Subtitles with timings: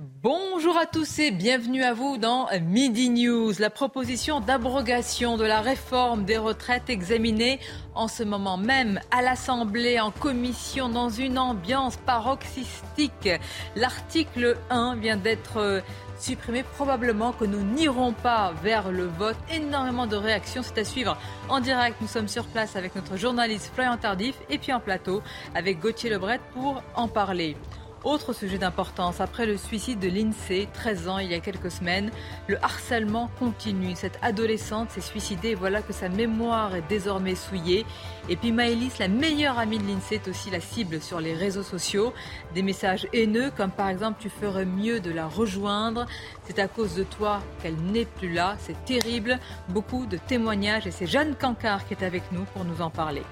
[0.00, 3.52] Bonjour à tous et bienvenue à vous dans Midi News.
[3.58, 7.58] La proposition d'abrogation de la réforme des retraites examinée
[7.96, 13.28] en ce moment même à l'Assemblée en commission dans une ambiance paroxystique.
[13.74, 15.82] L'article 1 vient d'être
[16.16, 16.62] supprimé.
[16.62, 19.36] Probablement que nous n'irons pas vers le vote.
[19.52, 21.96] Énormément de réactions, c'est à suivre en direct.
[22.00, 25.22] Nous sommes sur place avec notre journaliste Florian Tardif et puis en plateau
[25.56, 27.56] avec Gauthier Lebret pour en parler.
[28.04, 32.12] Autre sujet d'importance, après le suicide de l'INSEE, 13 ans il y a quelques semaines,
[32.46, 33.96] le harcèlement continue.
[33.96, 37.84] Cette adolescente s'est suicidée et voilà que sa mémoire est désormais souillée.
[38.28, 41.64] Et puis Maëlys, la meilleure amie de l'INSEE, est aussi la cible sur les réseaux
[41.64, 42.12] sociaux.
[42.54, 46.06] Des messages haineux comme par exemple tu ferais mieux de la rejoindre,
[46.44, 49.40] c'est à cause de toi qu'elle n'est plus là, c'est terrible.
[49.70, 53.22] Beaucoup de témoignages et c'est Jeanne Cancard qui est avec nous pour nous en parler.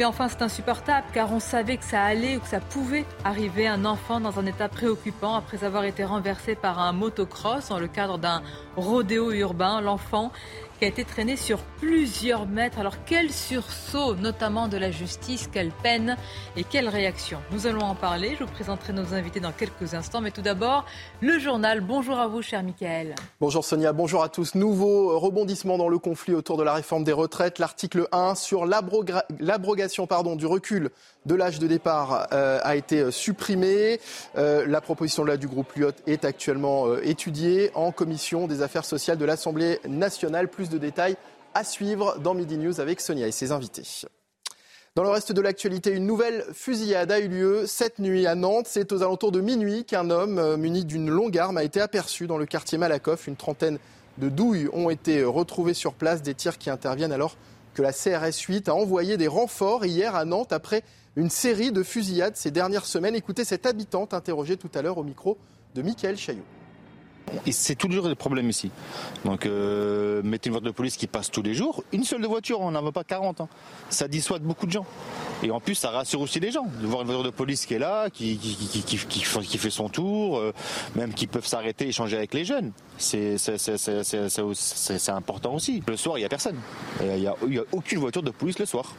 [0.00, 3.68] Et enfin, c'est insupportable car on savait que ça allait ou que ça pouvait arriver
[3.68, 7.86] un enfant dans un état préoccupant après avoir été renversé par un motocross dans le
[7.86, 8.42] cadre d'un
[8.76, 9.80] rodéo urbain.
[9.80, 10.32] L'enfant
[10.78, 12.78] qui a été traîné sur plusieurs mètres.
[12.78, 16.16] Alors quel sursaut, notamment de la justice, quelle peine
[16.56, 17.38] et quelle réaction?
[17.50, 18.36] Nous allons en parler.
[18.38, 20.20] Je vous présenterai nos invités dans quelques instants.
[20.20, 20.84] Mais tout d'abord,
[21.20, 21.80] le journal.
[21.80, 23.14] Bonjour à vous, cher Michael.
[23.40, 24.54] Bonjour Sonia, bonjour à tous.
[24.54, 27.58] Nouveau rebondissement dans le conflit autour de la réforme des retraites.
[27.58, 30.90] L'article 1 sur l'abrogation du recul
[31.26, 34.00] de l'âge de départ euh, a été supprimé.
[34.36, 38.62] Euh, la proposition de loi du groupe Lyot est actuellement euh, étudiée en commission des
[38.62, 40.48] affaires sociales de l'Assemblée nationale.
[40.68, 41.16] De détails
[41.54, 44.04] à suivre dans Midi News avec Sonia et ses invités.
[44.96, 48.66] Dans le reste de l'actualité, une nouvelle fusillade a eu lieu cette nuit à Nantes.
[48.68, 52.38] C'est aux alentours de minuit qu'un homme muni d'une longue arme a été aperçu dans
[52.38, 53.26] le quartier Malakoff.
[53.26, 53.78] Une trentaine
[54.18, 57.36] de douilles ont été retrouvées sur place, des tirs qui interviennent alors
[57.74, 60.84] que la CRS 8 a envoyé des renforts hier à Nantes après
[61.16, 63.16] une série de fusillades ces dernières semaines.
[63.16, 65.38] Écoutez cette habitante interrogée tout à l'heure au micro
[65.74, 66.44] de Michael Chaillot.
[67.50, 68.70] C'est toujours des problèmes ici.
[69.24, 71.82] Donc, euh, mettez une voiture de police qui passe tous les jours.
[71.92, 73.40] Une seule de voiture, on n'en va pas 40.
[73.40, 73.48] Hein.
[73.90, 74.86] Ça dissuade beaucoup de gens.
[75.42, 77.74] Et en plus, ça rassure aussi les gens de voir une voiture de police qui
[77.74, 80.52] est là, qui, qui, fait son tour, euh,
[80.94, 82.72] même qui peuvent s'arrêter et échanger avec les jeunes.
[82.98, 83.36] C'est
[85.08, 85.82] important aussi.
[85.86, 86.58] Le soir, il n'y a personne.
[87.00, 88.94] Il n'y a, a aucune voiture de police le soir.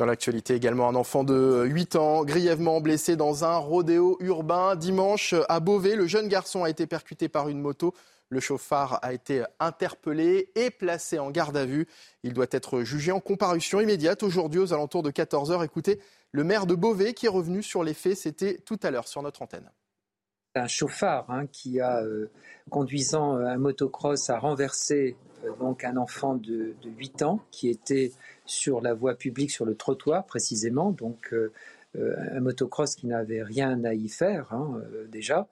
[0.00, 4.74] Dans l'actualité également, un enfant de 8 ans grièvement blessé dans un rodéo urbain.
[4.74, 7.92] Dimanche, à Beauvais, le jeune garçon a été percuté par une moto.
[8.30, 11.86] Le chauffard a été interpellé et placé en garde à vue.
[12.22, 15.62] Il doit être jugé en comparution immédiate aujourd'hui aux alentours de 14h.
[15.66, 16.00] Écoutez,
[16.32, 19.20] le maire de Beauvais qui est revenu sur les faits, c'était tout à l'heure sur
[19.20, 19.70] notre antenne.
[20.54, 22.30] Un chauffard hein, qui a, euh,
[22.70, 28.12] conduisant un motocross, a renversé euh, donc un enfant de, de 8 ans qui était
[28.50, 31.52] sur la voie publique, sur le trottoir précisément, donc euh,
[31.96, 35.48] euh, un motocross qui n'avait rien à y faire hein, euh, déjà.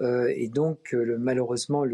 [0.00, 1.84] et donc malheureusement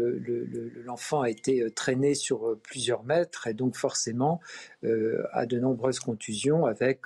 [0.85, 4.39] l'enfant a été traîné sur plusieurs mètres et donc forcément
[4.81, 7.01] a de nombreuses contusions avec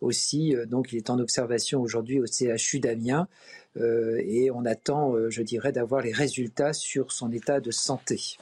[0.00, 3.28] aussi donc il est en observation aujourd'hui au CHU d'Amiens
[3.76, 8.38] et on attend je dirais d'avoir les résultats sur son état de santé.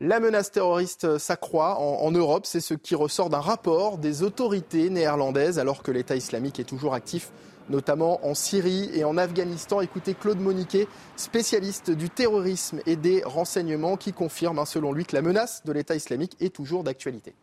[0.00, 5.58] La menace terroriste s'accroît en, Europe, c'est ce qui ressort d'un rapport des autorités néerlandaises
[5.58, 7.30] alors que l'État islamique est toujours actif
[7.70, 9.80] notamment en Syrie et en Afghanistan.
[9.80, 10.86] Écoutez Claude Moniquet,
[11.16, 15.72] spécialiste du terrorisme et des renseignements, qui confirme, hein, selon lui, que la menace de
[15.72, 17.34] l'État islamique est toujours d'actualité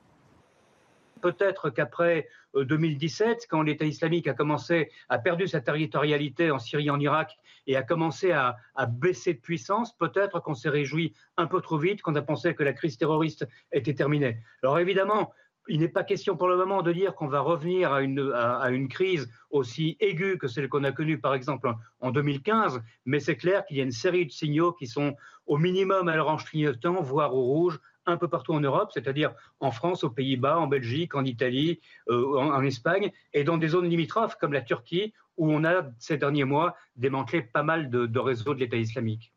[1.23, 6.89] peut-être qu'après 2017, euh, quand l'État islamique a commencé, a perdu sa territorialité en Syrie,
[6.89, 7.37] en Irak,
[7.67, 8.57] et a commencé à,
[8.89, 12.63] baisser de puissance, peut-être qu'on s'est réjoui un peu trop vite, qu'on a pensé que
[12.63, 14.37] la crise terroriste était terminée.
[14.61, 15.31] Alors évidemment,
[15.69, 18.69] il n'est pas question pour le moment de dire qu'on va revenir à une, à
[18.69, 23.37] une, crise aussi aiguë que celle qu'on a connue par exemple en 2015, mais c'est
[23.37, 27.01] clair qu'il y a une série de signaux qui sont au minimum à l'orange clignotant,
[27.01, 31.15] voire au rouge, un peu partout en Europe, c'est-à-dire en France, aux Pays-Bas, en Belgique,
[31.15, 31.79] en Italie,
[32.09, 36.17] euh, en, Espagne, et dans des zones limitrophes comme la Turquie, où on a ces
[36.17, 39.33] derniers mois démantelé pas mal de, réseaux de l'État islamique.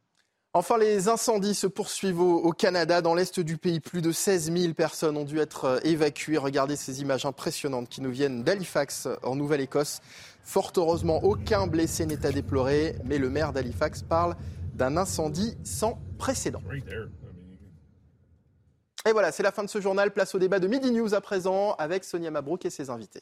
[0.52, 3.02] Enfin, les incendies se poursuivent au, Canada.
[3.02, 6.38] Dans l'est du pays, plus de 16 000 personnes ont dû être euh, évacuées.
[6.38, 10.00] Regardez ces images impressionnantes qui nous viennent d'Halifax, en Nouvelle-Écosse.
[10.42, 14.36] Fort heureusement, aucun blessé n'est à déplorer, mais le maire d'Halifax parle
[14.74, 16.62] d'un incendie sans précédent.
[19.06, 20.10] Et voilà, c'est la fin de ce journal.
[20.10, 23.20] Place au débat de Midi News à présent avec Sonia Mabrouk et ses invités.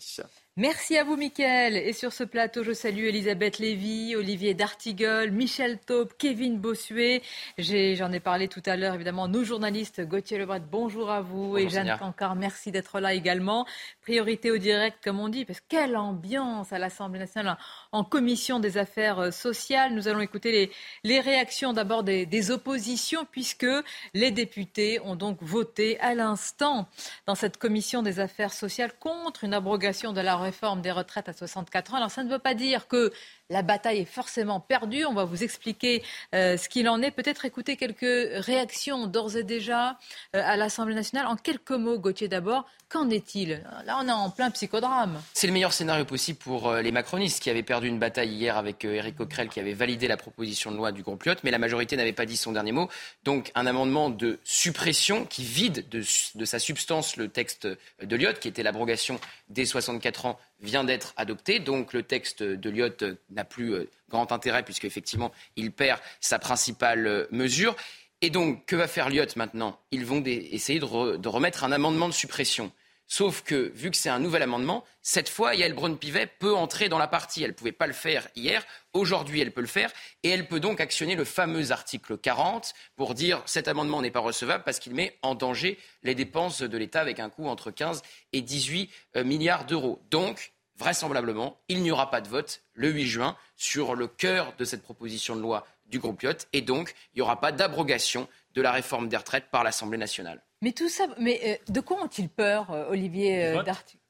[0.57, 1.77] Merci à vous, Mickaël.
[1.77, 7.23] Et sur ce plateau, je salue Elisabeth Lévy, Olivier D'Artigol, Michel Taupe, Kevin Bossuet.
[7.59, 10.01] J'en ai, parlé tout à l'heure, évidemment, nos journalistes.
[10.07, 11.59] Gauthier Lebret, bonjour à vous.
[11.59, 13.67] et Jeanne Cancard, merci d'être là également.
[14.03, 17.59] Priorité au direct, comme on dit, parce que quelle ambiance à l'Assemblée nationale
[17.91, 19.93] en commission des affaires euh, sociales.
[19.93, 20.71] Nous allons écouter les,
[21.03, 23.67] les réactions d'abord des, des oppositions, puisque
[24.15, 26.87] les députés ont donc voté à l'instant
[27.27, 31.33] dans cette commission des affaires sociales contre une abrogation de la réforme des retraites à
[31.33, 31.97] 64 ans.
[31.97, 33.13] Alors ça ne veut pas dire que
[33.51, 35.05] la bataille est forcément perdue.
[35.05, 36.03] On va vous expliquer
[36.35, 37.11] euh, ce qu'il en est.
[37.11, 39.99] Peut-être écouter quelques réactions d'ores et déjà
[40.35, 41.27] euh, à l'Assemblée nationale.
[41.27, 43.63] En quelques mots, Gauthier d'abord, qu'en est-il?
[43.85, 45.21] Là, on est en plein psychodrame.
[45.35, 48.57] C'est le meilleur scénario possible pour euh, les macronistes qui avaient perdu une bataille hier
[48.57, 51.59] avec Éric Coquerel qui avait validé la proposition de loi du groupe Lyot, mais la
[51.59, 52.89] majorité n'avait pas dit son dernier mot.
[53.25, 56.03] Donc un amendement de suppression qui vide de,
[56.35, 57.69] de sa substance le texte
[58.03, 61.59] de Lyot, qui était l'abrogation des 64 ans vient d'être adopté.
[61.59, 66.39] Donc le texte de Lyot n'a plus euh, grand intérêt puisque effectivement il perd sa
[66.39, 67.77] principale euh, mesure.
[68.21, 69.79] Et donc que va faire Lyot maintenant?
[69.91, 72.73] Ils vont essayer de, remettre un amendement de suppression.
[73.17, 76.99] Sauf que, vu que c'est un nouvel amendement, cette fois, Yael Braun-Pivet peut entrer dans
[76.99, 77.45] la partie.
[77.45, 78.67] Elle ne pouvait pas le faire hier.
[78.93, 79.93] Aujourd'hui, elle peut le faire.
[80.25, 84.19] Et elle peut donc actionner le fameux article 40 pour dire cet amendement n'est pas
[84.19, 88.03] recevable parce qu'il met en danger les dépenses de l'État avec un coût entre 15
[88.33, 90.03] et 18 euh, milliards d'euros.
[90.11, 94.65] Donc, vraisemblablement, il n'y aura pas de vote le 8 juin sur le cœur de
[94.65, 98.63] cette proposition de loi du groupe Lyot et donc il n'y aura pas d'abrogation de
[98.63, 100.43] la réforme des retraites par l'Assemblée nationale.
[100.65, 103.63] Mais tout ça, mais euh, de quoi ont-ils peur, euh, Olivier euh,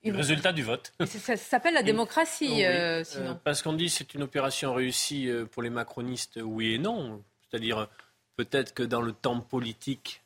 [0.05, 0.93] Le résultat du vote.
[1.05, 2.63] Ça, s'appelle la démocratie,
[3.03, 3.41] sinon.
[3.43, 7.25] parce qu'on dit c'est une opération réussie pour les macronistes, oui et non.
[7.43, 7.89] C'est-à-dire
[8.37, 10.23] peut-être que dans le temps politique,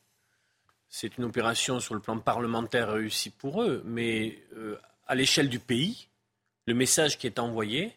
[0.91, 4.39] c'est une opération sur le plan parlementaire réussie pour eux, mais
[5.07, 6.09] à l'échelle du pays,
[6.67, 7.97] le message qui est envoyé,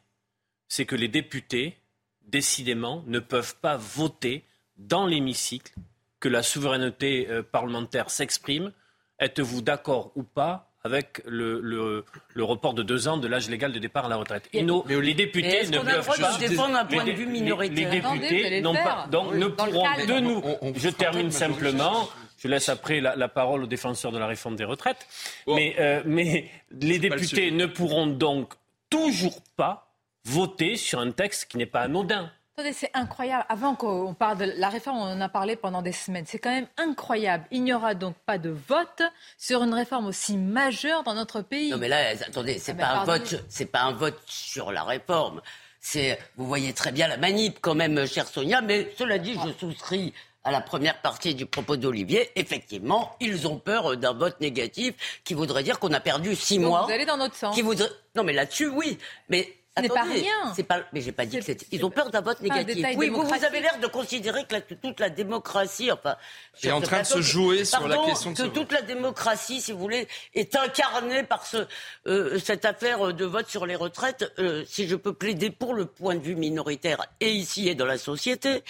[0.69, 1.77] c'est que les députés,
[2.21, 4.45] décidément, ne peuvent pas voter
[4.77, 5.73] dans l'hémicycle,
[6.21, 8.71] que la souveraineté euh, parlementaire s'exprime.
[9.19, 12.03] Êtes-vous d'accord ou pas avec le,
[12.37, 14.47] report de deux ans de l'âge légal de départ à la retraite?
[14.53, 17.91] Et les députés ne peuvent pas défendre un point de vue minoritaire?
[17.91, 20.43] Les, députés n'ont pas, donc ne pourront de nous.
[20.75, 22.09] je termine simplement.
[22.37, 25.05] Je laisse après la, parole aux défenseurs de la réforme des retraites.
[25.45, 28.53] Mais, euh, mais les députés ne pourront donc
[28.89, 29.93] toujours pas
[30.25, 32.31] voter sur un texte qui n'est pas anodin.
[32.57, 33.45] Attendez, c'est incroyable.
[33.47, 36.25] Avant qu'on parle de la réforme, on en a parlé pendant des semaines.
[36.27, 37.45] C'est quand même incroyable.
[37.49, 39.01] Il n'y aura donc pas de vote
[39.37, 41.71] sur une réforme aussi majeure dans notre pays.
[41.71, 44.83] Non, mais là, attendez, c'est ah, pas un vote, c'est pas un vote sur la
[44.83, 45.41] réforme.
[45.79, 48.61] C'est, vous voyez très bien la manip quand même, chère Sonia.
[48.61, 50.13] Mais cela dit, je souscris
[50.43, 55.33] à la première partie du propos d'Olivier, effectivement, ils ont peur d'un vote négatif qui
[55.33, 56.85] voudrait dire qu'on a perdu six mois.
[56.85, 57.53] Vous allez dans notre sens.
[57.55, 57.89] Qui voudrait...
[58.15, 58.97] Non, mais là-dessus, oui.
[59.29, 60.53] Mais ce n'est pas rien.
[60.53, 61.65] C'est pas, mais j'ai pas dit que c'était.
[61.71, 62.85] Ils ont peur d'un vote négatif.
[62.97, 66.17] Oui, vous, vous avez l'air de considérer que, toute la démocratie, enfin,
[66.61, 69.71] est en train de se jouer sur la question de que toute la démocratie, si
[69.71, 71.67] vous voulez, est incarnée par ce,
[72.07, 74.29] euh, cette affaire de vote sur les retraites.
[74.39, 77.85] Euh, si je peux plaider pour le point de vue minoritaire et ici et dans
[77.85, 78.63] la société.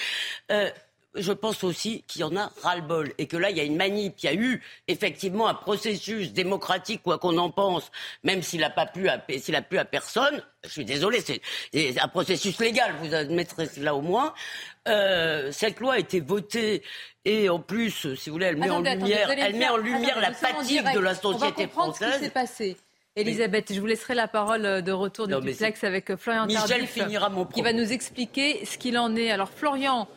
[0.52, 0.70] Euh,
[1.16, 3.76] je pense aussi qu'il y en a ras-le-bol et que là, il y a une
[3.76, 7.92] manip, il y a eu effectivement un processus démocratique, quoi qu'on en pense,
[8.24, 10.44] même s'il n'a pas plu à, s'il a plu à personne.
[10.64, 14.34] Je suis désolé, c'est un processus légal, vous admettrez cela au moins.
[14.88, 16.84] Euh, cette loi a été votée
[17.26, 20.34] et en plus, si vous voulez, elle met en lumière, elle met en lumière la
[20.34, 22.14] fatigue de la société française.
[22.14, 22.78] Ce qui s'est passé.
[23.18, 26.88] Elisabeth, je vous laisserai la parole euh, de retour du duplex avec euh, Florian Michel
[26.88, 29.30] finira mon qui va nous expliquer ce qu'il en est.
[29.32, 30.08] Alors Florian,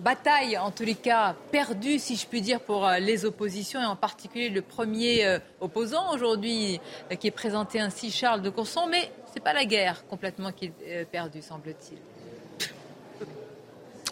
[0.00, 3.86] Bataille, en tous les cas, perdue, si je puis dire, pour euh, les oppositions, et
[3.86, 8.86] en particulier le premier euh, opposant aujourd'hui, euh, qui est présenté ainsi, Charles de Courson.
[8.90, 11.98] Mais ce n'est pas la guerre complètement qui est perdue, semble-t-il.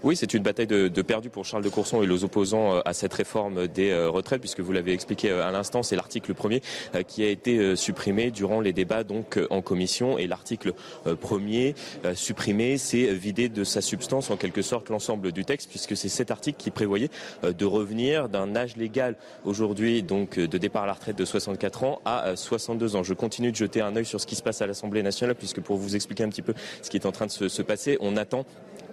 [0.05, 2.81] Oui, c'est une bataille de, de, perdu pour Charles de Courson et les opposants euh,
[2.85, 6.35] à cette réforme des euh, retraites, puisque vous l'avez expliqué euh, à l'instant, c'est l'article
[6.35, 6.61] premier
[7.07, 10.73] qui a été supprimé durant les débats donc en commission et l'article
[11.21, 11.75] premier
[12.15, 16.31] supprimé, c'est vider de sa substance en quelque sorte l'ensemble du texte, puisque c'est cet
[16.31, 17.11] article qui prévoyait
[17.43, 22.01] de revenir d'un âge légal aujourd'hui donc de départ à la retraite de 64 ans
[22.05, 23.03] à 62 ans.
[23.03, 25.61] Je continue de jeter un œil sur ce qui se passe à l'Assemblée nationale, puisque
[25.61, 27.97] pour vous expliquer un petit peu ce qui est en train de se, se passer,
[28.01, 28.45] on attend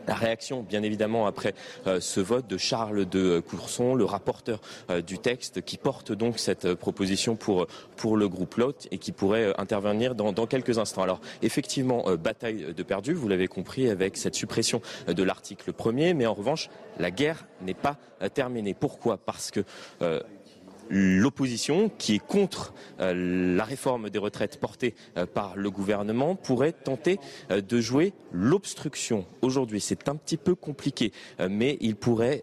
[0.07, 1.53] la réaction, bien évidemment, après
[1.87, 6.39] euh, ce vote de Charles de Courson, le rapporteur euh, du texte, qui porte donc
[6.39, 10.79] cette euh, proposition pour, pour le groupe LOT et qui pourrait intervenir dans, dans, quelques
[10.79, 11.03] instants.
[11.03, 16.25] Alors, effectivement, bataille de perdu, vous l'avez compris, avec cette suppression de l'article premier, mais
[16.25, 17.97] en revanche, la guerre n'est pas
[18.33, 18.73] terminée.
[18.73, 19.17] Pourquoi?
[19.17, 19.63] Parce que
[20.89, 26.71] l'opposition, qui est contre euh, la réforme des retraites portée euh, par le gouvernement, pourrait
[26.71, 27.19] tenter
[27.51, 29.25] euh, de jouer l'obstruction.
[29.41, 31.11] Aujourd'hui, c'est un petit peu compliqué,
[31.49, 32.41] mais ils pourraient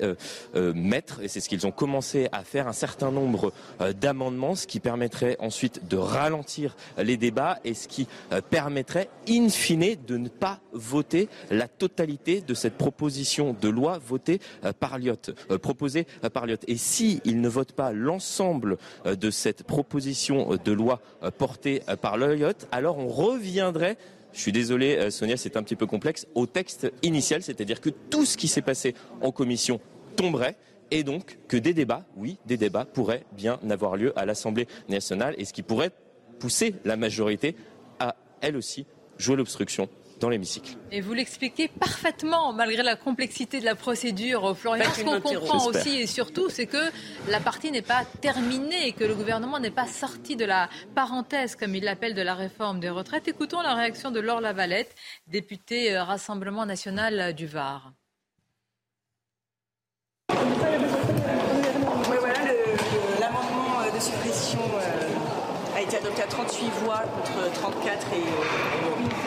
[0.54, 3.52] mettre, et c'est ce qu'ils ont commencé à faire, un certain nombre
[4.00, 8.08] d'amendements, ce qui permettrait ensuite de ralentir les débats et ce qui
[8.50, 14.40] permettrait, in fine, de ne pas voter la totalité de cette proposition de loi votée
[14.80, 16.64] par Lyotte, proposée par Lyotte.
[16.66, 18.76] Et s'ils ne votent pas l'ensemble l'ensemble
[19.06, 23.96] euh, de cette proposition euh, de loi euh, portée par l'OIOT, alors on reviendrait
[24.32, 28.26] je suis désolé, Sonia, c'est un petit peu complexe, au texte initial, c'est-à-dire que tout
[28.26, 29.80] ce qui s'est passé en commission
[30.14, 30.56] tomberait
[30.90, 35.34] et donc que des débats, oui, des débats pourraient bien avoir lieu à l'Assemblée nationale
[35.38, 35.90] et ce qui pourrait
[36.38, 37.56] pousser la majorité
[37.98, 38.84] à, elle aussi,
[39.16, 39.88] jouer l'obstruction
[40.20, 40.76] dans l'hémicycle.
[40.92, 44.84] Et vous l'expliquez parfaitement, malgré la complexité de la procédure, Florian.
[44.94, 46.90] Ce qu'on comprend aussi et surtout, c'est que
[47.28, 51.74] la partie n'est pas terminée, que le gouvernement n'est pas sorti de la parenthèse, comme
[51.74, 53.28] il l'appelle, de la réforme des retraites.
[53.28, 54.94] Écoutons la réaction de Laure Lavalette,
[55.26, 57.92] députée euh, Rassemblement national du Var.
[63.20, 69.25] l'amendement euh, de suppression euh, a été adopté à 38 voix contre 34 et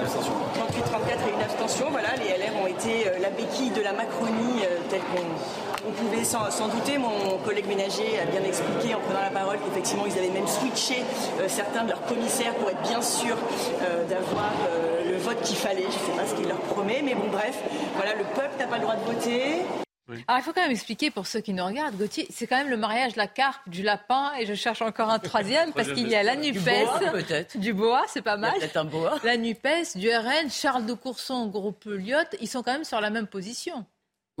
[0.00, 0.32] une abstention.
[0.54, 1.86] 38, 34 et une abstention.
[1.90, 6.24] Voilà, les LR ont été euh, la béquille de la Macronie euh, telle qu'on pouvait
[6.24, 6.98] s'en douter.
[6.98, 11.02] Mon collègue ménager a bien expliqué en prenant la parole qu'effectivement ils avaient même switché
[11.40, 13.38] euh, certains de leurs commissaires pour être bien sûrs
[14.08, 14.52] d'avoir
[15.04, 15.82] le vote qu'il fallait.
[15.82, 17.58] Je ne sais pas ce qu'il leur promet, mais bon bref,
[17.96, 19.62] voilà, le peuple n'a pas le droit de voter.
[20.28, 22.70] Alors, il faut quand même expliquer pour ceux qui nous regardent, Gauthier, c'est quand même
[22.70, 26.08] le mariage de la carpe, du lapin, et je cherche encore un troisième, parce qu'il
[26.08, 27.56] y a la NUPES.
[27.56, 28.54] Du boa, c'est pas mal.
[28.74, 29.18] un boa.
[29.24, 33.10] La NUPES, du RN, Charles de Courson, groupe Lyotte, ils sont quand même sur la
[33.10, 33.84] même position.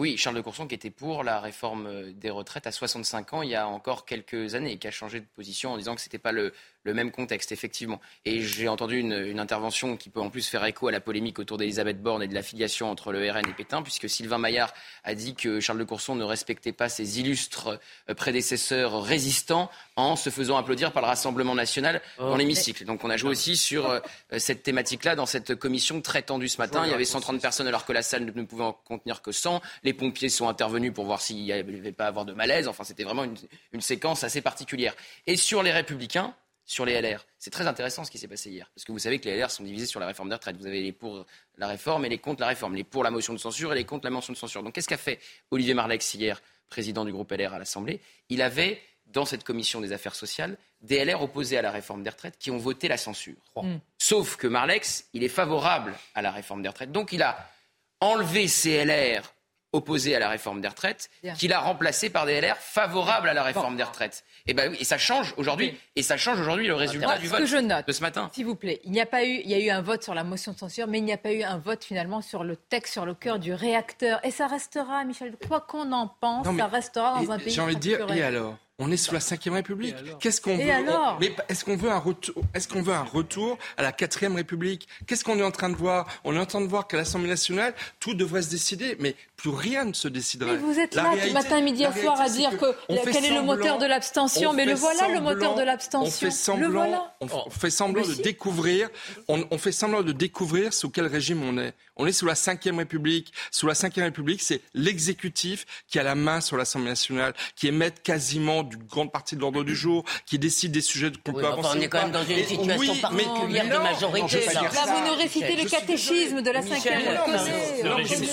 [0.00, 3.50] Oui, Charles de Courson qui était pour la réforme des retraites à 65 ans il
[3.50, 6.06] y a encore quelques années et qui a changé de position en disant que ce
[6.06, 8.00] n'était pas le, le même contexte, effectivement.
[8.24, 11.56] Et j'ai entendu une, intervention qui peut en plus faire écho à la polémique autour
[11.56, 14.72] d'Elisabeth Borne et de l'affiliation entre le RN et Pétain, puisque Sylvain Maillard
[15.04, 20.16] a dit que Charles de Courson ne respectait pas ses illustres euh, prédécesseurs résistants en
[20.16, 22.36] se faisant applaudir par le Rassemblement national dans oh.
[22.36, 22.84] l'hémicycle.
[22.84, 24.00] Donc on a joué aussi sur euh,
[24.38, 26.82] cette thématique-là dans cette commission très tendue ce matin.
[26.84, 29.60] Il y avait 130 personnes alors que la salle ne pouvait en contenir que 100.
[29.82, 32.68] Les pompiers sont intervenus pour voir s'il n'y avait pas à avoir de malaise.
[32.68, 33.24] Enfin, c'était vraiment
[33.72, 34.94] une séquence assez particulière.
[35.26, 36.34] Et sur les Républicains,
[36.70, 37.26] sur les LR.
[37.36, 39.50] C'est très intéressant ce qui s'est passé hier, parce que vous savez que les LR
[39.50, 40.56] sont divisés sur la réforme des retraites.
[40.56, 41.26] Vous avez les pour
[41.58, 43.84] la réforme et les contre la réforme, les pour la motion de censure et les
[43.84, 44.62] contre la motion de censure.
[44.62, 45.18] Donc qu'est-ce qu'a fait
[45.50, 48.00] Olivier Marlex hier, président du groupe LR à l'Assemblée?
[48.28, 52.10] Il avait, dans cette commission des affaires sociales, des LR opposés à la réforme des
[52.10, 53.34] retraites qui ont voté la censure.
[53.56, 53.78] Mm.
[53.98, 56.92] Sauf que Marlex, il est favorable à la réforme des retraites.
[56.92, 57.50] Donc il a
[57.98, 59.34] enlevé ces LR
[59.72, 63.42] opposés à la réforme des retraites, qu'il a remplacé par des LR favorables à la
[63.42, 64.24] réforme des retraites.
[64.46, 65.78] Et, ben, et ça change aujourd'hui.
[65.96, 68.30] Et ça change aujourd'hui le résultat du vote de ce matin.
[68.32, 70.14] S'il vous plaît, il n'y a pas eu, il y a eu un vote sur
[70.14, 72.56] la motion de censure, mais il n'y a pas eu un vote finalement sur le
[72.56, 74.24] texte, sur le cœur du réacteur.
[74.24, 77.52] Et ça restera, Michel, quoi qu'on en pense, ça restera dans un pays.
[77.52, 78.56] J'ai envie de dire, et alors?
[78.80, 79.94] On est sous la Ve République.
[80.20, 83.58] Qu'est-ce qu'on veut alors Mais est-ce qu'on veut un retour Est-ce qu'on veut un retour
[83.76, 84.88] à la Quatrième République?
[85.06, 86.06] Qu'est-ce qu'on est en train de voir?
[86.24, 89.50] On est en train de voir qu'à l'Assemblée nationale, tout devrait se décider, mais plus
[89.50, 90.52] rien ne se déciderait.
[90.52, 92.74] Mais vous êtes là matin, midi et soir à dire que,
[93.10, 96.28] quel est le moteur de l'abstention, mais le voilà le moteur de l'abstention.
[96.28, 98.88] On fait semblant, on, fait semblant de découvrir,
[99.28, 101.74] on, fait semblant de découvrir sous quel régime on est.
[101.96, 103.32] On est sous la Ve République.
[103.50, 107.90] Sous la Ve République, c'est l'exécutif qui a la main sur l'Assemblée nationale, qui émet
[107.90, 111.68] quasiment d'une grande partie de l'ordre du jour, qui décide des sujets qu'on peut avancer.
[111.76, 114.40] On est quand même dans une situation particulière de majorité.
[114.54, 117.00] Là, vous nous récitez le catéchisme de la cinquième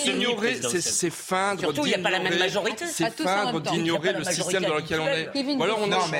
[0.05, 1.61] Ignorer, c'est feindre.
[1.61, 2.85] Surtout, il n'y a pas la même majorité.
[2.87, 5.29] C'est feindre d'ignorer le système dans lequel on est.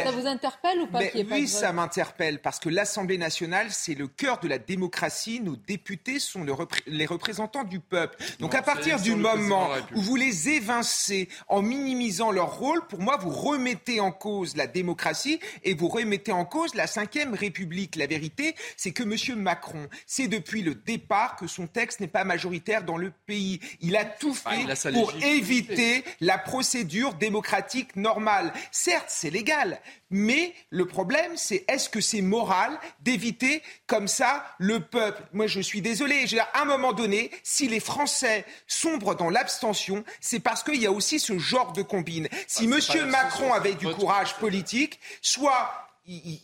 [0.04, 1.00] Ça vous interpelle ou pas
[1.32, 5.40] Oui, ça m'interpelle parce que l'Assemblée nationale, c'est le cœur de la démocratie.
[5.40, 6.46] Nos députés sont
[6.88, 8.18] les représentants du peuple.
[8.40, 13.18] Donc à partir du moment où vous les évincez en minimisant leur rôle, pour moi,
[13.18, 17.98] vous remettez en en cause la démocratie et vous remettez en cause la Ve République.
[17.98, 19.38] La vérité, c'est que M.
[19.42, 23.60] Macron, c'est depuis le départ que son texte n'est pas majoritaire dans le pays.
[23.82, 28.54] Il a tout fait pour éviter la procédure démocratique normale.
[28.72, 34.80] Certes, c'est légal, Mais le problème, c'est est-ce que c'est moral d'éviter comme ça le
[34.80, 35.22] peuple?
[35.34, 36.26] Moi, je suis désolé.
[36.54, 40.92] À un moment donné, si les Français sombrent dans l'abstention, c'est parce qu'il y a
[40.92, 42.30] aussi ce genre de combine.
[42.48, 43.10] Si Ah, M.
[43.10, 45.72] Macron avait du courage politique, soit
[46.06, 46.40] il,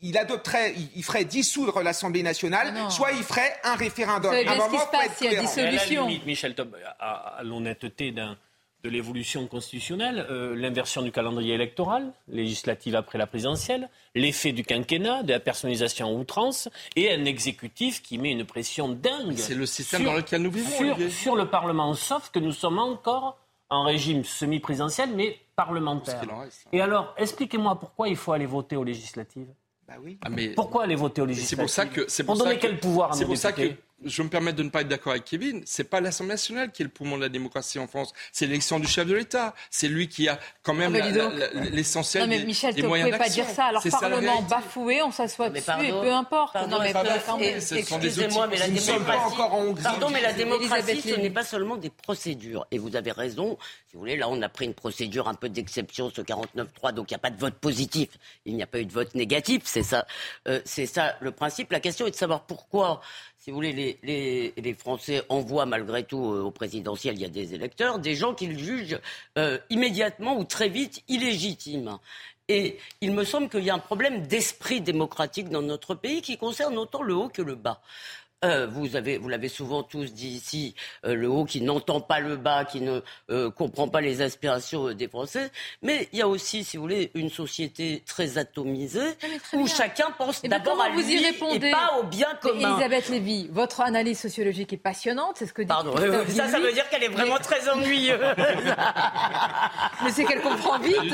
[0.00, 2.90] il adopterait, il, ferait dissoudre l'Assemblée nationale, Non.
[2.90, 4.32] soit il ferait un référendum.
[4.32, 4.68] À un moment,
[5.20, 6.54] il y a à la limite, Michel
[7.00, 8.36] à l'honnêteté d'un-
[8.84, 15.24] de l'évolution constitutionnelle, euh, l'inversion du calendrier électoral, législative après la présidentielle, l'effet du quinquennat,
[15.24, 19.36] de la personnalisation en outrance, et un exécutif qui met une pression dingue.
[19.36, 20.70] C'est le système sur- dans lequel nous vivons,
[21.10, 23.36] Sur, le Parlement, sauf que nous sommes encore
[23.68, 26.20] en régime semi-présidentiel, mais parlementaire.
[26.40, 26.66] reste.
[26.72, 29.48] Et alors, expliquez-moi pourquoi il faut aller voter aux législatives
[29.88, 30.18] Bah oui.
[30.24, 32.48] Ah, mais- Pourquoi aller voter aux législatives C'est pour ça que c'est Pour pour ça
[32.50, 34.70] donner que- quel pouvoir à nos pour ça que députés je me permets de ne
[34.70, 35.62] pas être d'accord avec Kevin.
[35.66, 38.12] C'est pas l'Assemblée nationale qui est le poumon de la démocratie en France.
[38.32, 39.54] C'est l'élection du chef de l'État.
[39.70, 40.92] C'est lui qui a quand même
[41.72, 43.44] l'essentiel Non mais des, Michel, des vous ne moyens pouvez pas d'action.
[43.44, 43.64] dire ça.
[43.66, 46.52] Alors ça, Parlement bafoué, on s'assoit Mais dessus et peu importe.
[46.52, 49.34] pardon, non mais pas bafoué, Excusez-moi, mais la Nous ne sommes pas démocratie.
[49.34, 49.82] encore en Hongrie.
[49.82, 52.66] Pardon, mais la démocratie, ce n'est pas seulement des procédures.
[52.70, 53.58] Et vous avez raison.
[53.88, 57.10] Si vous voulez, là, on a pris une procédure un peu d'exception, ce 49-3, donc
[57.10, 58.10] il n'y a pas de vote positif.
[58.44, 59.62] Il n'y a pas eu de vote négatif.
[59.64, 60.06] C'est ça,
[60.46, 61.72] euh, c'est ça le principe.
[61.72, 63.00] La question est de savoir pourquoi.
[63.38, 67.54] Si vous voulez, les, Français envoient malgré tout euh, au présidentiel, il y a des
[67.54, 68.98] électeurs, des gens qu'ils jugent
[69.38, 71.98] euh, immédiatement ou très vite illégitimes.
[72.48, 76.36] Et il me semble qu'il y a un problème d'esprit démocratique dans notre pays qui
[76.36, 77.80] concerne autant le haut que le bas.
[78.44, 82.20] Euh, vous avez, vous l'avez souvent tous dit ici, euh, le haut qui n'entend pas
[82.20, 85.50] le bas, qui ne euh, comprend pas les aspirations des Français.
[85.82, 89.16] Mais il y a aussi, si vous voulez, une société très atomisée
[89.54, 92.74] où chacun pense d'abord à vous lui y répondez et pas au bien Mais commun.
[92.76, 95.96] Elisabeth Lévy, votre analyse sociologique est passionnante, c'est ce que dit Pardon,
[96.28, 98.20] ça, ça veut dire qu'elle est vraiment Mais- très ennuyeuse.
[100.04, 100.96] Mais c'est qu'elle comprend vite.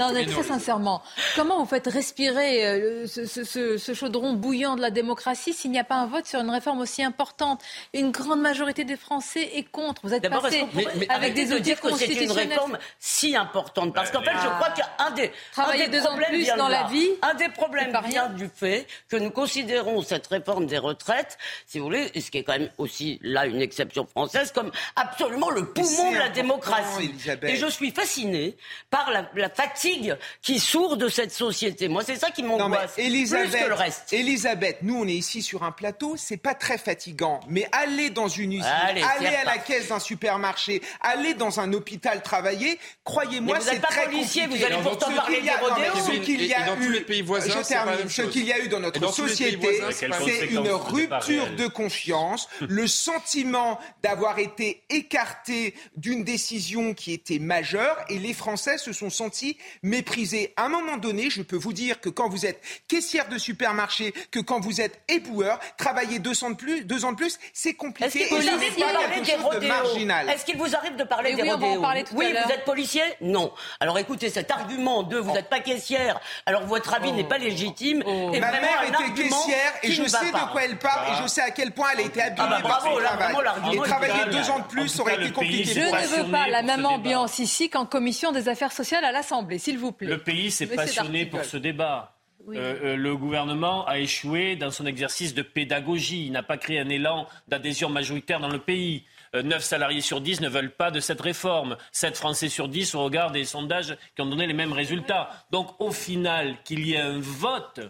[0.00, 1.02] non, mais très sincèrement,
[1.34, 5.70] comment vous faites respirer euh, ce, ce- ce- ce chaudron bouillant de la démocratie s'il
[5.70, 9.50] n'y a pas un vote sur une réforme aussi importante Une grande majorité des Français
[9.54, 10.02] est contre.
[10.04, 10.64] Vous êtes passé
[11.08, 12.48] avec des de outils dire que c'est une constitutionnels.
[12.48, 16.14] réforme si importante Parce qu'en fait, je crois qu'un des, Travailler un des deux ans
[16.14, 18.28] de problèmes plus de dans la vie, un des problèmes vient rien.
[18.28, 22.38] du fait que nous considérons cette réforme des retraites, si vous voulez, et ce qui
[22.38, 27.04] est quand même aussi là une exception française, comme absolument le poumon de la démocratie.
[27.04, 27.50] Elisabeth.
[27.50, 28.56] Et je suis fasciné
[28.90, 31.88] par la, la fatigue qui sourd de cette société.
[31.88, 34.12] Moi, c'est ça qui m'angoisse plus que le reste.
[34.12, 38.28] Elisabeth, nous on est ici sur un plateau, c'est pas très fatigant, mais aller dans
[38.28, 43.58] une usine, Allez, aller à la caisse d'un supermarché, aller dans un hôpital travailler, croyez-moi,
[43.60, 44.58] c'est très policier, compliqué.
[44.66, 46.06] vous allez dans pourtant ce parler qu'il y a- des non.
[46.06, 48.52] Ce qu'il y a dans tous eu, les pays voisins, je termine, ce qu'il y
[48.52, 54.82] a eu dans notre dans société, c'est une rupture de confiance, le sentiment d'avoir été
[54.90, 60.52] écarté d'une décision qui était majeure et les Français se sont sentis méprisés.
[60.56, 64.12] À un moment donné, je peux vous dire que quand vous êtes caissière de supermarché,
[64.30, 67.70] que quand vous êtes éboueur, travailler deux ans de plus, deux ans de plus, c'est
[67.70, 70.30] Est-ce compliqué qu'il et vous arrive de parler de rodéos marginal.
[70.30, 73.02] Est-ce qu'il vous arrive de parler Mais des oui, rodéos tout Oui, vous êtes policier
[73.20, 73.52] Non.
[73.80, 78.02] Alors écoutez, cet argument de vous n'êtes pas caissière, alors votre avis n'est pas légitime.
[78.02, 81.28] est Ma vraiment mère était caissière et je sais de quoi elle parle et je
[81.28, 83.34] sais à quel point elle a été abîmée bah, par bravo, son travail.
[83.72, 85.64] Et est travailler deux ans de plus aurait été compliqué.
[85.64, 89.58] Je ne veux pas la même ambiance ici qu'en commission des affaires sociales à l'Assemblée,
[89.58, 90.08] s'il vous plaît.
[90.08, 92.16] Le pays s'est passionné pour ce débat.
[92.48, 96.26] Euh, euh, le gouvernement a échoué dans son exercice de pédagogie.
[96.26, 99.04] Il n'a pas créé un élan d'adhésion majoritaire dans le pays.
[99.34, 101.76] Euh, 9 salariés sur 10 ne veulent pas de cette réforme.
[101.92, 105.30] 7 Français sur 10 au regard des sondages qui ont donné les mêmes résultats.
[105.50, 107.80] Donc au final, qu'il y ait un vote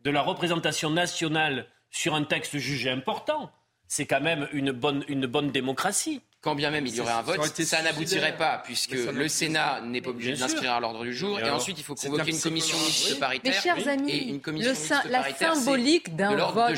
[0.00, 3.50] de la représentation nationale sur un texte jugé important,
[3.88, 6.22] c'est quand même une bonne démocratie.
[6.42, 10.00] Quand bien même il y aurait un vote, ça n'aboutirait pas, puisque le Sénat n'est
[10.00, 12.34] pas obligé d'inscrire à l'ordre du jour, Et et ensuite il faut C'est convoquer un
[12.34, 13.18] une commission mixte Oui.
[13.18, 13.52] paritaire.
[13.54, 16.70] Mes chers et amis, une commission le sy- mixte la paritaire, c'est symbolique d'un vote,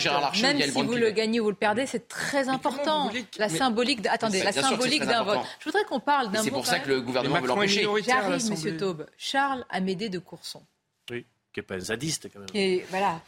[0.43, 3.09] même si vous le gagnez ou vous le perdez, c'est très important.
[3.11, 5.39] voulez La symbolique, de- attendez, la c'est symbolique d'un vote.
[5.61, 7.87] Je voudrais qu'on parle Et d'un c'est mot pour ça que le gouvernement veut l'empêcher.
[8.05, 8.51] J'arrive.
[8.51, 9.07] Monsieur Taube.
[9.17, 10.63] Charles Amédée de Courson.
[11.09, 12.49] Oui, qui n'est pas un zadiste quand même.
[12.55, 13.21] Et voilà.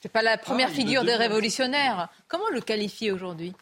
[0.00, 2.08] C'est pas la première il figure des révolutionnaires.
[2.28, 3.52] Comment le qualifier aujourd'hui?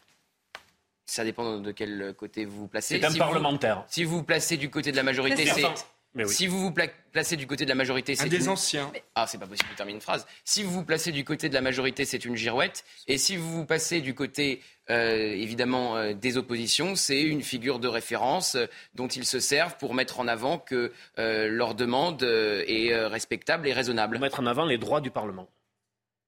[1.07, 2.99] Ça dépend de quel côté vous vous placez.
[2.99, 3.85] C'est un Si vous- parlementaire.
[3.89, 5.65] Si vous vous placez du côté de la majorité, c'est.
[5.65, 5.75] enfin,
[6.15, 6.33] mais oui.
[6.33, 8.91] Si vous vous pla- placez du côté de la majorité, c'est Un des une- anciens.
[9.15, 10.27] Ah, c'est pas possible de terminer une phrase.
[10.45, 12.85] Si vous vous placez du côté de la majorité, c'est une girouette.
[13.09, 17.81] Et si vous vous passez du côté, euh, évidemment, euh, des oppositions, c'est une figure
[17.81, 22.23] de référence euh, dont ils se servent pour mettre en avant que euh, leur demande
[22.23, 24.19] euh, est euh, respectable et Pour raisonnable.
[24.21, 25.49] mettre en avant les droits du Parlement.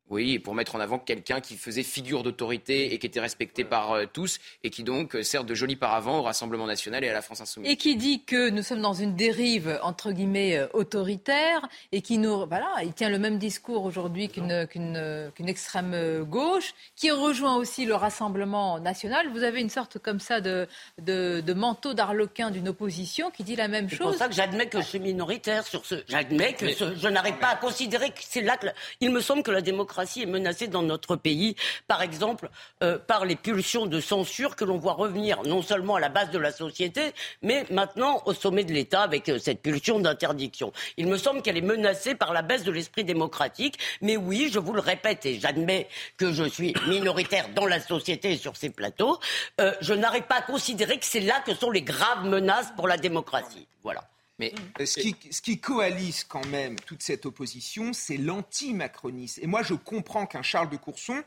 [0.08, 3.90] Oui, pour mettre en avant quelqu'un qui faisait figure d'autorité et qui était respecté par
[3.92, 7.12] euh, tous et qui donc euh, sert de joli paravent au Rassemblement national et à
[7.12, 7.68] la France insoumise.
[7.68, 12.18] Et qui dit que nous sommes dans une dérive entre guillemets euh, autoritaire et qui
[12.18, 17.56] nous voilà, il tient le même discours aujourd'hui qu'une qu'une qu'une extrême gauche, qui rejoint
[17.56, 19.28] aussi le Rassemblement national.
[19.32, 20.68] Vous avez une sorte comme ça de
[21.02, 23.98] de, de manteau d'arlequin d'une opposition qui dit la même chose.
[23.98, 25.96] C'est pour ça que j'admets que je suis minoritaire sur ce.
[26.06, 28.68] J'admets que je n'arrive pas à considérer que c'est là que
[29.00, 31.56] il me semble que la démocratie démocratie est menacée dans notre pays,
[31.88, 32.50] par exemple,
[32.82, 36.30] euh, par les pulsions de censure que l'on voit revenir non seulement à la base
[36.30, 40.72] de la société, mais maintenant au sommet de l'État avec euh, cette pulsion d'interdiction.
[40.98, 43.78] Il me semble qu'elle est menacée par la baisse de l'esprit démocratique.
[44.02, 48.32] Mais oui, je vous le répète, et j'admets que je suis minoritaire dans la société
[48.32, 49.18] et sur ces plateaux,
[49.62, 52.86] euh, je n'arrive pas à considérer que c'est là que sont les graves menaces pour
[52.86, 53.66] la démocratie.
[53.82, 54.02] Voilà.
[54.38, 59.40] Mais euh, ce qui, ce qui coalise quand même toute cette opposition, c'est l'anti-macronisme.
[59.42, 61.22] Et moi, je comprends qu'un Charles de Courson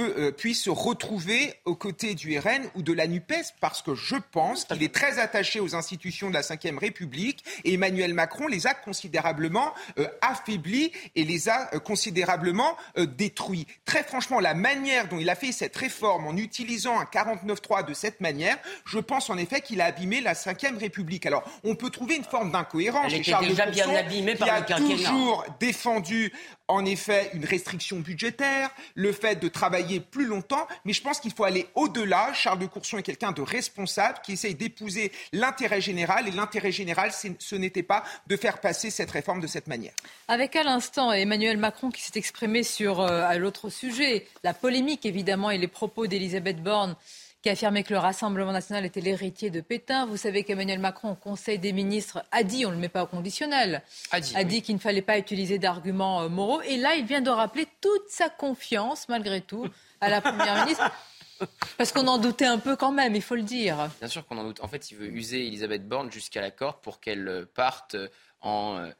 [0.00, 4.16] euh, puisse se retrouver aux côtés du RN ou de la NUPES, parce que je
[4.32, 8.66] pense qu'il est très attaché aux institutions de la Ve République, et Emmanuel Macron les
[8.66, 13.66] a considérablement euh, affaiblis et les a euh, considérablement détruits.
[13.84, 17.94] Très franchement, la manière dont il a fait cette réforme en utilisant un 49-3 de
[17.94, 21.26] cette manière, je pense en effet qu'il a abîmé la Ve République.
[21.26, 25.44] Alors, on peut trouver une forme d'incohérence chez Charles de Courson, bien qui a toujours
[25.60, 26.32] défendu
[26.68, 31.32] en effet une restriction budgétaire, le fait de travailler plus longtemps, mais je pense qu'il
[31.32, 32.32] faut aller au-delà.
[32.32, 37.10] Charles de Courson est quelqu'un de responsable qui essaye d'épouser l'intérêt général, et l'intérêt général,
[37.12, 39.92] ce n'était pas de faire passer cette réforme de cette manière.
[40.28, 45.50] Avec à l'instant Emmanuel Macron qui s'est exprimé sur euh, l'autre sujet, la polémique évidemment
[45.50, 46.96] et les propos d'Elisabeth Borne
[47.44, 50.06] qui a affirmé que le Rassemblement national était l'héritier de Pétain.
[50.06, 53.02] Vous savez qu'Emmanuel Macron, au Conseil des ministres, a dit, on ne le met pas
[53.02, 56.62] au conditionnel, a dit, qu'il ne fallait pas utiliser d'arguments euh, moraux.
[56.62, 59.68] Et là, il vient de rappeler toute sa confiance, malgré tout,
[60.00, 60.90] à la Première ministre.
[61.76, 63.90] Parce qu'on en doutait un peu quand même, il faut le dire.
[63.98, 64.60] Bien sûr qu'on en doute.
[64.62, 67.94] En fait, il veut user Elisabeth Borne jusqu'à la corde pour qu'elle parte
[68.40, 68.90] en euh,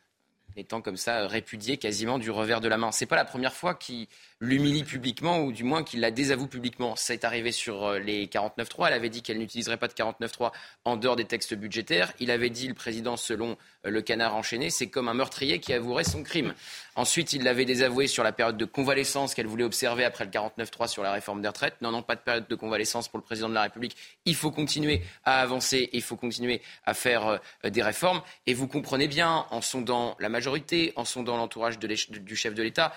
[0.56, 2.92] étant comme ça répudiée quasiment du revers de la main.
[2.92, 4.06] C'est pas la première fois qu'il
[4.40, 6.96] l'humilie publiquement ou du moins qu'il la désavoue publiquement.
[6.96, 8.88] Ça est arrivé sur euh, les 49.3.
[8.88, 10.52] Elle avait dit qu'elle n'utiliserait pas de 49.3
[10.84, 12.12] en dehors des textes budgétaires.
[12.20, 15.72] Il avait dit, le président, selon euh, le canard enchaîné, c'est comme un meurtrier qui
[15.72, 16.54] avouerait son crime.
[16.96, 20.86] Ensuite, il l'avait désavoué sur la période de convalescence qu'elle voulait observer après le 49.3
[20.86, 21.74] sur la réforme des retraites.
[21.80, 23.96] Non, non, pas de période de convalescence pour le président de la République.
[24.24, 28.22] Il faut continuer à avancer, il faut continuer à faire euh, des réformes.
[28.46, 32.94] Et vous comprenez bien, en sondant la majorité, en sondant l'entourage du chef de l'État,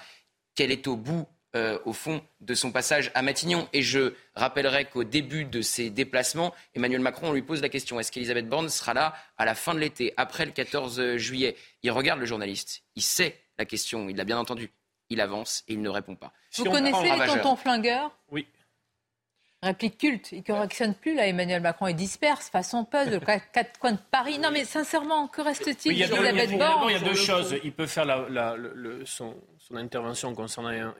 [0.53, 3.67] qu'elle est au bout euh, au fond de son passage à Matignon.
[3.73, 8.11] Et je rappellerai qu'au début de ses déplacements, Emmanuel Macron lui pose la question est-ce
[8.11, 11.55] qu'Elisabeth Borne sera là à la fin de l'été, après le 14 juillet?
[11.81, 14.71] Il regarde le journaliste, il sait la question, il l'a bien entendu.
[15.09, 16.33] Il avance et il ne répond pas.
[16.57, 18.11] Vous connaissez les tontons flingueurs?
[18.29, 18.45] Oui.
[19.63, 20.31] Réplique culte.
[20.33, 21.87] Il ne correctionne plus, là, Emmanuel Macron.
[21.87, 23.19] Il disperse, façon puzzle,
[23.53, 24.37] quatre coins de Paris.
[24.37, 27.55] Non, mais sincèrement, que reste-t-il Il y a deux, choses.
[27.63, 28.05] Il peut faire
[29.05, 29.35] son,
[29.73, 30.93] intervention concernant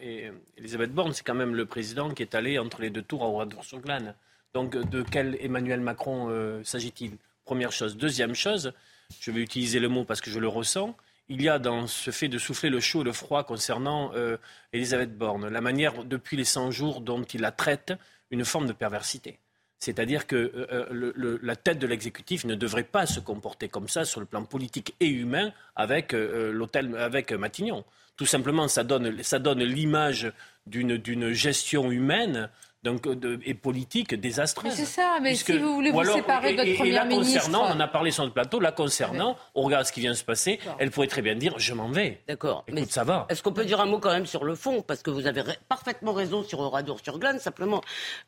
[0.57, 1.13] Elisabeth Borne.
[1.13, 4.15] C'est quand même le président qui est allé entre les deux tours à Oradour-sur-Glane.
[4.53, 7.17] Donc, de quel Emmanuel Macron euh, s'agit-il?
[7.45, 7.95] Première chose.
[7.95, 8.73] Deuxième chose,
[9.19, 10.95] je vais utiliser le mot parce que je le ressens
[11.29, 14.37] il y a dans ce fait de souffler le chaud et le froid concernant euh,
[14.73, 17.93] Elisabeth Borne, la manière depuis les 100 jours dont il la traite,
[18.31, 19.39] une forme de perversité.
[19.79, 24.05] C'est-à-dire que euh, euh, la tête de l'exécutif ne devrait pas se comporter comme ça
[24.05, 27.83] sur le plan politique et humain avec l'hôtel, avec Matignon.
[28.15, 30.31] Tout simplement, ça donne, ça donne l'image
[30.65, 32.49] d'une gestion humaine
[32.87, 34.71] donc, de, et politique désastreuse.
[34.73, 37.43] C'est ça, mais si vous voulez vous séparer de votre première ministre...
[37.43, 40.17] Concernant, on a parlé sur le plateau, la concernant, on regarde ce qui vient de
[40.17, 42.21] se passer, elle pourrait très bien dire «je m'en vais».
[42.27, 42.63] D'accord.
[42.71, 43.25] mais ça va.
[43.29, 44.81] Est-ce qu'on peut dire un mot quand même sur le fond?
[44.81, 47.39] Parce que vous avez parfaitement raison sur Oradour-sur-Glane.
[47.39, 47.81] Simplement,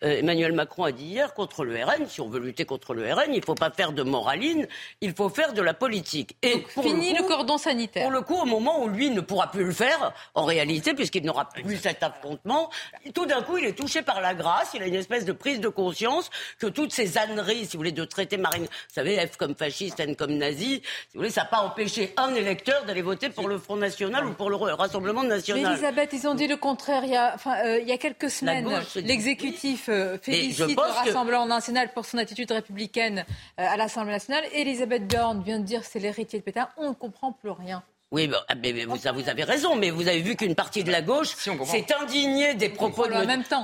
[0.04, 3.12] euh, Emmanuel Macron a dit hier contre le RN, si on veut lutter contre le
[3.14, 4.68] RN, il ne faut pas faire de moraline,
[5.00, 6.36] il faut faire de la politique.
[6.42, 8.04] Et fini le, cordon sanitaire.
[8.04, 11.24] Pour le coup, au moment où lui ne pourra plus le faire, en réalité, puisqu'il
[11.24, 12.70] n'aura plus cet affrontement,
[13.14, 15.60] tout d'un coup, il est touché par la grâce il a une espèce de prise
[15.60, 19.38] de conscience que toutes ces âneries, si vous voulez, de traiter Marine, vous savez, F
[19.38, 20.82] comme fasciste, N comme nazi, si
[21.14, 24.34] vous voulez, ça n'a pas empêché un électeur d'aller voter pour le Front National ou
[24.34, 25.64] pour le Rassemblement National.
[25.64, 27.98] Mais Elisabeth, ils ont dit le contraire il y a, enfin, euh, il y a
[27.98, 28.68] quelques semaines.
[28.96, 33.26] L'exécutif euh, félicite le Rassemblement National pour son attitude républicaine
[33.60, 34.44] euh, à l'Assemblée nationale.
[34.54, 36.70] Elisabeth Borne vient de dire que c'est l'héritier de Pétain.
[36.78, 37.84] On ne comprend plus rien.
[38.12, 41.04] Oui, bah, mais, vous, vous, avez raison, mais vous avez vu qu'une partie de la
[41.04, 43.06] gauche s'est indignée des propos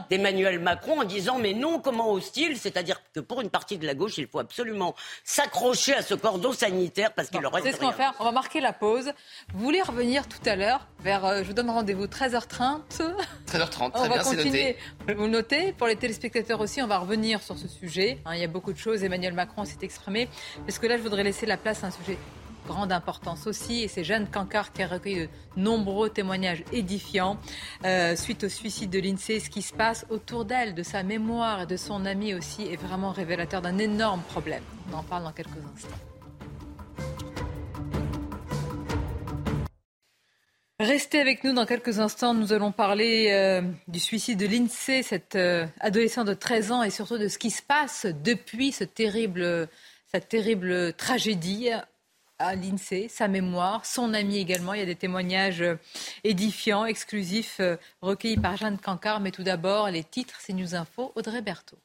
[0.09, 2.55] d'Emmanuel Macron en disant mais non, comment hostile?
[2.55, 6.53] C'est-à-dire que pour une partie de la gauche, il faut absolument s'accrocher à ce cordon
[6.53, 7.63] sanitaire parce qu'il aurait.
[7.63, 8.13] C'est ce qu'on va faire.
[8.19, 9.11] On va marquer la pause.
[9.51, 12.81] Vous voulez revenir tout à l'heure vers, euh, je vous donne rendez-vous 13h30.
[13.47, 14.77] 13h30, très on va continuer.
[15.17, 15.73] Vous notez.
[15.73, 18.19] Pour les téléspectateurs aussi, on va revenir sur ce sujet.
[18.25, 19.03] Hein, il y a beaucoup de choses.
[19.03, 20.29] Emmanuel Macron s'est exprimé.
[20.67, 22.19] Parce que là, je voudrais laisser la place à un sujet
[22.65, 23.83] grande importance aussi.
[23.83, 27.37] Et c'est Jeanne Cancard qui a recueilli de nombreux témoignages édifiants
[27.85, 29.39] euh, suite au suicide de l'INSEE.
[29.39, 32.75] Ce qui se passe autour d'elle, de sa mémoire et de son ami aussi, est
[32.75, 34.63] vraiment révélateur d'un énorme problème.
[34.91, 35.97] On en parle dans quelques instants.
[40.79, 42.33] Restez avec nous dans quelques instants.
[42.33, 46.89] Nous allons parler euh, du suicide de l'INSEE, cette euh, adolescent de 13 ans, et
[46.89, 49.69] surtout de ce qui se passe depuis ce terrible,
[50.11, 51.69] cette terrible tragédie
[52.39, 54.73] à l'INSEE, sa mémoire, son ami également.
[54.73, 55.75] Il y a des témoignages euh,
[56.23, 59.19] édifiants, exclusifs, euh, recueillis par Jeanne Cancard.
[59.19, 61.77] Mais tout d'abord, les titres, c'est News Info, Audrey Berthaud.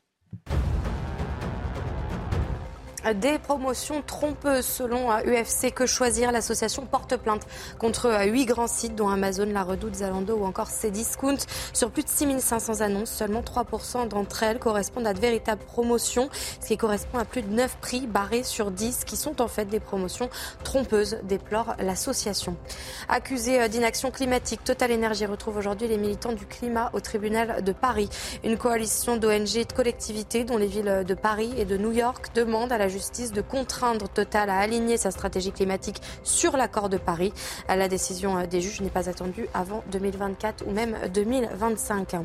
[3.15, 6.33] Des promotions trompeuses selon UFC Que Choisir?
[6.33, 7.47] L'association porte plainte
[7.79, 11.39] contre huit grands sites dont Amazon, La Redoute, Zalando ou encore Cdiscount.
[11.73, 16.29] Sur plus de 6500 annonces, seulement 3% d'entre elles correspondent à de véritables promotions,
[16.61, 19.65] ce qui correspond à plus de 9 prix barrés sur 10 qui sont en fait
[19.65, 20.29] des promotions
[20.63, 22.57] trompeuses, déplore l'association.
[23.09, 27.73] Accusée euh, d'inaction climatique, Total Energy retrouve aujourd'hui les militants du climat au tribunal de
[27.73, 28.11] Paris.
[28.45, 32.35] Une coalition d'ONG et de collectivités dont les villes de Paris et de New York
[32.35, 36.97] demandent à la justice de contraindre Total à aligner sa stratégie climatique sur l'accord de
[36.97, 37.33] Paris.
[37.69, 42.17] La décision des juges n'est pas attendue avant 2024 ou même 2025.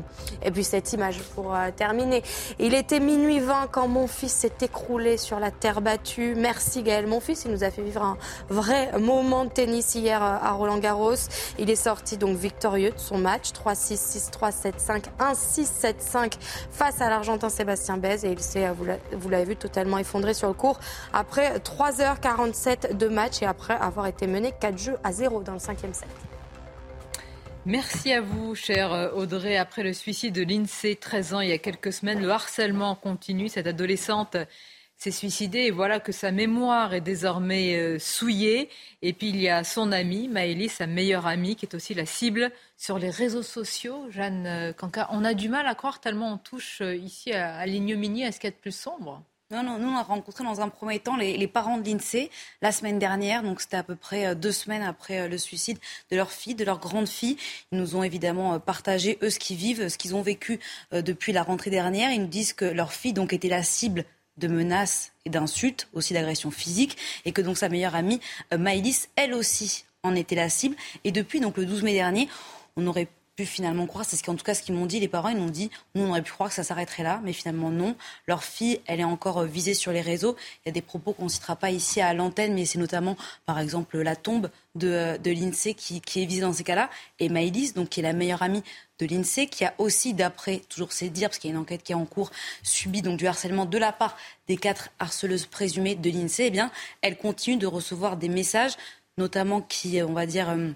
[0.42, 2.22] Et puis cette image pour euh, terminer.
[2.58, 6.34] Il était minuit 20 quand mon fils s'est écroulé sur la terre battue.
[6.36, 7.44] Merci Gaël, mon fils.
[7.44, 8.16] Il nous a fait vivre un
[8.48, 11.14] vrai moment de tennis hier euh, à Roland Garros.
[11.58, 16.32] Il est sorti donc victorieux de son match 3-6, 6-3, 7-5, 1-6, 7-5
[16.70, 18.72] face à l'Argentin Sébastien Bez et il s'est, euh,
[19.12, 20.80] vous l'avez vu, totalement effondré sur le cours
[21.12, 25.58] après 3h47 de match et après avoir été mené 4 jeux à 0 dans le
[25.58, 26.08] cinquième set.
[27.64, 29.56] Merci à vous, chère Audrey.
[29.56, 33.48] Après le suicide de l'INSEE, 13 ans, il y a quelques semaines, le harcèlement continue.
[33.48, 34.36] Cette adolescente
[34.96, 38.70] s'est suicidée et voilà que sa mémoire est désormais euh, souillée.
[39.02, 42.06] Et puis il y a son amie, Maëlys, sa meilleure amie, qui est aussi la
[42.06, 44.06] cible sur les réseaux sociaux.
[44.10, 44.72] Jeanne euh,
[45.10, 48.40] on a du mal à croire tellement on touche euh, ici à l'ignominie, à ce
[48.40, 49.22] qu'il y a de plus sombre?
[49.52, 52.30] Non, non, nous on a rencontré dans un premier temps les, parents de l'INSEE
[52.62, 55.78] la semaine dernière, donc c'était à peu près euh, deux semaines après euh, le suicide
[56.10, 57.36] de leur fille, de leur grande fille.
[57.70, 60.58] Ils nous ont évidemment euh, partagé eux ce qu'ils vivent, ce qu'ils ont vécu
[60.90, 62.10] depuis la rentrée dernière.
[62.10, 64.04] Ils nous disent que leur fille donc était la cible
[64.36, 69.32] de menaces et d'insultes, aussi d'agressions physiques, et que donc sa meilleure amie Maïlis, elle
[69.32, 70.74] aussi, en était la cible.
[71.04, 72.28] Et depuis donc le 12 mai dernier,
[72.76, 75.08] on aurait pu finalement croire, c'est ce qu'en tout cas ce qu'ils m'ont dit, les
[75.08, 77.70] parents, ils m'ont dit, nous on aurait pu croire que ça s'arrêterait là, mais finalement
[77.70, 77.94] non.
[78.26, 80.36] Leur fille, elle est encore euh, visée sur les réseaux.
[80.64, 83.16] Il y a des propos qu'on ne citera pas ici à l'antenne, mais c'est notamment,
[83.44, 86.88] par exemple, la tombe de, euh, de l'INSEE qui, est visée dans ces cas-là.
[87.20, 88.62] Et Maïlis, donc qui est la meilleure amie
[88.98, 91.82] de l'INSEE, qui a aussi, d'après toujours ses dires, parce qu'il y a une enquête
[91.82, 92.30] qui est en cours,
[92.62, 94.16] subi donc du harcèlement de la part
[94.48, 96.70] des quatre harceleuses présumées de l'INSEE, eh bien,
[97.02, 98.76] elle continue de recevoir des messages,
[99.18, 100.70] notamment qui, on va dire, euh,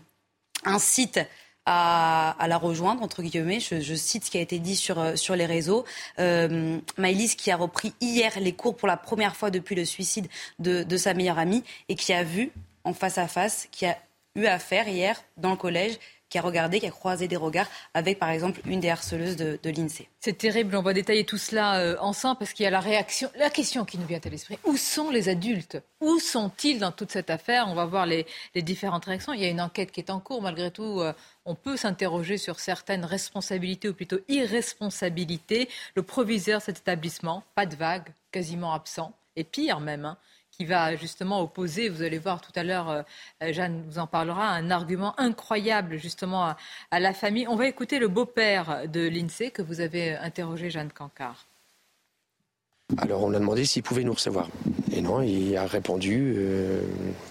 [0.64, 1.20] incitent
[1.66, 3.60] à, la rejoindre, entre guillemets.
[3.60, 5.84] Je, cite ce qui a été dit sur, euh, sur les réseaux.
[6.18, 10.28] Euh, Maëlys qui a repris hier les cours pour la première fois depuis le suicide
[10.58, 12.50] de, de sa meilleure amie et qui a vu
[12.84, 13.98] en face à face, qui a
[14.34, 15.98] eu affaire hier dans le collège
[16.30, 19.58] qui a regardé, qui a croisé des regards avec, par exemple, une des harceleuses de,
[19.64, 20.08] l'INSEE.
[20.20, 23.30] C'est terrible, on va détailler tout cela euh, ensemble parce qu'il y a la réaction,
[23.36, 24.58] la question qui nous vient à l'esprit.
[24.64, 25.82] Où sont les adultes?
[26.00, 27.66] Où sont-ils dans toute cette affaire?
[27.68, 29.32] On va voir les, différentes réactions.
[29.32, 31.00] Il y a une enquête qui est en cours, malgré tout.
[31.00, 31.12] Euh,
[31.44, 35.68] on peut s'interroger sur certaines responsabilités ou plutôt irresponsabilités.
[35.96, 40.16] Le proviseur de cet établissement, pas de vague, quasiment absent, et pire même, hein,
[40.60, 43.02] qui va justement opposer, vous allez voir tout à l'heure, euh,
[43.42, 46.54] euh, Jeanne vous en parlera, un argument incroyable justement
[46.90, 47.48] à, la famille.
[47.48, 51.46] On va écouter le beau-père de l'INSEE que vous avez interrogé, Jeanne Cancard.
[52.98, 54.50] Alors on a demandé s'il pouvait nous recevoir.
[54.92, 56.82] Et non, il a répondu euh,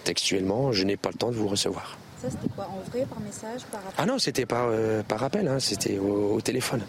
[0.02, 1.98] textuellement, je n'ai pas le temps de vous recevoir.
[2.20, 4.72] Ça c'était quoi En vrai, par message, par appel Ah non, c'était par,
[5.06, 6.82] par appel, hein, c'était au téléphone.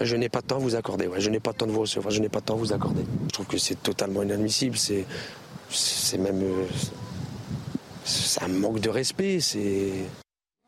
[0.00, 1.06] Je n'ai pas de temps à vous accorder.
[1.06, 1.20] Ouais.
[1.20, 2.12] Je n'ai pas de temps de vous recevoir.
[2.12, 3.04] Je n'ai pas de temps à vous accorder.
[3.26, 4.76] Je trouve que c'est totalement inadmissible.
[4.76, 5.06] C'est,
[5.68, 6.66] c'est même, euh,
[8.04, 9.40] c'est un manque de respect.
[9.40, 9.92] C'est.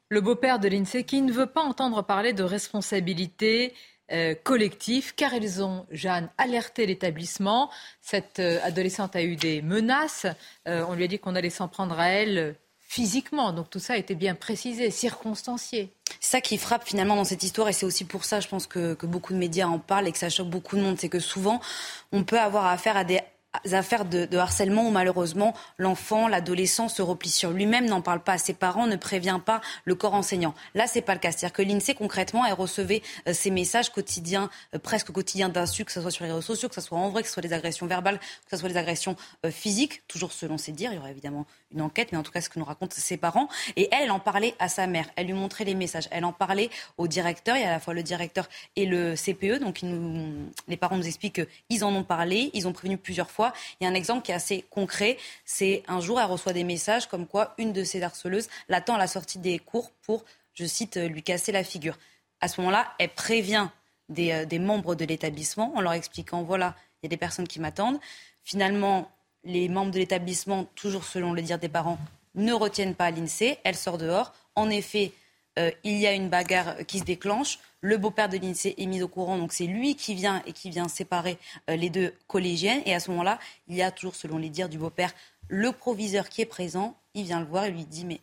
[0.08, 3.72] Le beau-père de l'INSEE qui ne veut pas entendre parler de responsabilité
[4.10, 7.70] euh, collective, car ils ont, Jeanne, alerté l'établissement.
[8.02, 10.26] Cette euh, adolescente a eu des menaces.
[10.66, 12.56] on lui a dit qu'on allait s'en prendre à elle
[12.92, 13.52] physiquement.
[13.52, 15.90] Donc tout ça a été bien précisé, circonstancié.
[16.20, 18.66] C'est ça qui frappe finalement dans cette histoire et c'est aussi pour ça, je pense,
[18.66, 20.98] que, beaucoup de médias en parlent et que ça choque beaucoup de monde.
[21.00, 21.60] C'est que souvent,
[22.12, 23.20] on peut avoir affaire à des
[23.72, 28.38] affaires de, harcèlement où malheureusement l'enfant, l'adolescent se replie sur lui-même, n'en parle pas à
[28.38, 30.54] ses parents, ne prévient pas le corps enseignant.
[30.74, 31.32] Là, c'est pas le cas.
[31.32, 35.94] C'est-à-dire que l'INSEE concrètement, elle recevait euh, ces messages quotidiens, euh, presque quotidiens d'insultes, que
[35.94, 37.54] ce soit sur les réseaux sociaux, que ce soit en vrai, que ce soit des
[37.54, 40.92] agressions verbales, que ce soit des agressions euh, physiques, toujours selon ses dires.
[40.92, 43.16] Il y aurait évidemment une enquête, mais en tout cas, ce que nous racontent ses
[43.16, 43.48] parents.
[43.76, 45.08] Et elle en parlait à sa mère.
[45.16, 46.08] Elle lui montrait les messages.
[46.10, 47.56] Elle en parlait au directeur.
[47.56, 49.60] Il y a à la fois le directeur et le CPE.
[49.60, 49.80] Donc,
[50.68, 52.50] les parents nous expliquent qu'ils en ont parlé.
[52.54, 55.16] Ils ont prévenu plusieurs fois il y a un exemple qui est assez concret.
[55.44, 58.98] C'est un jour, elle reçoit des messages comme quoi une de ses harceleuses l'attend à
[58.98, 61.98] la sortie des cours pour, je cite, lui casser la figure.
[62.40, 63.68] À ce moment-là, elle prévient
[64.08, 67.48] des, euh, des membres de l'établissement en leur expliquant voilà, il y a des personnes
[67.48, 68.00] qui m'attendent.
[68.42, 69.10] Finalement,
[69.44, 71.98] les membres de l'établissement, toujours selon le dire des parents,
[72.34, 73.58] ne retiennent pas l'INSEE.
[73.64, 74.32] Elle sort dehors.
[74.54, 75.12] En effet,
[75.58, 77.58] euh, il y a une bagarre qui se déclenche.
[77.80, 80.70] Le beau-père de l'INSEE est mis au courant, donc c'est lui qui vient et qui
[80.70, 81.36] vient séparer
[81.68, 82.82] euh, les deux collégiennes.
[82.86, 85.12] Et à ce moment-là, il y a toujours, selon les dires du beau-père,
[85.48, 86.96] le proviseur qui est présent.
[87.14, 88.20] Il vient le voir et lui dit Mais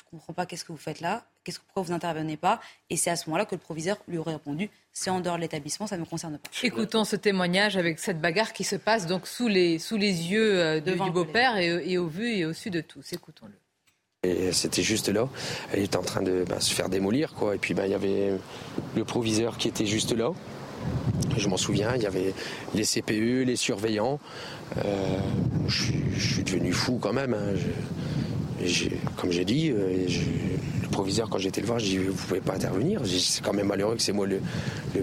[0.00, 2.60] je ne comprends pas, qu'est-ce que vous faites là Qu'est-ce que, Pourquoi vous n'intervenez pas
[2.88, 5.42] Et c'est à ce moment-là que le proviseur lui aurait répondu C'est en dehors de
[5.42, 6.50] l'établissement, ça ne me concerne pas.
[6.62, 10.60] Écoutons ce témoignage avec cette bagarre qui se passe donc sous les, sous les yeux
[10.60, 13.12] euh, du beau-père et, et au vu et au su de tous.
[13.12, 13.54] Écoutons-le.
[14.22, 15.30] Et c'était juste là.
[15.72, 17.54] Elle était en train de bah, se faire démolir, quoi.
[17.54, 18.32] Et puis, bah, il y avait
[18.94, 20.32] le proviseur qui était juste là.
[21.38, 22.34] Je m'en souviens, il y avait
[22.74, 24.20] les CPE, les surveillants.
[24.76, 25.18] Euh,
[25.68, 27.32] je, suis devenu fou quand même.
[27.32, 27.54] Hein.
[29.16, 30.06] Comme j'ai dit, euh,
[30.82, 33.02] le proviseur, quand j'étais le voir, je dis Vous pouvez pas intervenir.
[33.06, 34.40] C'est quand même malheureux que c'est moi le,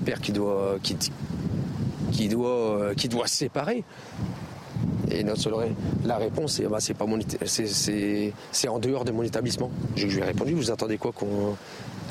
[0.05, 3.83] père qui doit, qui, doit, qui doit se séparer.
[5.09, 5.49] Et notre
[6.03, 9.71] la réponse, c'est bah, pas mon, c'est en dehors de mon établissement.
[9.95, 11.13] Je, lui ai répondu, vous attendez quoi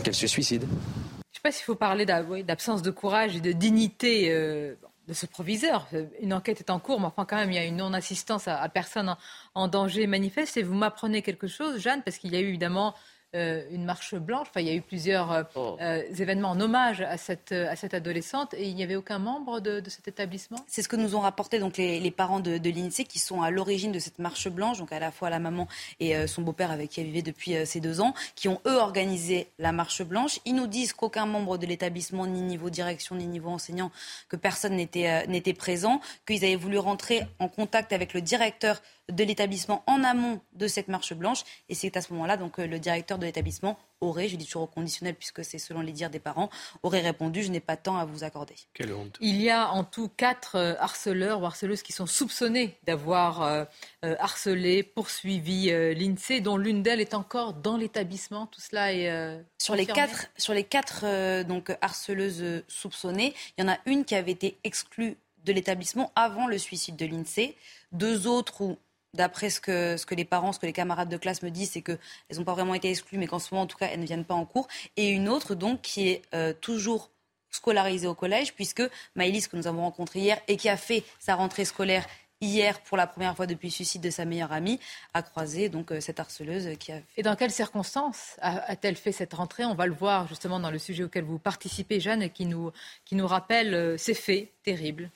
[0.02, 0.62] qu'elle se suicide?
[0.62, 4.74] Je ne sais pas s'il faut parler d'absence de courage et de dignité euh,
[5.06, 5.86] de ce proviseur.
[6.20, 8.68] Une enquête est en cours, mais enfin quand même, il y a une non-assistance à,
[8.68, 9.16] personne
[9.54, 10.56] en, danger manifeste.
[10.56, 12.92] Et vous m'apprenez quelque chose, Jeanne, parce qu'il y a eu évidemment euh,
[13.34, 14.46] une marche blanche.
[14.50, 15.76] Enfin, il y a eu plusieurs euh, oh.
[15.80, 19.60] euh, événements en hommage à cette, à cette adolescente et il n'y avait aucun membre
[19.60, 20.58] de, cet établissement?
[20.66, 23.50] C'est ce que nous ont rapporté donc les, parents de, de l'INSEE qui sont à
[23.50, 25.68] l'origine de cette marche blanche, donc à la fois la maman
[26.00, 29.48] et son beau-père avec qui elle vivait depuis ces deux ans, qui ont eux organisé
[29.58, 30.40] la marche blanche.
[30.44, 33.90] Ils nous disent qu'aucun membre de l'établissement, ni niveau direction, ni niveau enseignant,
[34.28, 39.24] que personne n'était n'était présent, qu'ils avaient voulu rentrer en contact avec le directeur de
[39.24, 41.44] l'établissement en amont de cette marche blanche.
[41.68, 44.66] Et c'est à ce moment-là donc le directeur de l'établissement aurait, je dis toujours au
[44.66, 46.50] conditionnel puisque c'est selon les dires des parents,
[46.82, 48.54] aurait répondu je n'ai pas de temps à vous accorder.
[48.74, 49.16] Quelle honte.
[49.20, 53.64] Il y a en tout quatre euh, harceleurs ou harceleuses qui sont soupçonnés d'avoir euh,
[54.04, 58.46] euh, harcelé, poursuivi l'INSEE, dont l'une d'elles est encore dans l'établissement.
[58.46, 63.72] Tout cela est sur les quatre sur les quatre donc harceleuses soupçonnées, il y en
[63.72, 67.56] a une qui avait été exclue de l'établissement avant le suicide de l'INSEE,
[67.92, 68.78] deux autres où
[69.14, 71.70] d'après ce que, ce que les parents, ce que les camarades de classe me disent,
[71.72, 71.98] c'est qu'elles
[72.36, 74.24] n'ont pas vraiment été exclues, mais qu'en ce moment, en tout cas, elles ne viennent
[74.24, 74.68] pas en cours.
[74.96, 77.10] Et une autre, donc, qui est euh, toujours
[77.50, 78.82] scolarisée au collège, puisque
[79.14, 82.06] Maëlys, que nous avons rencontrée hier, et qui a fait sa rentrée scolaire
[82.42, 84.78] hier pour la première fois depuis le suicide de sa meilleure amie,
[85.14, 87.00] a croisé donc euh, cette harceleuse qui a...
[87.16, 89.64] Et dans quelles circonstances a-t-elle fait cette rentrée?
[89.64, 92.72] On va le voir justement dans le sujet auquel vous participez, Jeanne, qui nous,
[93.06, 95.10] qui nous rappelle euh, ces faits terribles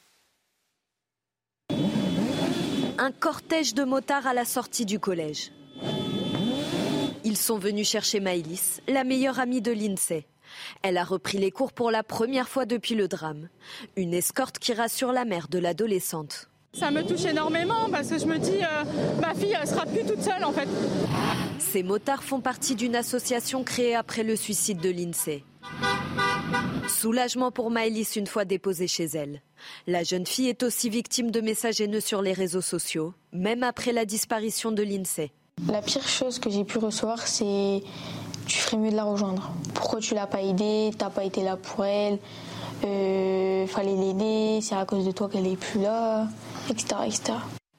[3.01, 5.53] un cortège de motards à la sortie du collège.
[7.25, 10.27] Ils sont venus chercher Maïlis, la meilleure amie de l'INSEE.
[10.83, 13.49] Elle a repris les cours pour la première fois depuis le drame.
[13.97, 16.51] Une escorte qui rassure la mère de l'adolescente.
[16.75, 18.85] Ça me touche énormément parce que je me dis, euh,
[19.19, 20.69] ma fille, elle sera plus toute seule en fait.
[21.59, 25.43] Ces motards font partie d'une association créée après le suicide de l'INSEE.
[26.89, 29.43] Soulagement pour Maëlys une fois déposée chez elle.
[29.87, 33.93] La jeune fille est aussi victime de messages haineux sur les réseaux sociaux, même après
[33.93, 35.31] la disparition de l'INSEE.
[35.69, 37.83] La pire chose que j'ai pu recevoir, c'est
[38.47, 39.53] tu ferais mieux de la rejoindre.
[39.75, 40.91] Pourquoi tu l'as pas aidée?
[40.97, 42.19] T'as pas été là pour elle?
[42.85, 44.61] Euh, Fallait l'aider.
[44.63, 46.29] C'est à cause de toi qu'elle est plus là,
[46.71, 47.33] etc., etc.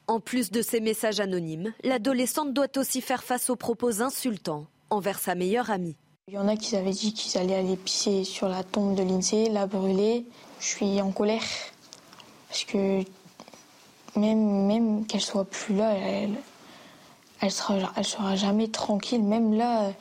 [0.06, 5.18] En plus de ces messages anonymes, l'adolescente doit aussi faire face aux propos insultants envers
[5.18, 5.96] sa meilleure amie.
[6.28, 9.02] Il y en a qui avaient dit qu'ils allaient aller pisser sur la tombe de
[9.02, 10.24] l'INSEE, la brûler.
[10.60, 11.42] Je suis en colère.
[12.48, 13.00] Parce que
[14.14, 16.34] même, même qu'elle soit plus là, elle,
[17.40, 19.24] elle, sera, elle sera jamais tranquille.
[19.24, 19.92] Même là,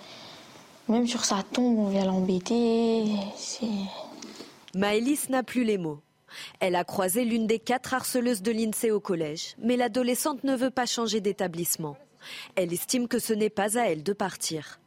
[0.87, 3.15] même sur sa tombe, on vient l'embêter.
[4.75, 6.01] Maëlys n'a plus les mots.
[6.59, 10.69] Elle a croisé l'une des quatre harceleuses de l'INSEE au collège, mais l'adolescente ne veut
[10.69, 11.97] pas changer d'établissement.
[12.55, 14.80] Elle estime que ce n'est pas à elle de partir.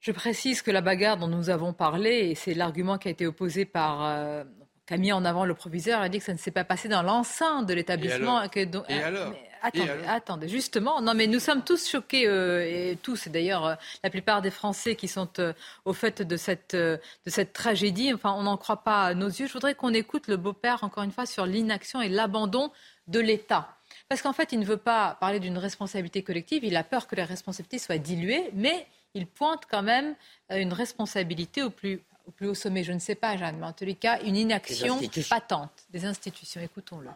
[0.00, 3.26] Je précise que la bagarre dont nous avons parlé, et c'est l'argument qui a été
[3.26, 4.44] opposé par euh,
[4.88, 7.02] qu'a mis en avant le proviseur, a dit que ça ne s'est pas passé dans
[7.02, 8.42] l'enceinte de l'établissement.
[8.42, 9.34] Et alors, et alors?
[9.62, 13.74] attendez, attendez, justement, non mais nous sommes tous choqués, euh, et tous, et d'ailleurs euh,
[14.02, 15.52] la plupart des Français qui sont euh,
[15.84, 19.46] au fait de cette, de cette tragédie, enfin on n'en croit pas à nos yeux.
[19.46, 22.70] Je voudrais qu'on écoute le beau-père, encore une fois, sur l'inaction et l'abandon
[23.08, 23.68] de l'État.
[24.08, 27.14] Parce qu'en fait, il ne veut pas parler d'une responsabilité collective, il a peur que
[27.14, 28.86] les responsabilités soient diluées, mais
[29.18, 30.14] il pointe quand même
[30.50, 33.72] une responsabilité au plus au plus haut sommet, je ne sais pas, Jeanne, mais en
[33.72, 35.00] tous les cas, une inaction
[35.30, 35.70] patente.
[35.90, 36.60] Des institutions.
[36.60, 37.08] Écoutons-le.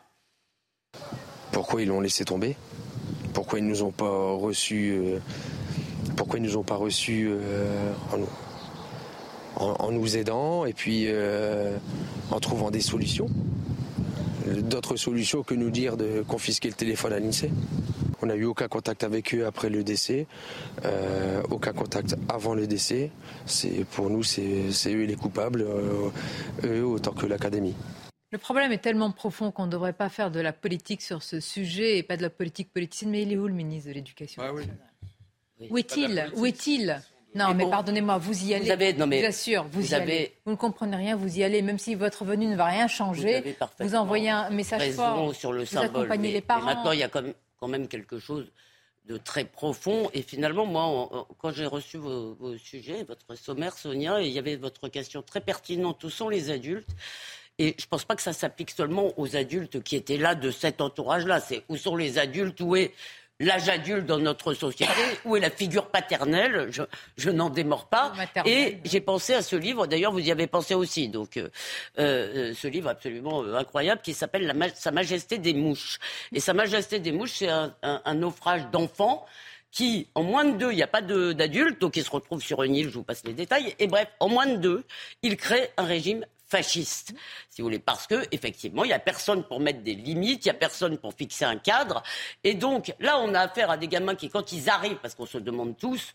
[1.52, 2.56] Pourquoi ils l'ont laissé tomber?
[3.34, 5.18] Pourquoi ils nous ont pas reçus euh,
[6.16, 7.92] Pourquoi ils nous ont pas reçus euh,
[9.56, 11.76] en, nous aidant et puis euh,
[12.30, 13.28] en trouvant des solutions?
[14.46, 17.50] D'autres solutions que nous dire de confisquer le téléphone à l'INSEE?
[18.22, 20.26] On n'a eu aucun contact avec eux après le décès,
[20.84, 23.10] euh, aucun contact avant le décès.
[23.46, 26.10] C'est pour nous, c'est eux les coupables, euh,
[26.64, 27.74] eux autant que l'académie.
[28.30, 31.40] Le problème est tellement profond qu'on ne devrait pas faire de la politique sur ce
[31.40, 33.10] sujet et pas de la politique politicienne.
[33.10, 34.64] Mais il est où le ministre de l'Éducation ah oui.
[35.68, 37.02] Où est-il Où est-il
[37.34, 38.66] non, mais, pardonnez-moi, vous y allez.
[38.66, 40.34] Vous avez, non, mais Bien sûr, vous, y allez.
[40.44, 41.62] Vous ne comprenez rien, vous y allez.
[41.62, 45.34] Même si votre venue ne va rien changer, vous, envoyez un message fort.
[45.34, 46.66] Sur le vous accompagnez les parents.
[46.66, 48.50] maintenant, il y a comme quand même quelque chose
[49.04, 50.10] de très profond.
[50.14, 54.88] Et finalement, moi, quand j'ai reçu vos, sujets, votre sommaire, Sonia, il y avait votre
[54.88, 56.02] question très pertinente.
[56.02, 56.90] Où sont les adultes?
[57.60, 60.50] Et je ne pense pas que ça s'applique seulement aux adultes qui étaient là de
[60.50, 61.38] cet entourage-là.
[61.38, 62.94] C'est où sont les adultes, où est
[63.40, 64.92] l'âge adulte dans notre société,
[65.24, 66.70] où est la figure paternelle,
[67.16, 68.12] je, n'en démords pas.
[68.44, 71.48] Et j'ai pensé à ce livre, d'ailleurs vous y avez pensé aussi, donc euh,
[71.98, 75.98] euh, ce livre absolument euh, incroyable qui s'appelle Sa Majesté des mouches.
[76.32, 79.26] Et Sa Majesté des mouches, c'est un, un naufrage d'enfants
[79.72, 82.62] qui, en moins de deux, il n'y a pas d'adultes, donc ils se retrouvent sur
[82.62, 84.84] une île, je vous passe les détails, et bref, en moins de deux,
[85.22, 87.14] il crée un régime fasciste,
[87.48, 90.48] si vous voulez, parce que effectivement, il n'y a personne pour mettre des limites, il
[90.48, 92.02] n'y a personne pour fixer un cadre,
[92.44, 95.26] et donc là, on a affaire à des gamins qui, quand ils arrivent, parce qu'on
[95.26, 96.14] se demande tous,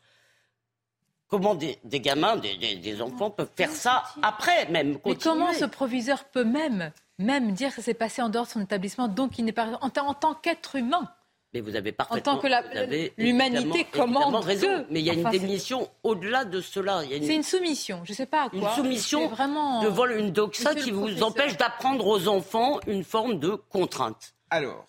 [1.30, 6.46] Comment des, gamins, des, enfants peuvent faire ça après même Mais comment ce proviseur peut
[6.46, 9.52] même, même dire que ça s'est passé en dehors de son établissement, donc il n'est
[9.52, 11.12] pas en tant qu'être humain
[11.54, 12.34] mais vous avez parfaitement.
[12.34, 12.48] En tant que
[13.22, 14.86] l'humanité commande raison.
[14.90, 17.02] Mais il y a une démission au-delà de cela.
[17.10, 18.02] C'est une soumission.
[18.04, 18.60] Je ne sais pas à quoi.
[18.60, 19.82] Une soumission vraiment...
[19.84, 24.34] devant une doxa qui vous empêche d'apprendre aux enfants une forme de contrainte.
[24.50, 24.86] Alors,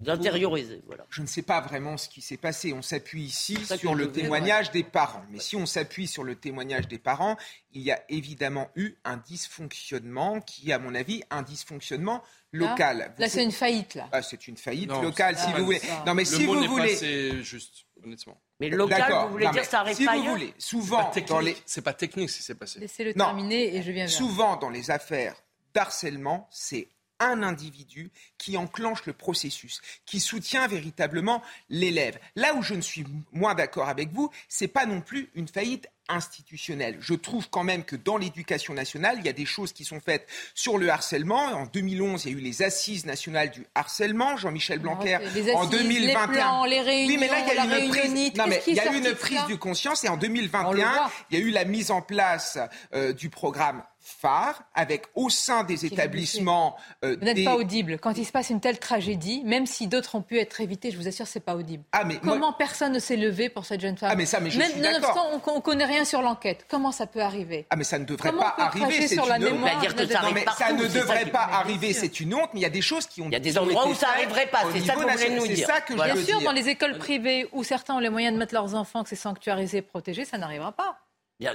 [0.00, 0.82] d'intérioriser.
[0.86, 1.06] Voilà.
[1.10, 2.72] Je ne sais pas vraiment ce qui s'est passé.
[2.72, 5.24] On s'appuie ici sur le témoignage des parents.
[5.30, 7.36] Mais si on s'appuie sur le témoignage des parents,
[7.72, 12.22] il y a évidemment eu un dysfonctionnement qui, à mon avis, un dysfonctionnement
[12.52, 13.14] local.
[13.18, 14.08] Là, c'est une faillite, là.
[14.12, 15.80] Ah, c'est une faillite locale, si vous voulez.
[16.06, 16.96] Non, mais si vous voulez.
[16.96, 18.40] C'est juste, honnêtement.
[18.60, 21.82] Mais local, vous voulez dire ça arrive si pas vous voulez, souvent dans les c'est
[21.82, 22.78] pas technique ce qui s'est passé.
[22.78, 25.34] Laissez-le terminer et je viens vers Souvent dans les affaires
[25.74, 26.88] d'harcèlement, c'est
[27.26, 32.18] un individu qui enclenche le processus, qui soutient véritablement l'élève.
[32.36, 35.88] Là où je ne suis moins d'accord avec vous, c'est pas non plus une faillite
[36.08, 36.96] institutionnelle.
[37.00, 40.00] Je trouve quand même que dans l'éducation nationale, il y a des choses qui sont
[40.00, 41.46] faites sur le harcèlement.
[41.46, 44.36] En 2011, il y a eu les assises nationales du harcèlement.
[44.36, 45.18] Jean-Michel Blanquer,
[45.54, 46.66] en 2021.
[46.66, 48.80] Les réunions, oui, mais là, il y a eu une prise, non, mais il y
[48.80, 51.90] a eu une prise du conscience et en 2021, il y a eu la mise
[51.90, 52.58] en place
[52.92, 56.76] euh, du programme phare avec au sein des établissements.
[57.04, 57.98] Euh, vous n'êtes pas audible.
[57.98, 60.98] Quand il se passe une telle tragédie, même si d'autres ont pu être évités, je
[60.98, 61.84] vous assure, c'est pas audible.
[61.92, 64.50] Ah, mais Comment personne ne s'est levé pour cette jeune femme Ah, mais ça, mais
[64.50, 66.66] je même, suis Nonobstant, on, ne connaît rien sur l'enquête.
[66.68, 69.08] Comment ça peut arriver Ah, mais ça ne devrait pas arriver.
[69.08, 70.10] C'est une honte.
[70.10, 71.92] ça, mais ça ne devrait pas arriver.
[71.94, 72.50] C'est une honte.
[72.52, 73.26] Mais il y a des choses qui ont.
[73.26, 74.64] Il y a des endroits où ça n'arriverait pas.
[74.72, 75.68] C'est ça que vous nous dire.
[75.88, 79.02] Bien sûr, dans les écoles privées où certains ont les moyens de mettre leurs enfants,
[79.02, 80.98] que c'est sanctuarisé, protégé, ça n'arrivera pas.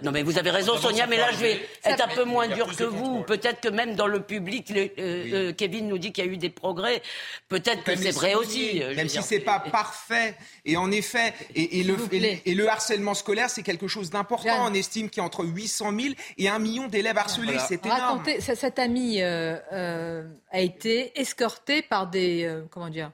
[0.03, 2.75] Non mais vous avez raison Sonia, mais là je vais être un peu moins dur
[2.75, 3.23] que vous.
[3.23, 6.36] Peut-être que même dans le public, euh, euh, Kevin nous dit qu'il y a eu
[6.36, 7.01] des progrès.
[7.47, 8.82] Peut-être que c'est vrai aussi.
[8.95, 10.36] Même si c'est pas parfait.
[10.65, 14.65] Et en effet, et, le, et, le, harcèlement scolaire, c'est quelque chose d'important.
[14.69, 17.57] On estime qu'il y a entre 800 000 et 1 million d'élèves harcelés.
[17.67, 18.23] C'est énorme.
[18.39, 23.11] cet ami euh, a été escorté par des comment dire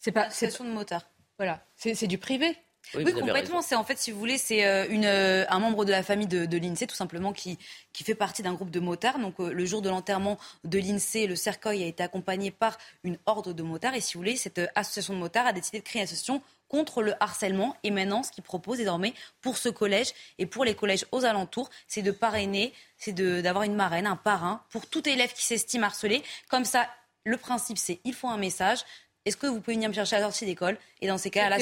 [0.00, 1.08] C'est pas association de motards.
[1.38, 2.56] Voilà, c'est du privé.
[2.94, 3.62] Oui, complètement.
[3.62, 6.46] C'est en fait, si vous voulez, c'est euh, euh, un membre de la famille de,
[6.46, 7.58] de l'INSEE, tout simplement, qui,
[7.92, 9.18] qui fait partie d'un groupe de motards.
[9.18, 13.18] Donc, euh, le jour de l'enterrement de l'INSEE, le cercueil a été accompagné par une
[13.26, 13.94] horde de motards.
[13.94, 17.02] Et si vous voulez, cette association de motards a décidé de créer une association contre
[17.02, 17.76] le harcèlement.
[17.82, 20.08] Et maintenant, ce qu'il propose désormais pour ce collège
[20.38, 24.62] et pour les collèges aux alentours, c'est de parrainer, c'est d'avoir une marraine, un parrain
[24.70, 26.22] pour tout élève qui s'estime harcelé.
[26.48, 26.88] Comme ça,
[27.24, 28.80] le principe, c'est il faut un message.
[29.24, 30.78] Est-ce que vous pouvez venir me chercher à la sortie d'école?
[31.02, 31.58] Et dans ces cas-là,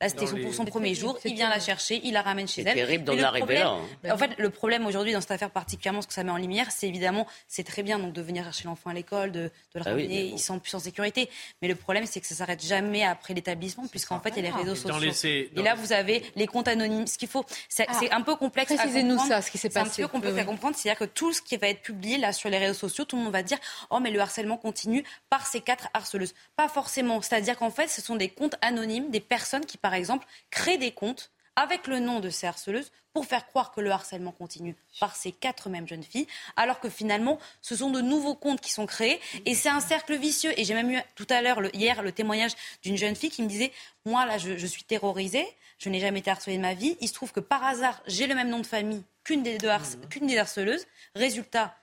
[0.00, 1.18] Là, c'était pour son premier jour.
[1.24, 2.74] Il vient la chercher, il la ramène chez elle.
[2.74, 3.76] terrible d'en arriver là.
[4.04, 4.10] hein.
[4.12, 6.70] En fait, le problème aujourd'hui dans cette affaire particulièrement, ce que ça met en lumière,
[6.70, 9.80] c'est évidemment, c'est très bien donc de venir chercher l'enfant à l'école, de, de le
[9.86, 10.36] Ah oui, ramener, bon.
[10.36, 11.30] ils sont plus en sécurité.
[11.62, 14.50] Mais le problème, c'est que ça s'arrête jamais après l'établissement, puisqu'en fait, il y a
[14.50, 14.98] les réseaux sociaux.
[15.00, 17.06] les- c'est- Et là, vous avez les comptes anonymes.
[17.06, 18.74] Ce qu'il faut, c'est Ah, c'est un peu complexe.
[18.74, 19.94] précisez-nous ça, ce qui s'est C'est un passé.
[19.96, 20.48] petit peu complexe Oui, à oui.
[20.48, 20.76] comprendre.
[20.76, 23.22] C'est-à-dire que tout ce qui va être publié là sur les réseaux sociaux, tout le
[23.22, 26.34] monde va dire Oh, mais le harcèlement continue par ces quatre harceleuses.
[26.54, 27.22] Pas forcément.
[27.22, 30.90] C'est-à-dire qu'en fait, ce sont des comptes anonymes, des personnes qui, par exemple, créent des
[30.90, 35.14] comptes avec le nom de ces harceleuses pour faire croire que le harcèlement continue par
[35.14, 36.26] ces quatre mêmes jeunes filles,
[36.56, 40.16] alors que finalement, ce sont de nouveaux comptes qui sont créés et c'est un cercle
[40.16, 40.52] vicieux.
[40.58, 42.50] Et j'ai même eu tout à l'heure, hier, le témoignage
[42.82, 43.70] d'une jeune fille qui me disait
[44.06, 45.46] Moi, là, je, je suis terrorisée,
[45.78, 46.96] je n'ai jamais été harcelée de ma vie.
[47.00, 49.68] Il se trouve que par hasard, j'ai le même nom de famille qu'une des, deux
[49.68, 50.84] harce- qu'une des harceleuses.
[51.14, 51.76] Résultat,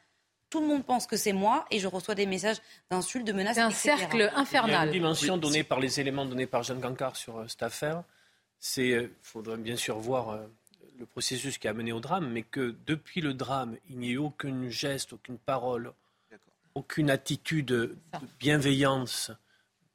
[0.54, 2.58] tout le monde pense que c'est moi et je reçois des messages
[2.91, 3.56] d'insultes, de menaces.
[3.56, 3.97] C'est un etc.
[3.97, 4.86] cercle Il y a infernal.
[4.86, 8.04] une dimension donnée par les éléments donnés par Jeanne Cancard sur euh, cette affaire.
[8.60, 10.45] C'est, il faudrait bien sûr voir euh,
[10.99, 14.12] le processus qui a mené au drame, mais que depuis le drame, il n'y ait
[14.12, 15.91] eu aucun geste, aucune parole,
[16.76, 17.97] aucune attitude de
[18.39, 19.32] bienveillance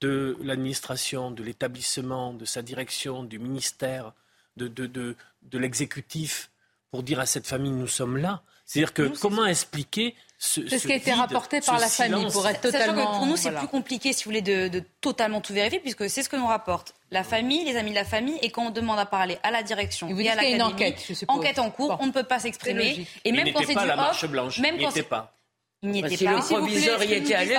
[0.00, 4.12] de l'administration, de l'établissement, de sa direction, du ministère,
[4.56, 6.50] de, de, de, de l'exécutif,
[6.90, 8.42] pour dire à cette famille nous sommes là.
[8.66, 12.46] C'est-à-dire que comment expliquer ce, qui a été vide, rapporté par la famille, silence pour
[12.46, 13.06] être Sachant totalement.
[13.12, 13.58] que pour nous, c'est voilà.
[13.60, 16.46] plus compliqué, si vous voulez, de, de totalement tout vérifier, puisque c'est ce que nous
[16.46, 19.50] rapporte la famille, les amis de la famille, et quand on demande à parler à
[19.50, 21.98] la direction Et vous et dites à qu'il y a une enquête, en cours, Bon.
[22.00, 22.90] on ne peut pas s'exprimer.
[23.24, 24.58] Et Il même quand c'est pas du la off, marche blanche.
[24.60, 25.34] même Il quand n'était c'est- pas.
[25.82, 26.42] il n'y Bah, était si le pas.
[26.42, 27.56] S'il vous plaît, proviseur y était allé,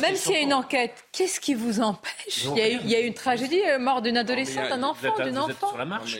[0.00, 2.70] Même s'il y a une enquête, qu'est-ce qui vous empêche Non, il y, a eu,
[2.76, 2.80] rien.
[2.84, 4.74] il y a eu une tragédie, euh, mort d'une adolescente, Non, mais il y a-
[4.74, 5.68] un Vous enfant, d'une vous êtes enfant.
[5.70, 6.16] sur la Non, marche.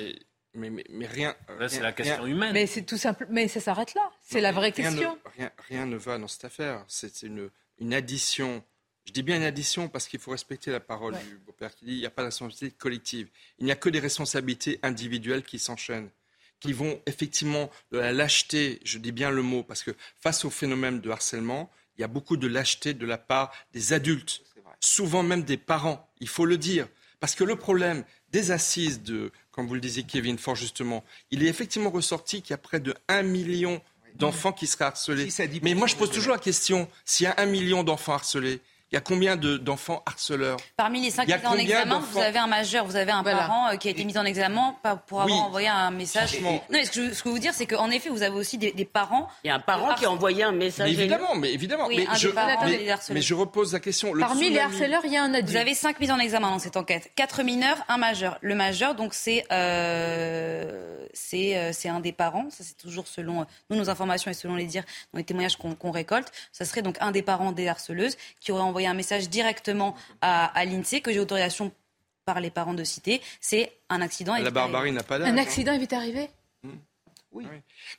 [0.54, 1.34] Mais, mais, rien.
[1.58, 2.52] Là, c'est rien- la question rien- humaine.
[2.52, 3.26] Mais c'est tout simple.
[3.30, 4.10] Mais ça s'arrête là.
[4.20, 5.18] C'est la vraie rien ne- question.
[5.36, 6.84] rien, rien ne va dans cette affaire.
[6.88, 8.62] C'est c'est une, une addition.
[9.06, 11.24] Je dis bien une addition parce qu'il faut respecter la parole Ouais.
[11.24, 13.28] du beau-père qui dit il n'y a pas de responsabilité collective.
[13.58, 16.10] Il n'y a que des responsabilités individuelles qui s'enchaînent,
[16.60, 19.90] qui vont effectivement de la lâcheté, je dis bien le mot, parce que
[20.20, 23.92] face au phénomène de harcèlement, il y a beaucoup de lâcheté de la part des
[23.92, 24.42] adultes,
[24.80, 26.88] souvent même des parents, il faut le dire.
[27.20, 31.44] Parce que le problème des assises de, comme vous le disiez Kevin fort justement, il
[31.44, 33.80] est effectivement ressorti qu'il y a près de 1 million
[34.16, 35.28] d'enfants qui seraient harcelés.
[35.62, 38.60] Mais moi je pose toujours la question, s'il y a un million d'enfants harcelés,
[38.92, 40.58] il y a combien de- d'enfants harceleurs?
[40.76, 43.38] Parmi les cinq mis en examen, vous avez un majeur, vous avez un Voilà.
[43.38, 44.76] parent euh, qui a été mis en examen
[45.06, 45.32] pour avoir Oui.
[45.46, 46.38] envoyé un message.
[46.40, 48.22] Non, mais ce que je, ce que je veux vous dire, c'est qu'en effet, vous
[48.22, 49.28] avez aussi des, des parents.
[49.44, 50.88] Il y a un parent qui a envoyé un message.
[50.90, 51.86] Mais évidemment, mais évidemment.
[51.86, 54.12] Oui, mais, un je, des parents mais- mais je repose la question.
[54.12, 55.48] Le Parmi les harceleurs, il y a un adulte.
[55.50, 57.10] Vous avez cinq mises en examen dans cette enquête.
[57.16, 58.36] Quatre mineurs, un majeur.
[58.42, 62.46] Le majeur, donc, c'est euh, c'est euh, c'est un des parents.
[62.50, 65.56] Ça, c'est toujours selon euh, nous, nos informations et selon les dires, dans les témoignages
[65.56, 66.28] qu'on qu'on récolte.
[66.52, 70.46] Ça serait donc un des parents des harceleuses qui aurait envoyé un message directement à,
[70.46, 71.72] à l'INSEE que j'ai autorisation
[72.24, 73.20] par les parents de citer.
[73.40, 74.36] C'est un accident.
[74.36, 75.28] La barbarie n'a pas d'âge.
[75.28, 75.42] Un hein.
[75.42, 76.28] accident est vite arrivé.
[77.32, 77.46] Oui.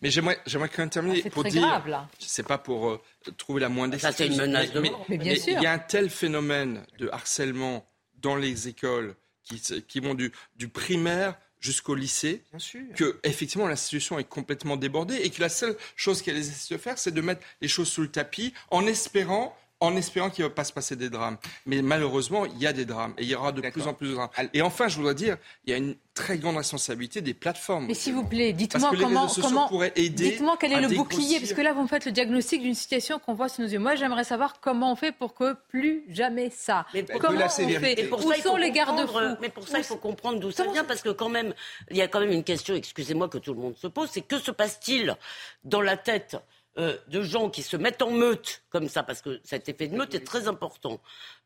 [0.01, 2.07] Mais j'aimerais, j'aimerais quand même terminer Ah, c'est pour très dire, grave, là.
[2.19, 3.01] c'est pas pour euh,
[3.35, 5.05] trouver la moindre Ça, c'est une menace de mais, mort.
[5.09, 5.55] Mais bien sûr.
[5.57, 7.83] Il y a un tel phénomène de harcèlement
[8.21, 12.81] dans les écoles qui, qui vont du, du primaire jusqu'au lycée, Bien sûr.
[12.95, 16.97] que effectivement l'institution est complètement débordée et que la seule chose qu'elle essaie de faire,
[16.97, 20.55] c'est de mettre les choses sous le tapis en espérant en espérant qu'il ne va
[20.55, 21.37] pas se passer des drames.
[21.65, 24.09] Mais malheureusement, il y a des drames et il y aura de plus en plus
[24.09, 24.29] de drames.
[24.53, 27.87] Et enfin, je voudrais dire, il y a une très grande responsabilité des plateformes.
[27.87, 31.39] Mais s'il vous plaît, dites-moi comment, comment, pourraient aider dites-moi quel est le dégrossir- bouclier,
[31.39, 33.79] parce que là vous me faites le diagnostic d'une situation qu'on voit sous nos yeux.
[33.79, 36.85] Moi, j'aimerais savoir comment on fait pour que plus jamais ça.
[36.93, 37.95] Mais pour- comment la on sévérité.
[37.95, 40.51] fait Et pour Où ça, sont les garde-fous Mais pour ça, il faut comprendre d'où
[40.51, 41.53] ça vient, parce que quand même,
[41.91, 44.21] il y a quand même une question, excusez-moi, que tout le monde se pose, c'est
[44.21, 45.15] que se passe-t-il
[45.65, 46.37] dans la tête
[46.77, 49.95] euh, de gens qui se mettent en meute comme ça, parce que cet effet de
[49.95, 50.99] meute est très important.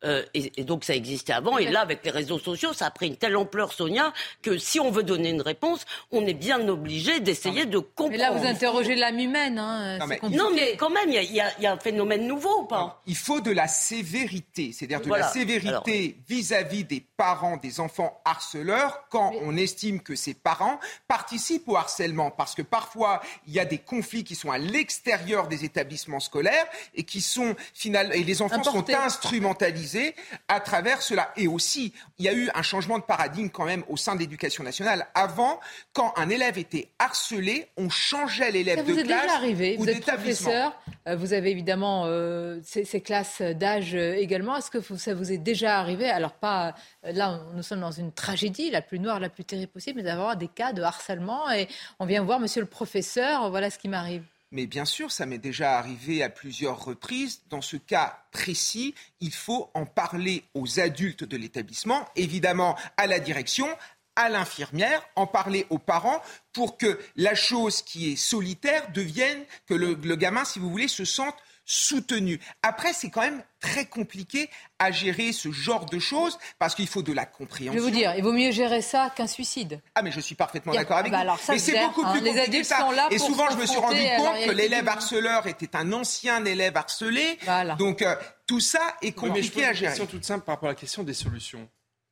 [0.05, 2.91] Euh, et, et donc ça existait avant, et là, avec les réseaux sociaux, ça a
[2.91, 6.65] pris une telle ampleur, Sonia, que si on veut donner une réponse, on est bien
[6.69, 8.11] obligé d'essayer de comprendre.
[8.11, 9.59] Mais là, vous interrogez l'âme humaine.
[9.59, 10.41] Hein, Non, mais- compliqué.
[10.41, 13.01] Non, mais quand même, il y a- y, y un phénomène nouveau ou pas?
[13.07, 15.25] Il faut de la sévérité, c'est-à-dire de Voilà.
[15.25, 21.67] la sévérité vis-à-vis des parents des enfants harceleurs quand on estime que ces parents participent
[21.67, 22.31] au harcèlement.
[22.31, 26.65] Parce que parfois, il y a des conflits qui sont à l'extérieur des établissements scolaires
[26.95, 28.11] et qui sont final...
[28.15, 30.15] et les enfants sont instrumentalisés
[30.47, 31.31] à travers cela.
[31.35, 34.19] Et aussi, il y a eu un changement de paradigme quand même au sein de
[34.19, 35.07] l'éducation nationale.
[35.13, 35.59] Avant,
[35.93, 39.83] quand un élève était harcelé, on changeait l'élève de vous est classe déjà arrivé ou
[39.83, 40.49] Vous êtes d'établissement.
[40.49, 44.55] professeur, euh, vous avez évidemment euh, ces, ces classes d'âge euh, également.
[44.55, 48.11] Est-ce que vous- ça vous est déjà arrivé Alors pas là, nous sommes dans une
[48.11, 51.67] tragédie la plus noire, la plus terrible possible, mais d'avoir des cas de harcèlement et
[51.99, 54.23] on vient voir Monsieur le professeur, voilà ce qui m'arrive.
[54.51, 57.41] Mais bien sûr, ça m'est déjà arrivé à plusieurs reprises.
[57.49, 63.19] Dans ce cas précis, il faut en parler aux adultes de l'établissement, évidemment à la
[63.19, 63.67] direction,
[64.15, 66.21] à l'infirmière, en parler aux parents
[66.53, 70.87] pour que la chose qui est solitaire devienne, que le, le gamin, si vous voulez,
[70.87, 71.35] se sente
[71.69, 72.39] soutenu.
[72.63, 74.49] Après, c'est quand même très compliqué
[74.79, 77.73] à gérer ce genre de choses parce qu'il faut de la compréhension.
[77.73, 79.81] Je vais vous dire, il vaut mieux gérer ça qu'un suicide.
[79.93, 81.21] Ah, mais je suis parfaitement d'accord avec bah vous.
[81.23, 82.13] alors ça mais c'est beaucoup hein.
[82.13, 82.79] plus Les compliqué que ça.
[82.79, 85.91] sont là Et pour souvent, je me suis rendu compte que l'élève harceleur était un
[85.91, 87.37] ancien élève harcelé.
[87.77, 88.15] Donc, euh,
[88.47, 89.87] tout ça est Oui, mais je compliqué pose à une gérer.
[89.91, 91.67] question toute simple par rapport à la question des solutions.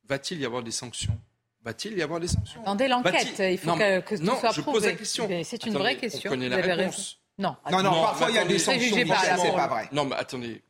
[0.08, 1.18] Va-t-il y avoir des sanctions?
[1.64, 2.60] Va-t-il y avoir des sanctions?
[2.62, 4.78] Attendez l'enquête, il faut Non, que, que tout non, soit je prouvé.
[4.78, 5.26] pose la question.
[5.42, 6.30] C'est une Attendez, vraie on question.
[6.30, 6.94] connaît Vous la avez réponse.
[6.96, 7.08] raison.
[7.38, 8.96] Non, Non, non, parfois, il y a des sanctions.
[8.96, 9.88] Michel, c'est pas vrai.
[9.92, 10.62] Non, mais attendez.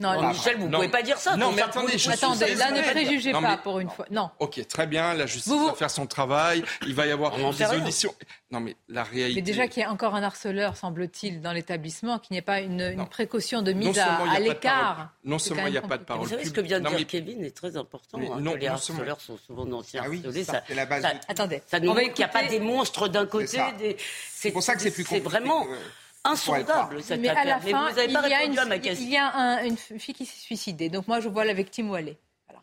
[0.00, 0.28] Vous- Non, Voilà.
[0.28, 1.36] Michel, vous ne pouvez pas dire ça.
[1.36, 4.06] Non, mais attendez, je suis Attendez, là, ne préjugez Non, pas mais- pour une fois.
[4.10, 4.30] Non.
[4.38, 7.36] Ok, très bien, la justice Vous, vous- va faire son travail, il va y avoir
[7.36, 8.14] des auditions.
[8.50, 9.40] Non, mais la réalité...
[9.40, 12.60] Mais déjà qu'il y a encore un harceleur, semble-t-il, dans l'établissement, qu'il n'y ait pas
[12.60, 15.08] une, une précaution de mise à, seulement il y a à pas de l'écart.
[15.24, 16.88] non c'est seulement il n'y a pas de parole Vous savez ce que vient de
[16.88, 18.18] dire mais- Kevin est très important.
[18.18, 20.44] Hein, non, que les harceleurs sont souvent d'anciens Ah oui, harcelés.
[20.44, 23.26] ça, c'est la base Attendez, ça nous montre qu'il n'y a pas des monstres d'un
[23.26, 23.58] côté.
[24.32, 25.28] C'est pour ça que c'est plus C'est compliqué.
[25.28, 25.70] vraiment que-
[26.32, 27.60] insondable cette Mais à la affaire.
[27.64, 29.08] Mais fin, vous n'avez il pas y a, répondu une, à ma il question.
[29.08, 30.88] y a un- une fille qui s'est suicidée.
[30.88, 32.18] Donc moi, je vois la victime où elle est.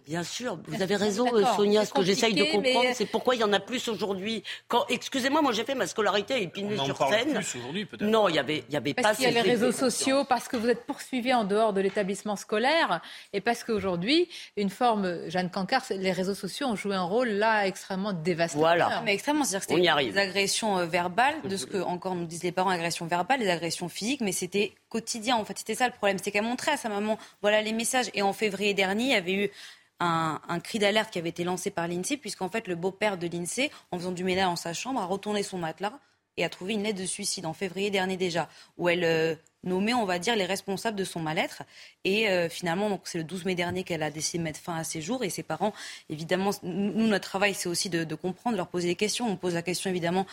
[0.06, 1.26] Bien sûr, vous avez raison,
[1.56, 1.82] Sonia.
[1.82, 4.44] c'est Ce que j'essaye de comprendre, mais- c'est pourquoi il y en a plus aujourd'hui.
[4.68, 7.34] Quand, excusez-moi, moi j'ai fait ma scolarité à Épinay-sur-Seine.
[7.34, 8.08] plus aujourd'hui, peut-être.
[8.08, 9.02] Non, il y avait, il y avait pas.
[9.02, 11.82] Parce qu'il y a les réseaux sociaux, parce que vous êtes poursuivi en dehors de
[11.82, 13.02] l'établissement scolaire,
[13.34, 17.30] et parce qu'aujourd'hui, une forme, Jeanne Cancard, c'est- les réseaux sociaux ont joué un rôle
[17.30, 18.60] là extrêmement dévastateur.
[18.62, 19.02] Voilà.
[19.06, 20.14] Mais extrêmement, c'est-à-dire que On y c'était arrive.
[20.14, 23.50] des agressions euh, verbales, de ce que encore nous disent les parents, agressions verbales, des
[23.50, 25.36] agressions physiques, mais c'était quotidien.
[25.36, 28.06] En fait, c'était ça le problème, c'était qu'elle montrait à sa maman, voilà les messages.
[28.14, 29.52] Et en février dernier, il y avait eu
[30.00, 33.72] un, cri d'alerte qui avait été lancé par l'INSEE, puisqu'en fait, le beau-père de l'INSEE,
[33.92, 35.94] en faisant du ménage dans sa chambre, a retourné son matelas
[36.38, 39.94] et a trouvé une lettre de suicide en février dernier déjà, où elle euh, nommait,
[39.94, 41.64] on va dire, les responsables de son mal-être.
[42.04, 44.76] Et euh, finalement, donc c'est le 12 mai dernier qu'elle a décidé de mettre fin
[44.76, 45.24] à ses jours.
[45.24, 45.74] Et ses parents,
[46.10, 49.28] évidemment, nous, notre travail, c'est aussi de, de comprendre, leur poser des questions.
[49.30, 50.26] On pose la question, évidemment,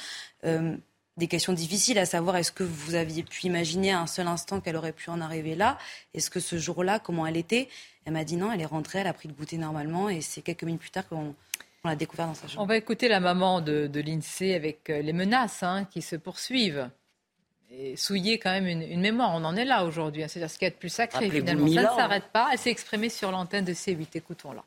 [0.45, 0.77] euh,
[1.19, 4.61] des questions difficiles, à savoir est-ce que vous aviez pu imaginer à un seul instant
[4.61, 5.77] qu'elle aurait pu en arriver là?
[6.15, 7.69] Est-ce que ce jour-là, comment elle était?
[8.07, 10.41] Elle m'a dit non, elle est rentrée, elle a pris le goûter normalement, et c'est
[10.43, 11.35] quelques minutes plus tard qu'on
[11.85, 12.63] on l'a découvert dans sa chambre.
[12.63, 16.17] On va écouter la maman de, de l'INSEE avec euh, les menaces hein, qui se
[16.17, 16.89] poursuivent.
[17.75, 19.33] Et souiller quand même une, une mémoire.
[19.35, 20.23] On en est là aujourd'hui.
[20.23, 20.29] hein.
[20.29, 21.67] C'est-à-dire ce qu'il y a de plus sacré finalement.
[21.67, 21.97] Ça ne Milan.
[21.97, 22.51] s'arrête pas.
[22.53, 24.09] Elle s'est exprimée sur l'antenne de C8.
[24.15, 24.63] Écoutons-la.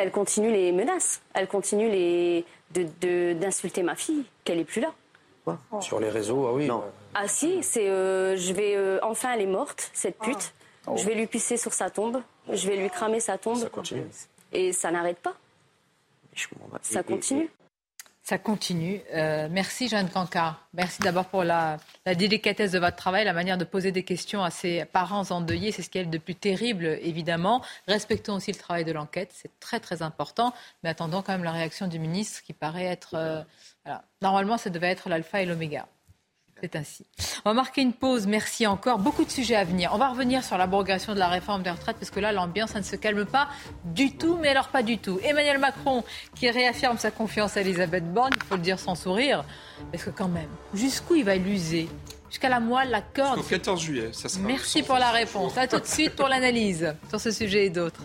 [0.00, 1.20] Elle continue les menaces.
[1.34, 2.44] Elle continue les...
[2.74, 4.94] de- de- d'insulter ma fille, qu'elle est plus là.
[5.80, 6.68] Sur les réseaux, ah oui.
[7.14, 10.54] Ah si, c'est euh, je vais euh, enfin elle est morte cette pute.
[10.94, 12.22] Je vais lui pisser sur sa tombe.
[12.50, 13.58] Je vais lui cramer sa tombe.
[13.58, 14.06] Ça continue.
[14.52, 15.34] Et ça n'arrête pas.
[16.82, 17.50] Ça continue.
[18.28, 19.00] Ça continue.
[19.14, 20.66] Euh, merci Jeanne Cancard.
[20.74, 24.50] Merci d'abord pour la, délicatesse de votre travail, la manière de poser des questions à
[24.50, 25.70] ses parents endeuillés.
[25.70, 27.62] C'est ce qu'il y a de plus terrible, évidemment.
[27.86, 29.30] Respectons aussi le travail de l'enquête.
[29.32, 30.52] C'est très très important.
[30.82, 33.14] Mais attendons quand même la réaction du ministre qui paraît être...
[33.14, 33.44] euh.
[34.20, 35.86] Normalement, ça devait être l'alpha et l'oméga.
[36.60, 37.04] C'est ainsi.
[37.44, 38.26] On va marquer une pause.
[38.26, 38.98] Merci encore.
[38.98, 39.90] Beaucoup de sujets à venir.
[39.92, 42.78] On va revenir sur l'abrogation de la réforme des retraites parce que là, l'ambiance, ça
[42.78, 43.48] ne se calme pas
[43.84, 44.38] du tout.
[44.40, 45.20] Mais alors, pas du tout.
[45.22, 46.02] Emmanuel Macron
[46.34, 49.44] qui réaffirme sa confiance à Elisabeth Borne, il faut le dire sans sourire.
[49.92, 51.88] Parce que quand même, jusqu'où il va l'user?
[52.30, 53.38] Jusqu'à la moelle, la corde?
[53.38, 54.42] Au 14 juillet, ça sera...
[54.42, 55.56] Merci pour la réponse.
[55.58, 58.02] À tout de suite pour l'analyse sur ce sujet et d'autres.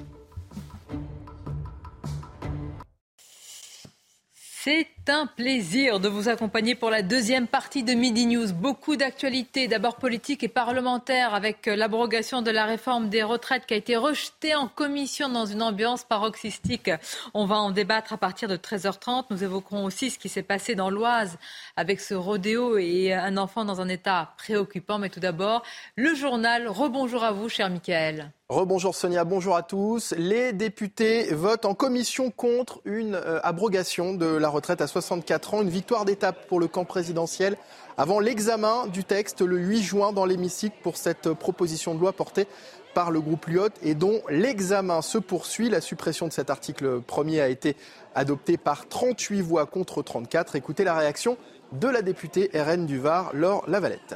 [4.64, 8.54] C'est un plaisir de vous accompagner pour la deuxième partie de Midi News.
[8.54, 13.78] Beaucoup d'actualités, d'abord politiques et parlementaires, avec l'abrogation de la réforme des retraites qui a
[13.78, 16.92] été rejetée en commission dans une ambiance paroxystique.
[17.34, 19.26] On va en débattre à partir de 13h30.
[19.32, 21.38] Nous évoquerons aussi ce qui s'est passé dans l'Oise
[21.76, 25.00] avec ce rodéo et un enfant dans un état préoccupant.
[25.00, 25.64] Mais tout d'abord,
[25.96, 26.68] le journal.
[26.68, 28.32] Rebonjour à vous, cher Michael.
[28.52, 30.14] Rebonjour Sonia, bonjour à tous.
[30.18, 35.62] Les députés votent en commission contre une euh, abrogation de la retraite à 64 ans,
[35.62, 37.58] une victoire d'étape pour le camp présidentiel
[37.98, 42.48] avant l'examen du texte le 8 juin dans l'hémicycle pour cette proposition de loi portée
[42.94, 45.70] par le groupe Lyot et dont l'examen se poursuit.
[45.70, 47.76] La suppression de cet article premier a été
[48.16, 50.56] adoptée par 38 voix contre 34.
[50.56, 51.38] Écoutez la réaction
[51.72, 54.16] de la députée RN du Var, Laure Lavalette.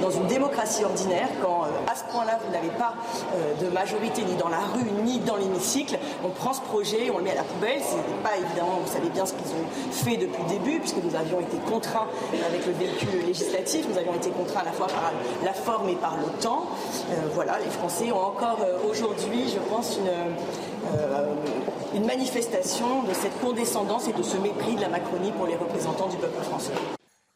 [0.00, 2.94] Dans une démocratie ordinaire, quand euh, à ce point-là vous n'avez pas
[3.34, 7.18] euh, de majorité ni dans la rue ni dans l'hémicycle, on prend ce projet, on
[7.18, 7.80] le met à la poubelle.
[7.80, 11.14] C'est pas évidemment, vous savez bien ce qu'ils ont fait depuis le début, puisque nous
[11.14, 12.06] avions été contraints
[12.46, 15.12] avec le véhicule législatif, nous avions été contraints à la fois par
[15.44, 16.64] la forme et par le temps.
[17.10, 18.58] Euh, voilà, les Français ont encore
[18.88, 24.88] aujourd'hui, je pense, une, une manifestation de cette condescendance et de ce mépris de la
[24.88, 26.72] Macronie pour les représentants du peuple français.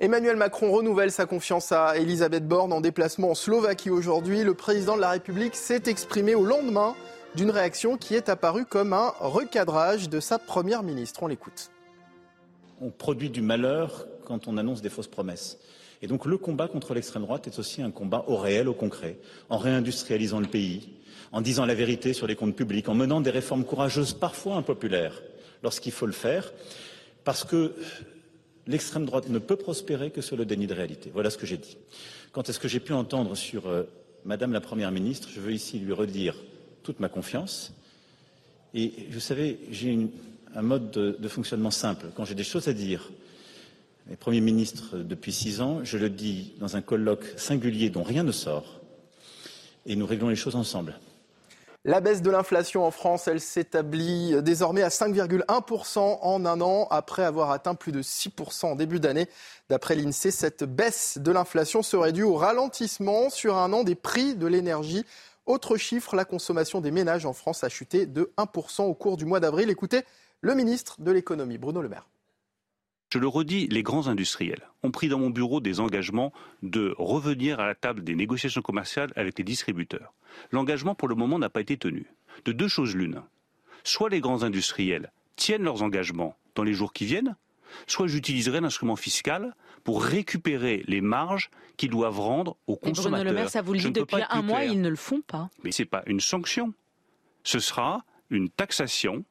[0.01, 4.45] Emmanuel Macron renouvelle sa confiance à Elisabeth Borne en déplacement en Slovaquie aujourd'hui.
[4.45, 6.95] Le président de la République s'est exprimé au lendemain
[7.35, 11.25] d'une réaction qui est apparue comme un recadrage de sa première ministre.
[11.25, 11.73] On l'écoute.
[12.81, 15.59] On produit du malheur quand on annonce des fausses promesses.
[16.01, 19.19] Et donc le combat contre l'extrême droite est aussi un combat au réel, au concret,
[19.51, 20.91] en réindustrialisant le pays,
[21.33, 25.21] en disant la vérité sur les comptes publics, en menant des réformes courageuses, parfois impopulaires,
[25.65, 26.53] lorsqu'il faut le faire,
[27.25, 27.75] parce que
[28.69, 31.11] l'extrême droite ne peut prospérer que sur le déni de réalité.
[31.13, 31.77] Voilà ce que j'ai dit.
[32.33, 33.85] Quant à ce que j'ai pu entendre sur euh,
[34.25, 36.37] Madame la Première ministre, je veux ici lui redire
[36.83, 37.73] toute ma confiance.
[38.75, 39.99] Et vous savez, j'ai
[40.55, 42.07] un mode de, fonctionnement simple.
[42.15, 43.11] Quand j'ai des choses à dire,
[44.09, 48.23] les Premier ministre depuis six ans, je le dis dans un colloque singulier dont rien
[48.23, 48.81] ne sort,
[49.87, 50.99] et nous réglons les choses ensemble.
[51.89, 57.25] La baisse de l'inflation en France, elle s'établit désormais à 5,1% en un an après
[57.25, 59.27] avoir atteint plus de 6% en début d'année.
[59.71, 64.35] D'après l'INSEE, cette baisse de l'inflation serait due au ralentissement sur un an des prix
[64.35, 65.07] de l'énergie.
[65.47, 69.25] Autre chiffre, la consommation des ménages en France a chuté de 1% au cours du
[69.25, 69.71] mois d'avril.
[69.71, 70.03] Écoutez
[70.43, 72.07] le ministre de l'économie, Bruno Le Maire.
[73.15, 77.61] Je le redis, les grands industriels ont pris dans mon bureau des engagements de revenir
[77.61, 80.13] à la table des négociations commerciales avec les distributeurs.
[80.51, 82.07] L'engagement, pour le moment, n'a pas été tenu.
[82.45, 83.23] De deux choses l'une.
[83.85, 87.37] Soit les grands industriels tiennent leurs engagements dans les jours qui viennent,
[87.87, 89.55] soit j'utiliserai l'instrument fiscal
[89.85, 93.25] pour récupérer les marges qu'ils doivent rendre aux consommateurs.
[93.25, 95.51] Bruno Le Maire, ça vous le dit depuis un mois, ils ne le font pas.
[95.65, 96.73] Mais ce n'est pas une sanction.
[97.45, 99.25] Ce sera une taxation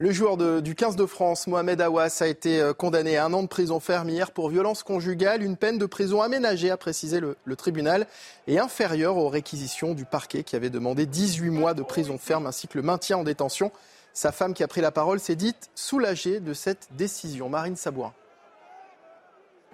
[0.00, 3.42] le joueur du 15 de France, Mohamed Awas, a été euh, condamné à un an
[3.42, 5.42] de prison ferme hier pour violence conjugale.
[5.42, 8.06] Une peine de prison aménagée, a précisé le, le, tribunal,
[8.46, 12.66] et inférieure aux réquisitions du parquet qui avait demandé 18 mois de prison ferme ainsi
[12.66, 13.72] que le maintien en détention.
[14.14, 17.50] Sa femme qui a pris la parole s'est dite soulagée de cette décision.
[17.50, 18.14] Marine Sabourin.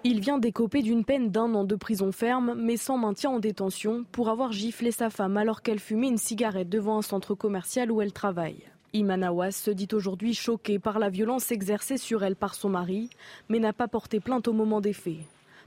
[0.03, 4.03] Il vient d'écoper d'une peine d'un an de prison ferme, mais sans maintien en détention,
[4.11, 8.01] pour avoir giflé sa femme alors qu'elle fumait une cigarette devant un centre commercial où
[8.01, 8.65] elle travaille.
[8.97, 13.11] Iman Awas se dit aujourd'hui choquée par la violence exercée sur elle par son mari,
[13.47, 15.19] mais n'a pas porté plainte au moment des faits.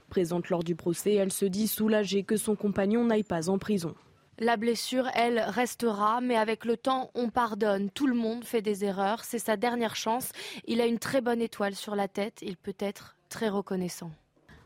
[0.09, 3.95] Présente lors du procès, elle se dit soulagée que son compagnon n'aille pas en prison.
[4.37, 7.89] La blessure, elle, restera, mais avec le temps, on pardonne.
[7.89, 10.33] Tout le monde fait des erreurs, c'est sa dernière chance.
[10.65, 14.11] Il a une très bonne étoile sur la tête, il peut être très reconnaissant.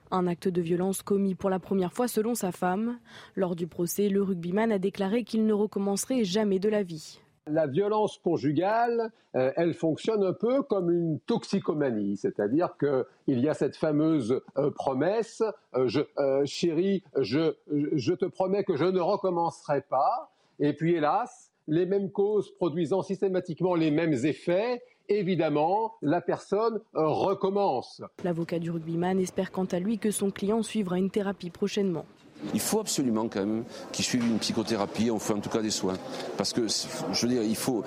[0.10, 2.98] Un acte de violence commis pour la première fois selon sa femme.
[3.36, 7.20] Lors du procès, le rugbyman a déclaré qu'il ne recommencerait jamais de la vie.
[7.48, 13.54] La violence conjugale, euh, elle fonctionne un peu comme une toxicomanie, c'est-à-dire qu'il y a
[13.54, 15.44] cette fameuse euh, promesse,
[15.76, 21.86] euh, chérie, je, je te promets que je ne recommencerai pas, et puis hélas, les
[21.86, 28.02] mêmes causes produisant systématiquement les mêmes effets, évidemment, la personne recommence.
[28.24, 32.06] L'avocat du rugbyman espère quant à lui que son client suivra une thérapie prochainement.
[32.54, 35.72] Il faut absolument quand même qu'il suive une psychothérapie, on fait en tout cas des
[35.72, 35.98] soins.
[36.38, 37.84] Parce que, je veux dire, il faut.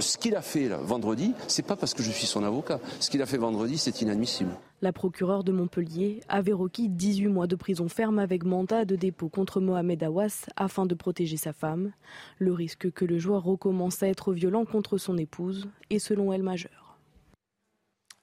[0.00, 2.80] Ce qu'il a fait là, vendredi, c'est pas parce que je suis son avocat.
[3.00, 4.50] Ce qu'il a fait vendredi, c'est inadmissible.
[4.82, 9.28] La procureure de Montpellier avait requis 18 mois de prison ferme avec mandat de dépôt
[9.28, 11.92] contre Mohamed Awas afin de protéger sa femme.
[12.38, 16.42] Le risque que le joueur recommence à être violent contre son épouse est selon elle
[16.42, 16.85] majeur.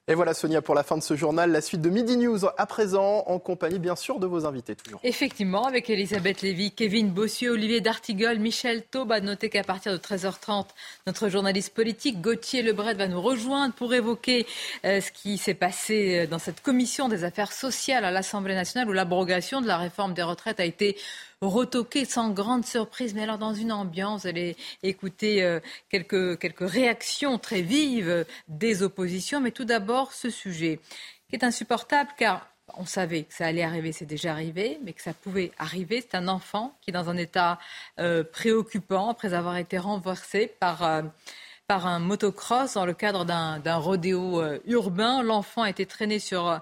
[0.06, 1.50] Et voilà Sonia pour la fin de ce journal.
[1.50, 5.00] La suite de Midi News à présent, en compagnie bien sûr de vos invités toujours.
[5.02, 9.12] Effectivement, avec Elisabeth Lévy, Kevin Bossieux, Olivier D'Artigol, Michel Taube.
[9.12, 10.66] À noter qu'à partir de 13h30,
[11.06, 14.46] notre journaliste politique Gauthier Lebret va nous rejoindre pour évoquer
[14.84, 18.90] euh, ce qui s'est passé euh, dans cette commission des affaires sociales à l'Assemblée nationale
[18.90, 20.98] où l'abrogation de la réforme des retraites a été
[21.40, 23.14] retoqué sans grande surprise.
[23.14, 25.60] Mais alors, dans une ambiance, vous écouter euh,
[25.90, 29.40] quelques, réactions très vives des oppositions.
[29.40, 30.80] Mais tout d'abord, ce sujet
[31.28, 35.02] qui est insupportable car on savait que ça allait arriver, c'est déjà arrivé, mais que
[35.02, 36.00] ça pouvait arriver.
[36.00, 37.58] C'est un enfant qui est dans un état
[38.00, 41.02] euh, préoccupant après avoir été renversé par, euh,
[41.66, 45.22] par un motocross dans le cadre d'un rodéo urbain.
[45.22, 46.60] L'enfant a été traîné sur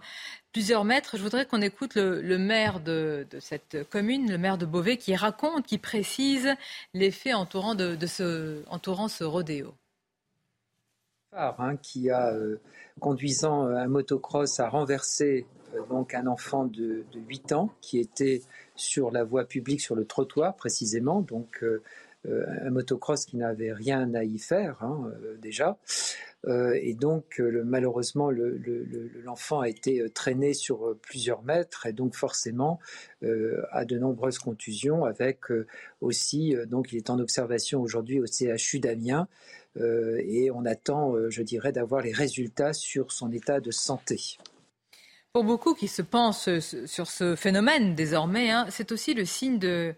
[0.53, 1.17] plusieurs mètres.
[1.17, 5.67] Je voudrais qu'on écoute le, maire de, cette commune, le maire de Beauvais, qui raconte,
[5.67, 6.55] qui précise
[6.95, 9.75] les faits entourant, de, ce, entourant ce rodéo.
[11.35, 12.61] Hein, qui a, euh,
[13.01, 17.99] conduisant euh, un motocross, a renversé euh, donc un enfant de, de, 8 ans qui
[17.99, 18.43] était
[18.77, 21.65] sur la voie publique, sur le trottoir précisément, donc
[22.25, 25.11] un motocross qui n'avait rien à y faire hein,
[25.41, 25.79] déjà.
[26.47, 28.31] Euh, et donc, euh, malheureusement,
[29.25, 32.81] l'enfant a été euh, traîné sur plusieurs mètres et donc forcément
[33.71, 35.39] a de nombreuses contusions avec
[36.01, 39.29] aussi, donc il est en observation aujourd'hui au CHU d'Amiens
[39.77, 44.39] et on attend, je dirais, d'avoir les résultats sur son état de santé.
[45.33, 46.49] Pour beaucoup qui se pensent
[46.87, 49.95] sur ce phénomène désormais, hein, c'est aussi le signe de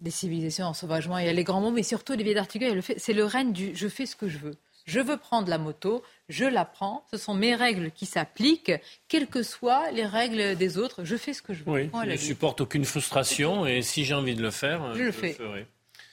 [0.00, 3.12] des civilisations en sauvagement, il y a les grands mots, mais surtout, Olivier d'Artigues, c'est
[3.12, 4.56] le règne du je fais ce que je veux.
[4.86, 8.72] Je veux prendre la moto, je la prends, ce sont mes règles qui s'appliquent,
[9.06, 11.70] quelles que soient les règles des autres, je fais ce que je veux.
[11.70, 15.12] Oui, je ne supporte aucune frustration et si j'ai envie de le faire, je, le,
[15.12, 15.66] ferai.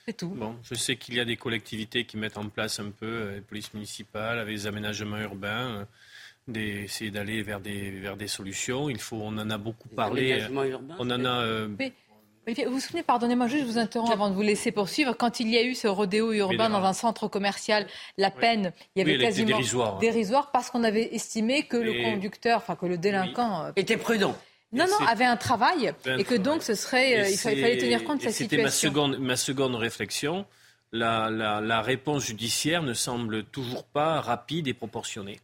[0.06, 0.28] C'est tout.
[0.28, 3.36] Bon, je sais qu'il y a des collectivités qui mettent en place un peu, euh,
[3.36, 5.86] les polices municipales, avec les aménagements urbains, euh,
[6.48, 8.90] d'essayer d'aller vers des, vers des solutions.
[8.90, 10.46] Il faut, on en a beaucoup parlé.
[11.00, 11.42] On en a.
[11.44, 11.70] Euh,
[12.48, 15.50] vous vous souvenez, pardonnez-moi juste, je vous interromps avant de vous laisser poursuivre, quand il
[15.50, 17.88] y a eu ce rodéo urbain dans un centre commercial,
[18.18, 22.58] la peine, il y avait quasiment dérisoire, dérisoire parce qu'on avait estimé que le conducteur,
[22.58, 24.36] enfin que le délinquant était prudent.
[24.72, 28.18] Non, non, avait un travail et que donc ce serait, euh, il fallait tenir compte
[28.18, 28.50] de sa situation.
[28.50, 30.46] C'était ma seconde, ma seconde réflexion.
[30.92, 35.40] La, la, la, réponse judiciaire ne semble toujours pas rapide et proportionnée,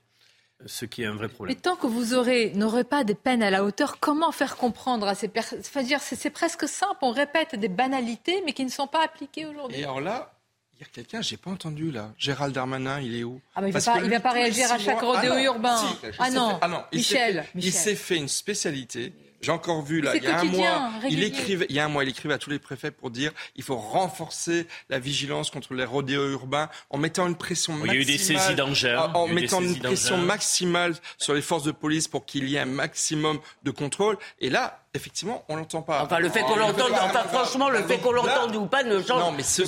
[0.66, 1.56] ce qui est un vrai problème.
[1.56, 5.08] Mais tant que vous aurez, n'aurez pas des peines à la hauteur, comment faire comprendre
[5.08, 5.60] à ces personnes?
[5.60, 9.80] Enfin, C'est presque simple, on répète des banalités, mais qui ne sont pas appliquées aujourd'hui.
[9.80, 10.34] Et alors là,
[10.76, 12.12] il y a quelqu'un, j'ai pas entendu là.
[12.18, 13.40] Gérald Darmanin, il est où?
[13.56, 15.78] Ah, mais Il ne va pas réagir à chaque rodéo ah urbain.
[16.18, 16.58] ah, non.
[16.62, 17.46] ah non, Michel.
[17.56, 21.24] Il s'est fait une spécialité j'ai encore vu là, il y a un mois, il
[21.24, 23.64] écrivait, il y a un mois, il écrivait à tous les préfets pour dire il
[23.64, 27.96] faut renforcer la vigilance contre les rodéos urbains en mettant une pression maximale.
[27.96, 29.12] il y a eu des saisies d'engins.
[29.14, 32.66] En, mettant une pression maximale sur les forces de police pour qu'il y ait un
[32.66, 34.18] maximum de contrôle.
[34.40, 36.04] Et là, effectivement, on l'entend pas.
[36.04, 39.22] Enfin, le fait qu'on l'entende, enfin, franchement, le fait qu'on l'entende ou pas ne change.
[39.22, 39.62] Non, mais ce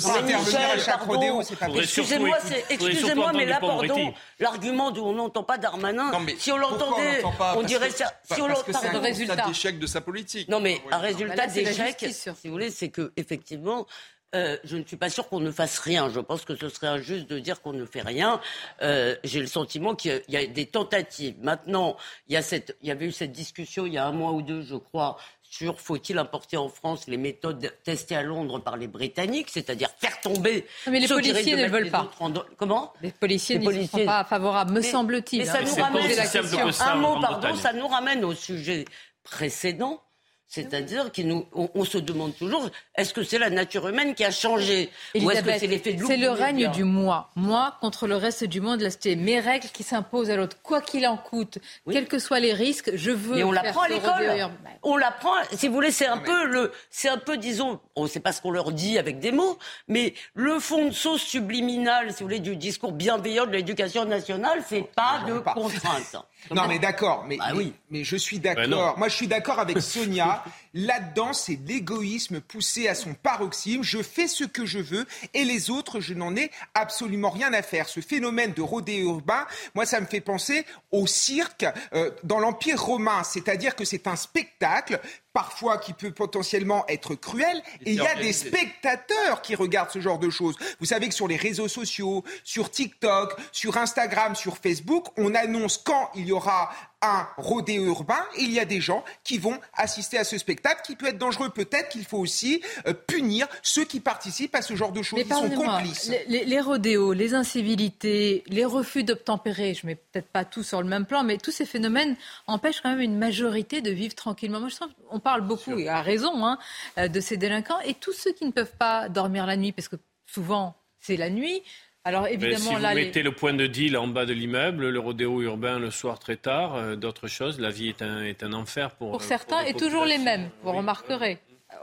[1.76, 7.22] Excusez-moi, excusez-moi, mais là, pardon, l'argument d'où on n'entend pas Darmanin, si on l'entendait,
[7.56, 8.12] on dirait ça.
[8.30, 10.48] Si on l'entend, un résultat d'échec de sa politique.
[10.48, 13.86] Non, mais un résultat d'échec, si vous voulez, c'est que effectivement,
[14.34, 16.10] euh, je ne suis pas sûr qu'on ne fasse rien.
[16.10, 18.40] Je pense que ce serait injuste de dire qu'on ne fait rien.
[18.82, 21.36] Euh, j'ai le sentiment qu'il y, a des tentatives.
[21.40, 21.96] Maintenant,
[22.28, 24.32] il y, a cette, il y avait eu cette discussion il y a un mois
[24.32, 28.76] ou deux, je crois, sur faut-il importer en France les méthodes testées à Londres par
[28.76, 30.66] les Britanniques, c'est-à-dire faire tomber.
[30.88, 32.10] mais les policiers ne veulent pas.
[32.56, 32.92] Comment?
[33.02, 35.40] Les policiers ne sont pas favorables, me semble-t-il.
[35.40, 36.80] Mais ça nous ramène.
[36.80, 38.84] Un mot, pardon, ça nous ramène au sujet
[39.22, 40.02] précédent
[40.46, 44.90] c'est-à-dire qu'on on, se demande toujours, est-ce que c'est la nature humaine qui a changé
[45.14, 47.30] Ou est-ce que c'est l'effet de C'est le règne du moi.
[47.34, 48.80] Moi contre le reste du monde.
[48.80, 50.56] Là, c'était mes règles qui s'imposent à l'autre.
[50.62, 51.58] Quoi qu'il en coûte,
[51.90, 53.36] quels que soient les risques, je veux.
[53.36, 54.50] Mais on l'apprend à l'école.
[54.82, 55.32] On l'apprend.
[55.52, 58.40] Si vous voulez, c'est un peu le, c'est un peu, disons, on sait pas ce
[58.40, 62.40] qu'on leur dit avec des mots, mais le fond de sauce subliminal, si vous voulez,
[62.40, 66.16] du discours bienveillant de l'éducation nationale, c'est pas de contrainte.
[66.50, 67.72] Non, mais d'accord, mais, bah oui.
[67.90, 68.98] mais, je suis bah d'accord.
[68.98, 70.33] Moi, je suis d'accord avec Sonia.
[70.72, 73.82] Là-dedans, c'est l'égoïsme poussé à son paroxysme.
[73.82, 77.62] Je fais ce que je veux et les autres, je n'en ai absolument rien à
[77.62, 77.88] faire.
[77.88, 82.82] Ce phénomène de rodéo urbain, moi, ça me fait penser au cirque euh, dans l'Empire
[82.82, 83.22] romain.
[83.24, 85.00] C'est-à-dire que c'est un spectacle
[85.34, 87.62] parfois qui peut potentiellement être cruel.
[87.84, 90.56] Et il y a des spectateurs qui regardent ce genre de choses.
[90.80, 95.76] Vous savez que sur les réseaux sociaux, sur TikTok, sur Instagram, sur Facebook, on annonce
[95.76, 96.70] quand il y aura
[97.04, 100.96] un rodéo urbain il y a des gens qui vont assister à ce spectacle qui
[100.96, 101.50] peut être dangereux.
[101.50, 105.20] Peut-être qu'il faut aussi euh, punir ceux qui participent à ce genre de choses.
[105.20, 106.10] Ils sont complices.
[106.28, 110.80] Les, les, rodéos, les incivilités, les refus d'obtempérer, je ne mets peut-être pas tout sur
[110.80, 112.16] le même plan, mais tous ces phénomènes
[112.46, 114.60] empêchent quand même une majorité de vivre tranquillement.
[114.60, 116.58] Moi, je sens, on parle beaucoup, et à raison, hein,
[116.98, 119.88] euh, de ces délinquants, et tous ceux qui ne peuvent pas dormir la nuit, parce
[119.88, 119.96] que
[120.26, 121.62] souvent c'est la nuit,
[122.04, 125.40] alors évidemment, si vous mettez le point de deal en bas de l'immeuble, le rodéo
[125.40, 128.90] urbain le soir très tard, euh, d'autres choses, la vie est un, est un enfer
[128.90, 129.10] pour.
[129.10, 131.38] Pour certains, et toujours les mêmes, vous remarquerez.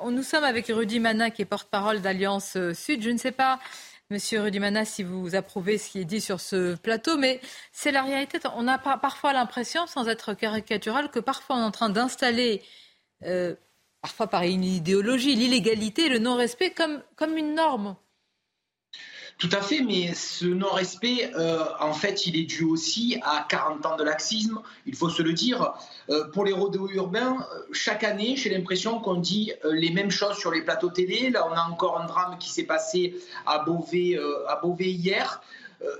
[0.05, 3.01] Nous sommes avec Rudy Mana, qui est porte-parole d'Alliance euh, Sud.
[3.01, 3.59] Je ne sais pas,
[4.11, 7.91] Monsieur Rudy Mana, si vous approuvez ce qui est dit sur ce plateau, mais c'est
[7.91, 8.39] la réalité.
[8.55, 12.61] On a parfois l'impression, sans être caricatural, que parfois on est en train d'installer,
[13.23, 13.55] euh,
[14.01, 17.95] parfois par une idéologie, l'illégalité, le non-respect comme, comme une norme.
[19.37, 23.85] Tout à fait, mais ce non-respect, euh, en fait, il est dû aussi à 40
[23.87, 25.73] ans de laxisme, il faut se le dire.
[26.09, 30.51] Euh, pour les rodéos urbains, chaque année, j'ai l'impression qu'on dit les mêmes choses sur
[30.51, 31.31] les plateaux télé.
[31.31, 33.15] Là, on a encore un drame qui s'est passé
[33.47, 34.15] à Beauvais,
[34.47, 35.41] à Beauvais hier.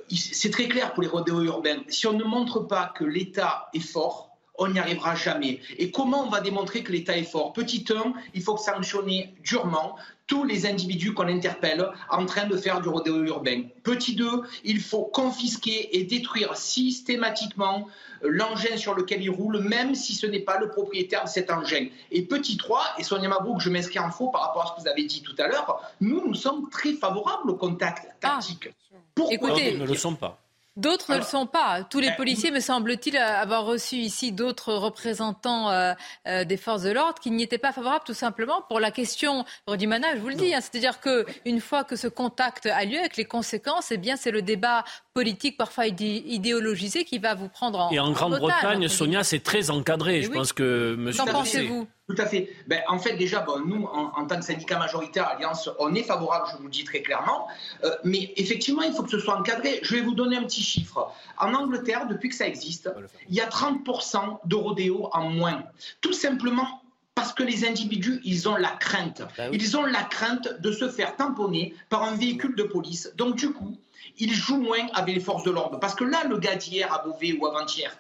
[0.08, 1.82] C'est très clair pour les rodéos urbains.
[1.88, 5.60] Si on ne montre pas que l'État est fort, on n'y arrivera jamais.
[5.78, 7.54] Et comment on va démontrer que l'État est fort?
[7.54, 9.96] Petit 1, il faut sanctionner durement
[10.28, 13.64] tous les individus qu'on interpelle en train de faire du rodéo urbain.
[13.84, 17.88] Petit 2, il faut confisquer et détruire systématiquement
[18.22, 21.88] l'engin sur lequel il roule, même si ce n'est pas le propriétaire de cet engin.
[22.12, 24.82] Et petit 3, et Sonia Mabrouk, je m'inscris en faux par rapport à ce que
[24.82, 28.70] vous avez dit tout à l'heure, nous, nous sommes très favorables au contact tactique.
[29.16, 29.34] Pourquoi?
[29.34, 30.40] Écoutez, Nous ne le sommes pas.
[30.78, 31.84] D'autres ne le sont pas.
[31.84, 35.94] Tous les euh, policiers, me semble-t-il, avoir reçu ici d'autres représentants euh,
[36.30, 39.44] euh, des forces de l'ordre qui n'y étaient pas favorables, tout simplement pour la question
[39.68, 40.54] Rodimana, je vous le dis.
[40.54, 40.62] Hein.
[40.62, 44.42] C'est-à-dire qu'une fois que ce contact a lieu, avec les conséquences, eh bien, c'est le
[44.42, 49.72] débat politique, parfois idéologisé, qui va vous prendre en Et en Grande-Bretagne, Sonia, c'est très
[49.72, 50.22] encadré.
[50.22, 51.26] je pense que Monsieur.
[51.26, 51.86] Qu'en pensez-vous?
[52.14, 52.50] Tout à fait.
[52.68, 56.48] Ben, en fait, déjà, bon, nous, en, tant que syndicat majoritaire Alliance, on est favorable,
[56.52, 57.48] je vous le dis très clairement.
[57.84, 59.80] Euh, mais effectivement, il faut que ce soit encadré.
[59.84, 61.12] Je vais vous donner un petit chiffre.
[61.38, 62.90] En Angleterre, depuis que ça existe,
[63.30, 65.64] il y a 30% de rodéo en moins.
[66.02, 66.82] Tout simplement
[67.16, 69.22] parce que les individus, ils ont la crainte.
[69.38, 73.12] Ben ils ont la crainte de se faire tamponner par un véhicule de police.
[73.16, 73.78] Donc, du coup,
[74.18, 75.80] ils jouent moins avec les forces de l'ordre.
[75.80, 77.96] Parce que là, le gars d'hier à Beauvais ou avant-hier,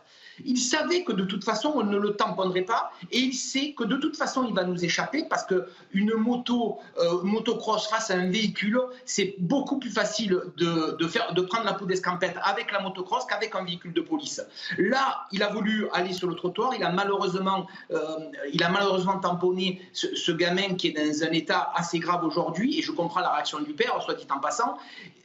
[0.46, 3.84] il savait que de toute façon, on ne le tamponnerait pas et il sait que
[3.84, 8.30] de toute façon, il va nous échapper parce qu'une moto, euh, motocross face à un
[8.30, 13.26] véhicule, c'est beaucoup plus facile de, faire, de prendre la peau d'escampette avec la motocross
[13.26, 14.42] qu'avec un véhicule de police.
[14.78, 18.00] Là, il a voulu aller sur le trottoir, il a malheureusement, euh,
[18.54, 22.82] il a malheureusement tamponné ce, gamin qui est dans un état assez grave aujourd'hui et
[22.82, 24.78] je comprends la réaction du père, soit dit en passant.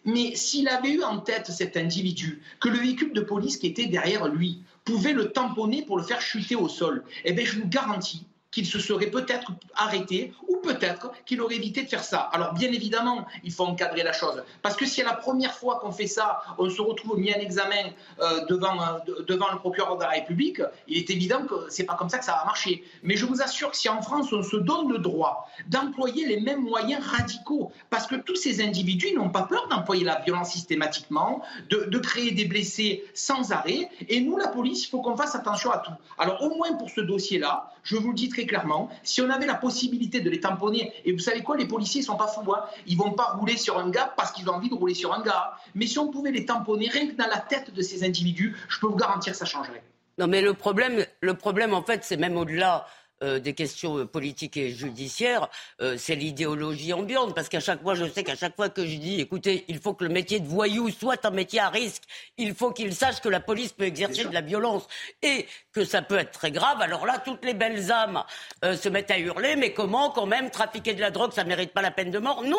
[0.05, 3.87] Mais s'il avait eu en tête cet individu, que le véhicule de police qui était
[3.87, 7.69] derrière lui pouvait le tamponner pour le faire chuter au sol, eh bien, je vous
[7.69, 12.21] garantis qu'il se serait peut-être arrêté ou peut-être qu'il aurait évité de faire ça.
[12.33, 14.43] Alors bien évidemment, il faut encadrer la chose.
[14.63, 17.39] Parce que si à la première fois qu'on fait ça, on se retrouve mis en
[17.39, 17.91] examen
[18.21, 21.95] euh, devant, euh, devant le procureur de la République, il est évident que c'est pas
[21.95, 22.85] comme ça que ça va marcher.
[23.03, 26.41] Mais je vous assure que si en France on se donne le droit d'employer les
[26.41, 31.43] mêmes moyens radicaux, parce que tous ces individus n'ont pas peur d'employer la violence systématiquement,
[31.71, 35.35] de, de créer des blessés sans arrêt, et nous, la police, il faut qu'on fasse
[35.35, 35.93] attention à tout.
[36.19, 39.47] Alors au moins pour ce dossier-là, je vous le dis très clairement, si on avait
[39.47, 42.65] la possibilité de les tamponner, et vous savez quoi, les policiers sont pas fous, hein,
[42.87, 45.23] ils vont pas rouler sur un gars parce qu'ils ont envie de rouler sur un
[45.23, 45.53] gars.
[45.75, 48.79] Mais si on pouvait les tamponner rien que dans la tête de ces individus, je
[48.81, 49.83] peux vous garantir que ça changerait.
[50.19, 52.87] Non, mais le problème, le problème en fait, c'est même au-delà
[53.23, 55.49] euh, des questions euh, politiques et judiciaires,
[55.81, 57.35] euh, c'est l'idéologie ambiante.
[57.35, 59.95] Parce qu'à chaque fois, je sais qu'à chaque fois que je dis, écoutez, il faut
[59.95, 62.03] que le métier de voyou soit un métier à risque,
[62.37, 64.87] il faut qu'il sache que la police peut exercer de la violence
[65.23, 66.83] et que ça peut être très grave.
[66.83, 68.23] Alors là, toutes les belles âmes
[68.63, 71.83] se mettent à hurler, mais comment quand même trafiquer de la drogue, ça mérite pas
[71.83, 72.43] la peine de mort?
[72.43, 72.57] Non,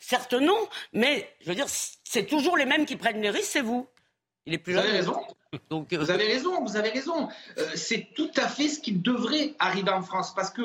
[0.00, 3.60] certes non, mais je veux dire, c'est toujours les mêmes qui prennent les risques, c'est
[3.60, 3.88] vous.
[4.46, 5.20] Il est plus vous avez raison.
[5.70, 7.28] Donc, euh, Vous avez raison, vous avez raison.
[7.58, 10.62] Euh, c'est tout à fait ce qui devrait arriver en France parce que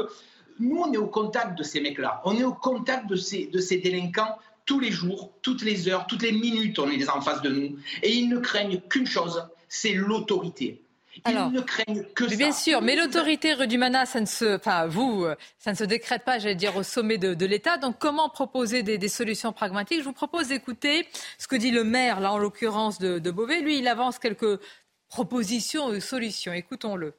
[0.59, 2.21] nous, on est au contact de ces mecs-là.
[2.25, 6.07] On est au contact de ces, de ces délinquants tous les jours, toutes les heures,
[6.07, 7.77] toutes les minutes, on est en face de nous.
[8.03, 10.83] Et ils ne craignent qu'une chose, c'est l'autorité.
[11.23, 15.25] Alors, ne craignent que Bien sûr, mais l'autorité Rudimana, ça ne se, enfin vous,
[15.57, 17.77] ça ne se décrète pas, j'allais dire, au sommet de, l'État.
[17.77, 19.99] Donc comment proposer des, solutions pragmatiques?
[19.99, 21.07] Je vous propose d'écouter
[21.37, 23.61] ce que dit le maire, là en l'occurrence de, de Beauvais.
[23.61, 24.59] Lui, il avance quelques
[25.07, 26.53] propositions ou solutions.
[26.53, 27.13] Écoutons-le.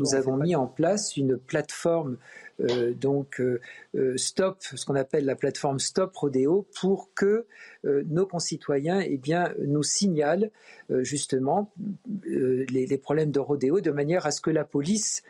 [0.00, 3.60] Nous avons mis en place une plateforme euh, donc euh,
[3.94, 7.46] euh, Stop, ce qu'on appelle la plateforme Stop Rodéo, pour que
[7.84, 9.20] nos concitoyens eh
[9.64, 10.50] nous signalent
[11.02, 11.72] justement
[12.26, 15.22] les, problèmes de rodéo de manière à ce que la police,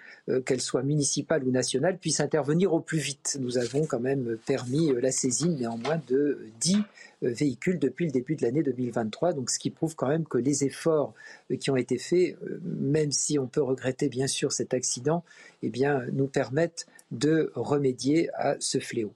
[0.44, 3.38] qu'elle soit municipale ou nationale, puisse intervenir au plus vite.
[3.40, 6.78] Nous avons quand même permis la saisine néanmoins de 10
[7.22, 10.64] véhicules depuis le début de l'année 2023, donc ce qui prouve quand même que les
[10.64, 11.14] efforts
[11.60, 15.22] qui ont été faits, même si on peut regretter bien sûr cet accident,
[15.62, 19.14] eh bien, nous permettent de remédier à ce fléau.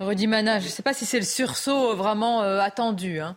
[0.00, 3.20] Mana, je ne sais pas si c'est le sursaut vraiment euh, attendu.
[3.20, 3.36] Hein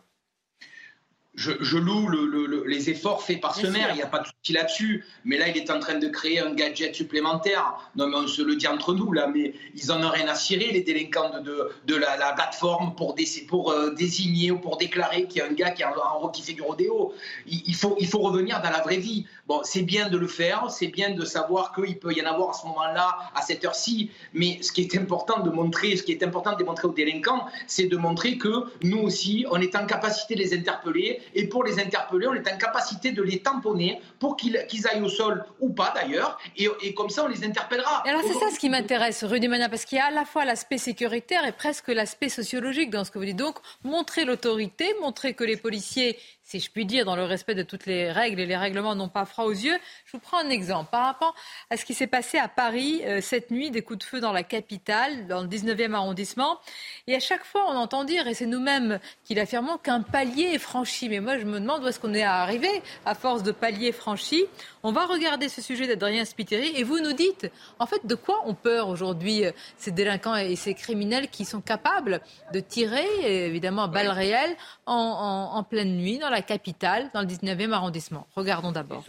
[1.36, 2.10] je, loue
[2.66, 5.06] les efforts faits par ce maire, il n'y a pas de souci là-dessus.
[5.26, 7.76] Mais là, il est en train de créer un gadget supplémentaire.
[7.96, 10.36] Non, mais on se le dit entre nous, là, mais ils n'en ont rien à
[10.36, 13.16] cirer, les délinquants de, la, plateforme, pour,
[13.48, 16.54] pour euh, désigner ou pour déclarer qu'il y a un gars qui, en, qui fait
[16.54, 17.14] du rodéo.
[17.48, 19.26] Il, faut, il faut revenir dans la vraie vie.
[19.48, 22.52] Bon, c'est bien de le faire, c'est bien de savoir qu'il peut y en avoir
[22.52, 24.10] à ce moment-là, à cette heure-ci.
[24.34, 27.46] Mais ce qui est important de montrer, ce qui est important de démontrer aux délinquants,
[27.68, 31.64] c'est de montrer que nous aussi, on est en capacité de les interpeller et pour
[31.64, 34.58] les interpeller, on est en capacité de les tamponner pour qu'ils
[34.92, 38.04] aillent au sol ou pas d'ailleurs, et, comme ça on les interpellera.
[38.08, 40.46] alors c'est ça ce qui m'intéresse, Rudy Mana, parce qu'il y a à la fois
[40.46, 43.36] l'aspect sécuritaire et presque l'aspect sociologique dans ce que vous dites.
[43.38, 47.64] Donc montrer l'autorité, montrer que les policiers si je puis dire, dans le respect de
[47.64, 49.78] toutes les règles et les règlements n'ont pas froid aux yeux.
[50.06, 51.34] Je vous prends un exemple par rapport
[51.72, 54.32] à ce qui s'est passé à Paris euh, cette nuit, des coups de feu dans
[54.32, 56.60] la capitale, dans le 19e arrondissement.
[57.08, 60.60] Et à chaque fois, on entend dire, et c'est nous-mêmes qui l'affirmons, qu'un palier est
[60.60, 61.10] franchi.
[61.10, 62.70] Mais moi, je me demande où est-ce qu'on est arrivé
[63.05, 64.45] à force de paliers franchis.
[64.84, 68.41] On va regarder ce sujet d'Adrien Spiteri et vous nous dites, en fait, de quoi
[68.45, 72.22] ont peur aujourd'hui euh, ces délinquants et ces criminels qui sont capables
[72.53, 73.07] de tirer,
[73.47, 74.55] évidemment, à balles réelles
[74.86, 78.28] en, en pleine nuit dans la capitale, dans le 19e arrondissement?
[78.36, 79.03] Regardons d'abord.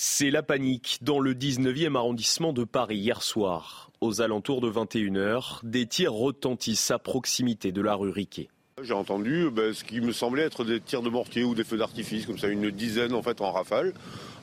[0.00, 3.90] C'est la panique dans le 19e arrondissement de Paris hier soir.
[4.00, 8.48] Aux alentours de 21h, des tirs retentissent à proximité de la rue Riquet.
[8.82, 11.76] J'ai entendu ben, ce qui me semblait être des tirs de mortier ou des feux
[11.76, 13.92] d'artifice, comme ça une dizaine en fait en rafale.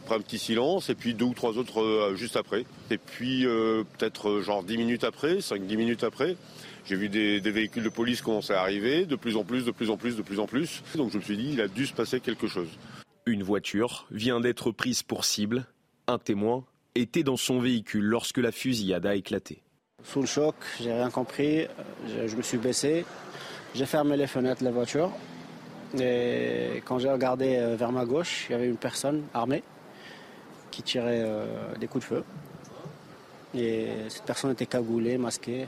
[0.04, 2.66] Après un petit silence et puis deux ou trois autres euh, juste après.
[2.92, 6.38] Et puis euh, peut-être euh, genre 10 minutes après, 5-10 minutes après,
[6.86, 9.90] j'ai vu des, véhicules de police commencer à arriver, de plus en plus, de plus
[9.90, 10.84] en plus, de plus en plus.
[10.96, 12.70] Donc je me suis dit, il a dû se passer quelque chose.
[13.26, 15.66] Une voiture vient d'être prise pour cible.
[16.08, 16.64] Un témoin
[16.94, 19.64] était dans son véhicule lorsque la fusillade a éclaté.
[20.04, 21.66] Sous le choc, j'ai rien compris.
[22.08, 23.06] Je, me suis baissé.
[23.76, 25.12] J'ai fermé les fenêtres de la voiture.
[26.00, 29.64] Et quand j'ai regardé euh, vers ma gauche, il y avait une personne armée
[30.72, 32.24] qui tirait euh, des coups de feu.
[33.54, 35.68] Et cette personne était cagoulée, masquée,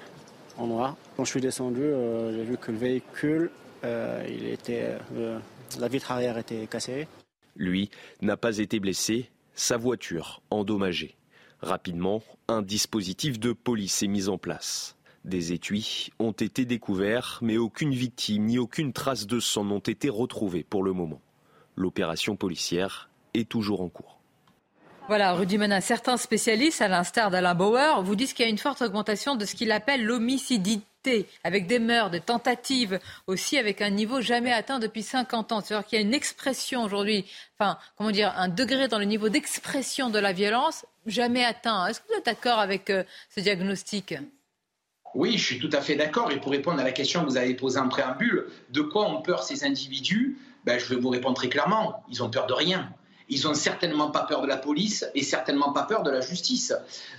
[0.58, 0.96] en noir.
[1.18, 3.52] Quand je suis descendu, euh, j'ai vu que le véhicule,
[3.84, 4.98] il était,
[5.80, 7.08] la vitre arrière était cassée.
[7.56, 7.90] Lui
[8.22, 11.16] n'a pas été blessé, sa voiture endommagée.
[11.62, 14.97] Rapidement, un dispositif de police est mis en place.
[15.28, 20.08] Des étuis ont été découverts, mais aucune victime ni aucune trace de sang n'ont été
[20.08, 21.20] retrouvées pour le moment.
[21.76, 24.22] L'opération policière est toujours en cours.
[25.10, 28.58] Voilà, Rudy Manin, certains spécialistes, à l'instar d'Alain Bauer, vous disent qu'il y a une
[28.58, 32.98] forte augmentation de ce qu'il appelle l'homicidité, avec des meurtres, des tentatives,
[33.28, 35.60] aussi avec un niveau jamais atteint depuis 50 ans.
[35.60, 37.26] C'est-à-dire qu'il y a une expression aujourd'hui,
[37.60, 41.86] enfin, comment dire, un degré dans le niveau d'expression de la violence jamais atteint.
[41.88, 43.04] Est-ce que vous êtes d'accord avec euh,
[43.36, 44.16] ce diagnostic?
[45.18, 46.32] Oui, je suis tout à fait d'accord.
[46.32, 49.22] Et pour répondre à la question que vous avez posée en préambule, de quoi ont
[49.22, 50.38] peur ces individus?
[50.64, 52.04] Ben, Je vais vous répondre très clairement.
[52.10, 52.90] Ils ont peur de rien
[53.30, 56.74] ils n'ont certainement pas peur de la police et certainement pas peur de la justice.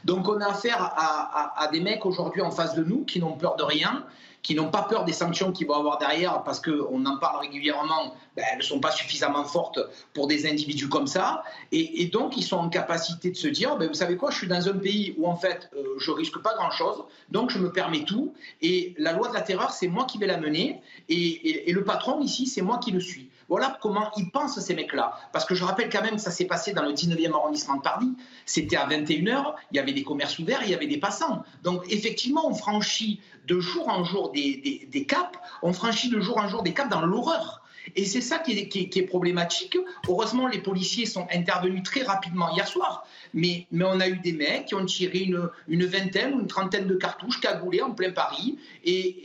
[0.04, 3.56] Donc on a affaire à, des mecs aujourd'hui en face de nous qui n'ont peur
[3.56, 4.04] de rien,
[4.42, 8.14] qui n'ont pas peur des sanctions qu'ils vont avoir derrière parce qu'on en parle régulièrement,
[8.36, 9.80] ben, elles ne sont pas suffisamment fortes
[10.14, 11.42] pour des individus comme ça.
[11.72, 14.48] Et, donc ils sont en capacité de se dire, ben, vous savez quoi, je suis
[14.48, 18.04] dans un pays où en fait euh, je risque pas grand-chose, donc je me permets
[18.04, 18.32] tout.
[18.62, 20.80] Et la loi de la terreur, c'est moi qui vais la mener.
[21.08, 23.30] et le patron ici, c'est moi qui le suis.
[23.48, 25.18] Voilà comment ils pensent ces mecs-là.
[25.32, 27.82] Parce que je rappelle quand même que ça s'est passé dans le 19e arrondissement de
[27.82, 28.14] Paris.
[28.44, 31.42] C'était à 21h, il y avait des commerces ouverts, il y avait des passants.
[31.62, 36.38] Donc effectivement, on franchit de jour en jour des, des caps, on franchit de jour
[36.38, 37.62] en jour des caps dans l'horreur.
[37.96, 39.78] Et c'est ça qui est, problématique.
[40.08, 44.32] Heureusement, les policiers sont intervenus très rapidement hier soir, mais, mais on a eu des
[44.32, 48.10] mecs qui ont tiré une, une vingtaine ou une trentaine de cartouches cagoulées en plein
[48.10, 49.16] Paris, et,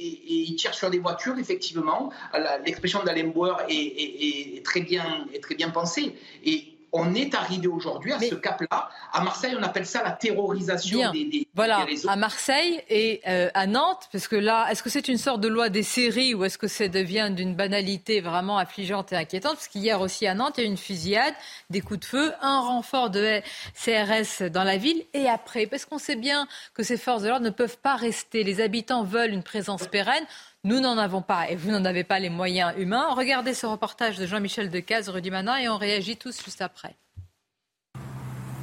[0.45, 2.11] ils tirent sur des voitures, effectivement.
[2.65, 3.31] L'expression d'Alain
[3.69, 6.15] est, très bien, est très bien pensée.
[6.93, 8.89] On est arrivé aujourd'hui à ce cap-là.
[9.11, 12.07] À Marseille, on appelle ça la terrorisation des, des, voilà, réseaux.
[12.07, 15.47] à Marseille et euh, à Nantes, parce que là, est-ce que c'est une sorte de
[15.47, 19.55] loi des séries ou est-ce que ça devient d'une banalité vraiment affligeante et inquiétante?
[19.55, 21.33] Parce qu'hier aussi à Nantes, il y a eu une fusillade,
[21.71, 23.41] des coups de feu, un renfort de
[23.73, 27.45] CRS dans la ville et après, parce qu'on sait bien que ces forces de l'ordre
[27.45, 28.43] ne peuvent pas rester.
[28.43, 30.25] Les habitants veulent une présence pérenne.
[30.65, 33.13] Nous n'en avons pas et vous n'en avez pas les moyens humains.
[33.17, 36.95] Regardez ce reportage de Jean-Michel Decaze, Rudy Manin, et on réagit tous juste après.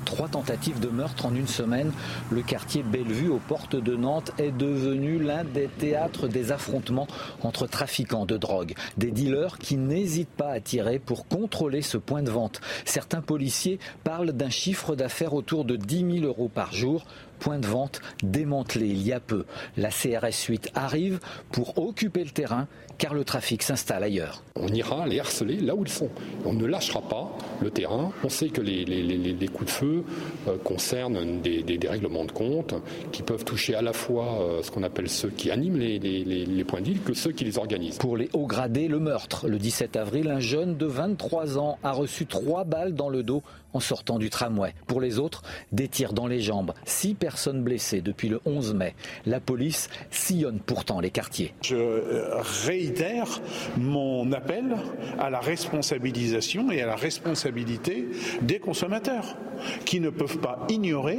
[0.07, 1.93] Trois tentatives de meurtre en une semaine.
[2.31, 7.07] Le quartier Bellevue aux portes de Nantes est devenu l'un des théâtres des affrontements
[7.43, 8.75] entre trafiquants de drogue.
[8.97, 12.63] Des dealers qui n'hésitent pas à tirer pour contrôler ce point de vente.
[12.87, 17.05] Certains policiers parlent d'un chiffre d'affaires autour de 10 000 euros par jour
[17.41, 19.45] point de vente démantelé il y a peu.
[19.77, 21.19] La CRS 8 arrive
[21.51, 22.69] pour occuper le terrain
[22.99, 24.43] car le trafic s'installe ailleurs.
[24.57, 26.11] On ira les harceler là où ils sont.
[26.45, 27.31] On ne lâchera pas
[27.63, 28.13] le terrain.
[28.23, 30.05] On sait que les, coups de feu
[30.47, 32.75] euh, concernent des, règlements de compte
[33.11, 36.83] qui peuvent toucher à la fois euh, ce qu'on appelle ceux qui animent les, points
[36.83, 37.97] d'île que ceux qui les organisent.
[37.97, 39.49] Pour les hauts gradés, le meurtre.
[39.49, 43.43] Le 17 avril, un jeune de 23 ans a reçu trois balles dans le dos
[43.73, 44.75] en sortant du tramway.
[44.87, 45.43] Pour les autres,
[45.73, 46.73] des tirs dans les jambes.
[46.85, 48.95] Six personnes blessées depuis le 11 mai.
[49.27, 51.55] La police sillonne pourtant les quartiers.
[51.63, 53.41] Je euh, réitère
[53.77, 54.77] mon appel
[55.19, 58.09] à la responsabilisation et à la responsabilité
[58.43, 59.37] des consommateurs
[59.85, 61.19] qui ne peuvent pas ignorer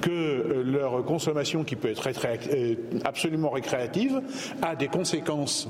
[0.00, 2.74] que euh, leur consommation, qui peut être euh,
[3.04, 4.20] absolument récréative,
[4.62, 5.68] a des conséquences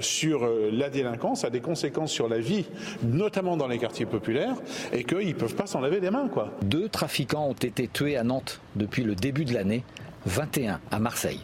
[0.00, 2.66] sur la délinquance, a des conséquences sur la vie,
[3.02, 4.56] notamment dans les quartiers populaires,
[4.92, 6.28] et qu'ils ne peuvent pas s'en laver les mains.
[6.28, 6.50] Quoi.
[6.62, 9.84] Deux trafiquants ont été tués à Nantes depuis le début de l'année,
[10.26, 11.40] 21 à Marseille.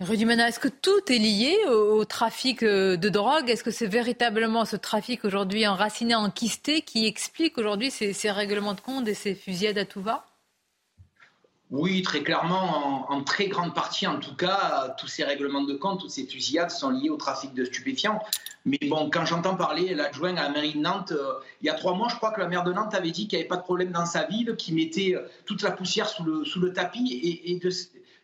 [0.00, 3.50] Rudy Mana, est-ce que tout est lié au, trafic euh, de drogue?
[3.50, 8.74] Est-ce que c'est véritablement ce trafic aujourd'hui enraciné, enquisté, qui explique aujourd'hui ces, ces, règlements
[8.74, 10.24] de compte et ces fusillades à tout va?
[11.72, 16.00] Oui, très clairement, en, très grande partie en tout cas, tous ces règlements de compte,
[16.00, 18.22] toutes ces fusillades sont liées au trafic de stupéfiants.
[18.68, 21.74] Mais bon, quand j'entends parler l'adjoint à la mairie de Nantes, euh, il y a
[21.74, 23.56] trois mois, je crois que la maire de Nantes avait dit qu'il n'y avait pas
[23.56, 27.58] de problème dans sa ville, qu'il mettait euh, toute la poussière sous le, tapis et
[27.58, 27.70] de,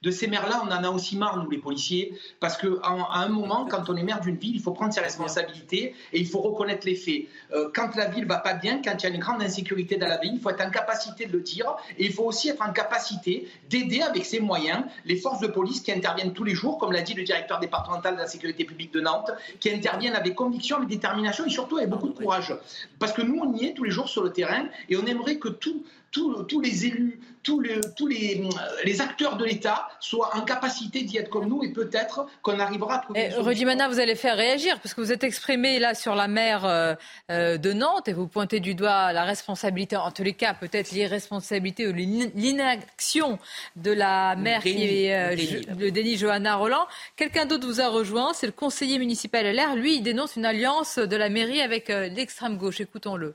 [0.05, 3.67] de ces maires-là, on en a aussi marre, nous les policiers, parce qu'à un moment,
[3.69, 6.87] quand on est maire d'une ville, il faut prendre ses responsabilités et il faut reconnaître
[6.87, 7.25] les faits.
[7.55, 10.07] Euh, quand la ville va pas bien, quand il y a une grande insécurité dans
[10.07, 12.63] la ville, il faut être en capacité de le dire et il faut aussi être
[12.63, 16.77] en capacité d'aider avec ses moyens les forces de police qui interviennent tous les jours,
[16.77, 20.35] comme l'a dit le directeur départemental de la sécurité publique de Nantes, qui interviennent avec
[20.35, 22.55] conviction, avec détermination et surtout avec beaucoup de courage.
[22.99, 25.37] Parce que nous, on y est tous les jours sur le terrain et on aimerait
[25.37, 25.83] que tout,
[26.15, 28.43] tous, les élus, tous les, tous les,
[28.85, 32.97] les acteurs de l'État soient en capacité d'y être comme nous et peut-être qu'on arrivera
[32.97, 33.31] à trouver.
[33.37, 36.65] Rudy Mana, vous allez faire réagir parce que vous êtes exprimé là sur la mer
[36.65, 36.95] euh,
[37.31, 40.93] euh, de Nantes et vous pointez du doigt la responsabilité, en tous les cas peut-être
[40.93, 43.39] l'irresponsabilité ou l'inaction
[43.77, 45.37] de la maire qui est euh,
[45.77, 46.87] le déni Johanna Roland.
[47.17, 49.75] Quelqu'un d'autre vous a rejoint, c'est le conseiller municipal LR.
[49.75, 52.81] Lui, il dénonce une alliance de la mairie avec l'extrême gauche.
[52.81, 53.35] Écoutons-le.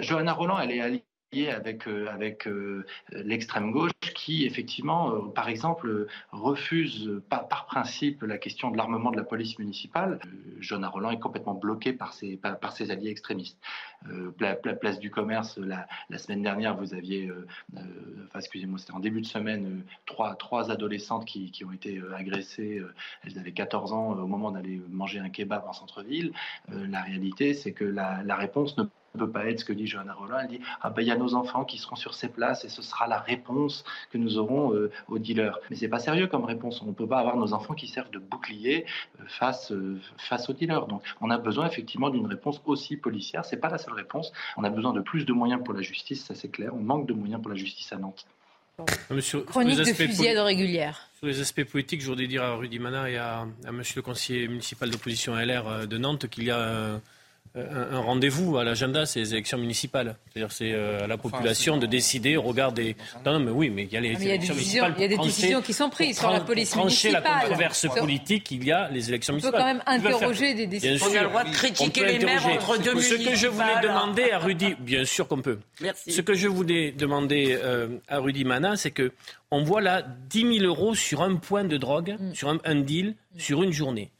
[0.00, 5.48] Johanna Roland, elle est alliée avec, euh, avec euh, l'extrême gauche qui, effectivement, euh, par
[5.48, 10.20] exemple, refuse par, principe la question de l'armement de la police municipale.
[10.60, 13.58] Johanna Roland est complètement bloqué par ses, par, ses alliés extrémistes.
[14.38, 15.86] la, place du commerce, la,
[16.18, 17.30] semaine dernière, vous aviez,
[18.34, 22.80] excusez-moi, c'était en début de semaine, trois, trois adolescentes qui, qui ont été agressées.
[23.24, 26.32] elles avaient 14 ans au moment d'aller manger un kebab en centre-ville.
[26.68, 28.84] la réalité, c'est que la, la réponse ne
[29.16, 30.38] ne peut pas être ce que dit Johanna Roland.
[30.42, 32.68] Elle dit ah ben il y a nos enfants qui seront sur ces places et
[32.68, 35.58] ce sera la réponse que nous aurons euh, aux dealers.
[35.70, 36.82] Mais c'est pas sérieux comme réponse.
[36.82, 38.86] On ne peut pas avoir nos enfants qui servent de bouclier
[39.20, 40.86] euh, face euh, face aux dealers.
[40.86, 43.44] Donc on a besoin effectivement d'une réponse aussi policière.
[43.44, 44.32] C'est pas la seule réponse.
[44.56, 46.72] On a besoin de plus de moyens pour la justice, ça c'est clair.
[46.74, 48.26] On manque de moyens pour la justice à Nantes.
[49.46, 51.08] Chronique de fusillade régulière.
[51.16, 54.02] Sur les aspects politiques, je voudrais dire à Rudy Mana et à, à monsieur le
[54.02, 57.00] conseiller municipal d'opposition LR de Nantes qu'il y a
[57.56, 60.16] un, rendez-vous à l'agenda, c'est les élections municipales.
[60.28, 62.96] C'est-à-dire c'est euh, à la population de décider au regard des.
[63.24, 64.94] Non, non, mais oui, mais il y a les ah, élections municipales.
[64.96, 67.86] Il y a des décisions qui sont prises sur la police pour trancher la controverse
[67.88, 69.54] politique, il y a les élections municipales.
[69.54, 71.06] On peut quand même interroger des décisions.
[71.06, 74.30] On a le droit de critiquer les maires entre deux Ce que je voulais demander
[74.30, 75.58] à Rudy, bien sûr qu'on peut.
[75.80, 76.12] Merci.
[76.12, 79.12] Ce que je voulais demander euh, à Rudy Mana, c'est que
[79.50, 82.34] on voit là 10 000 euros sur un point de drogue, mm.
[82.34, 84.10] sur un deal, sur une journée.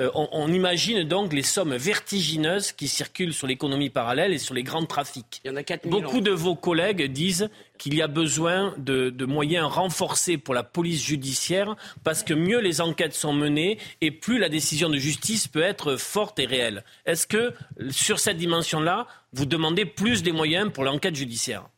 [0.00, 4.64] Euh, on, imagine donc les sommes vertigineuses qui circulent sur l'économie parallèle et sur les
[4.64, 5.40] grands trafics.
[5.44, 7.48] Il y en a 4 Beaucoup de vos collègues disent
[7.78, 12.58] qu'il y a besoin de, de, moyens renforcés pour la police judiciaire parce que mieux
[12.58, 16.82] les enquêtes sont menées et plus la décision de justice peut être forte et réelle.
[17.06, 17.54] Est-ce que
[17.90, 21.68] sur cette dimension-là, vous demandez plus des moyens pour l'enquête judiciaire?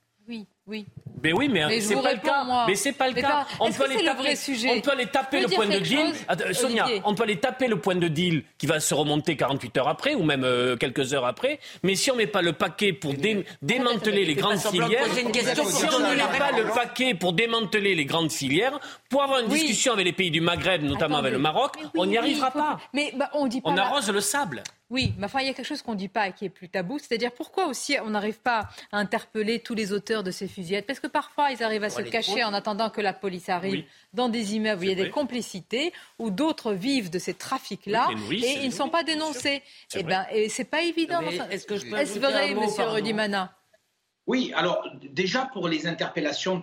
[0.67, 0.87] Oui.
[0.87, 0.87] Oui.
[1.23, 2.45] Mais oui, mais, c'est pas, le cas.
[2.67, 3.47] Mais c'est pas le cas.
[3.59, 4.35] On peut, les taper,
[4.69, 6.13] on peut aller taper le point de deal.
[6.53, 9.89] Sonia, on peut aller taper le point de deal qui va se remonter 48 heures
[9.89, 11.59] après ou même euh, quelques heures après.
[11.83, 13.15] Mais si on met pas le paquet pour
[13.63, 18.31] démanteler les grandes filières, si on ne met pas le paquet pour démanteler les grandes
[18.31, 18.79] filières,
[19.09, 22.19] pour avoir une discussion avec les pays du Maghreb, notamment avec le Maroc, on n'y
[22.19, 22.79] arrivera pas.
[22.93, 23.71] Mais bah, on dit pas.
[23.71, 24.63] On arrose le sable.
[24.89, 26.51] Oui, mais enfin, il y a quelque chose qu'on ne dit pas et qui est
[26.51, 30.47] plus tabou, c'est-à-dire pourquoi aussi on n'arrive pas à interpeller tous les auteurs de ces
[30.47, 30.85] fusillades?
[30.87, 33.85] Parce que parfois, ils arrivent à se cacher en attendant que la police arrive
[34.15, 38.09] dans des immeubles où il y a des complicités, où d'autres vivent de ces trafics-là
[38.31, 39.63] et ils ne sont pas dénoncés.
[39.95, 41.21] Et, eh ben, et c'est pas évident.
[41.51, 43.56] Est-ce que je Est-ce vrai, monsieur Rudimana
[44.27, 46.61] oui, alors déjà pour les interpellations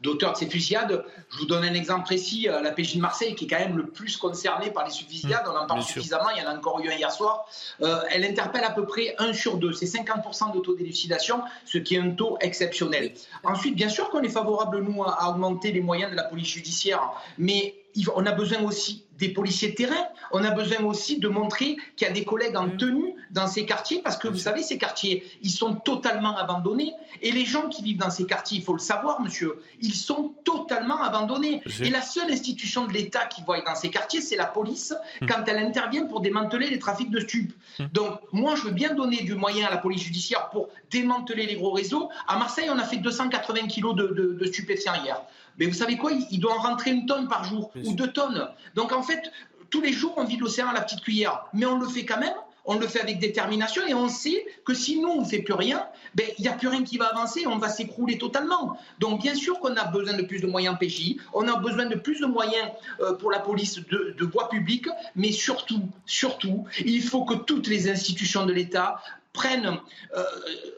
[0.00, 3.34] d'auteurs de, ces fusillades, je vous donne un exemple précis, euh, la PJ de Marseille
[3.34, 6.42] qui est quand même le plus concernée par les fusillades, on en parle suffisamment, il
[6.42, 7.46] y en a encore eu un hier soir,
[7.82, 11.78] euh, elle interpelle à peu près un sur deux, c'est 50% de taux d'élucidation, ce
[11.78, 13.12] qui est un taux exceptionnel.
[13.44, 17.10] Ensuite, bien sûr qu'on est favorable, nous, à augmenter les moyens de la police judiciaire,
[17.36, 17.74] mais
[18.14, 20.06] on a besoin aussi des policiers de terrain.
[20.32, 23.66] On a besoin aussi de montrer qu'il y a des collègues en tenue dans ces
[23.66, 26.92] quartiers, parce que vous savez, ces quartiers, ils sont totalement abandonnés.
[27.22, 30.34] Et les gens qui vivent dans ces quartiers, il faut le savoir, monsieur, ils sont
[30.44, 31.62] totalement abandonnés.
[31.80, 35.26] Et la seule institution de l'État qui voit dans ces quartiers, c'est la police, hmm.
[35.26, 37.52] quand elle intervient pour démanteler les trafics de stupes.
[37.78, 37.86] Hmm.
[37.92, 41.56] Donc, moi, je veux bien donner du moyen à la police judiciaire pour démanteler les
[41.56, 42.10] gros réseaux.
[42.28, 45.20] À Marseille, on a fait 280 kilos de, de stupéfiants hier.
[45.58, 48.48] Mais vous savez quoi Il doit en rentrer une tonne par jour ou deux tonnes.
[48.74, 49.30] Donc en fait,
[49.70, 51.46] tous les jours, on vit l'océan à la petite cuillère.
[51.52, 52.34] Mais on le fait quand même.
[52.68, 55.54] On le fait avec détermination et on sait que si nous, on ne fait plus
[55.54, 58.76] rien, ben, il n'y a plus rien qui va avancer, on va s'écrouler totalement.
[58.98, 61.94] Donc bien sûr qu'on a besoin de plus de moyens PJ, on a besoin de
[61.94, 62.68] plus de moyens
[63.00, 67.68] euh, pour la police de, de voie publique, mais surtout, surtout, il faut que toutes
[67.68, 69.00] les institutions de l'État
[69.36, 69.78] prennent,
[70.16, 70.24] euh,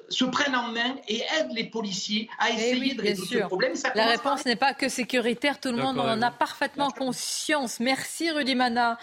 [0.08, 3.72] se prennent en main et aident les policiers à eh essayer de résoudre ce problème.
[3.94, 7.80] La réponse n'est pas que sécuritaire, tout le monde en a parfaitement conscience.
[7.80, 8.98] Merci Rudy Mana.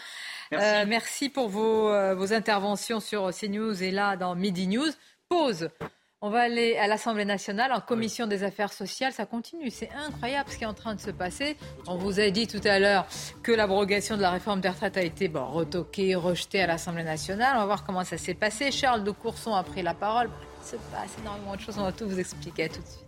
[0.51, 4.91] Merci, euh, pour vos, euh, vos interventions sur CNews et là dans Midi News.
[5.27, 5.69] Pause.
[6.25, 9.13] On va aller à l'Assemblée nationale en commission des affaires sociales.
[9.13, 9.69] Ça continue.
[9.69, 11.55] C'est incroyable ce qui est en train de se passer.
[11.85, 13.05] On vous a dit tout à l'heure
[13.43, 17.51] que l'abrogation de la réforme des retraites a été bon, retoquée, rejetée à l'Assemblée nationale.
[17.57, 18.71] On va voir comment ça s'est passé.
[18.71, 20.31] Charles de Courson a pris la parole.
[20.63, 21.77] Il se passe énormément de choses.
[21.77, 23.04] On va tout vous expliquer tout de suite.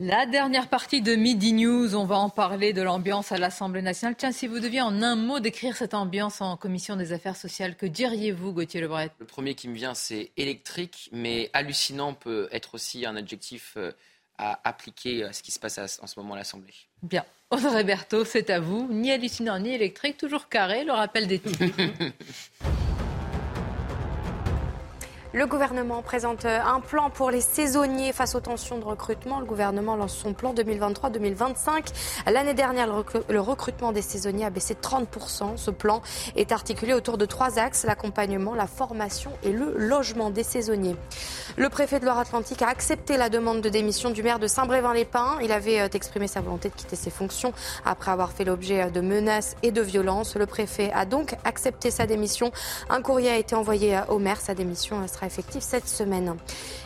[0.00, 4.16] La dernière partie de Midi News, on va en parler de l'ambiance à l'Assemblée nationale.
[4.16, 7.76] Tiens, si vous deviez en un mot décrire cette ambiance en commission des affaires sociales,
[7.76, 9.12] que diriez-vous, Gauthier Lebret?
[9.20, 13.92] Le premier qui me vient, c'est électrique, mais hallucinant peut être aussi un adjectif euh,
[14.36, 16.74] à appliquer à ce qui se passe en ce moment à l'Assemblée.
[17.04, 17.24] Bien.
[17.50, 18.88] Audrey Berthaud, c'est à vous.
[18.90, 21.66] Ni hallucinant, ni électrique, toujours carré, le rappel des titres.
[25.34, 29.40] Le gouvernement présente euh, un plan pour les saisonniers face aux tensions de recrutement.
[29.40, 31.88] Le gouvernement lance son plan 2023-2025.
[32.30, 32.86] L'année dernière,
[33.28, 35.56] le recrutement des saisonniers a baissé de 30%.
[35.56, 36.02] Ce plan
[36.36, 40.94] est articulé autour de trois axes, l'accompagnement, la formation et le logement des saisonniers.
[41.56, 45.38] Le préfet de Loire-Atlantique a accepté la demande de démission du maire de Saint-Brévin-les-Pins.
[45.42, 47.52] Il avait euh, exprimé sa volonté de quitter ses fonctions
[47.84, 50.36] après avoir fait l'objet euh, de menaces et de violences.
[50.36, 52.52] Le préfet a donc accepté sa démission.
[52.88, 54.40] Un courrier a été envoyé au maire.
[54.40, 56.36] Sa démission sera effectif cette semaine.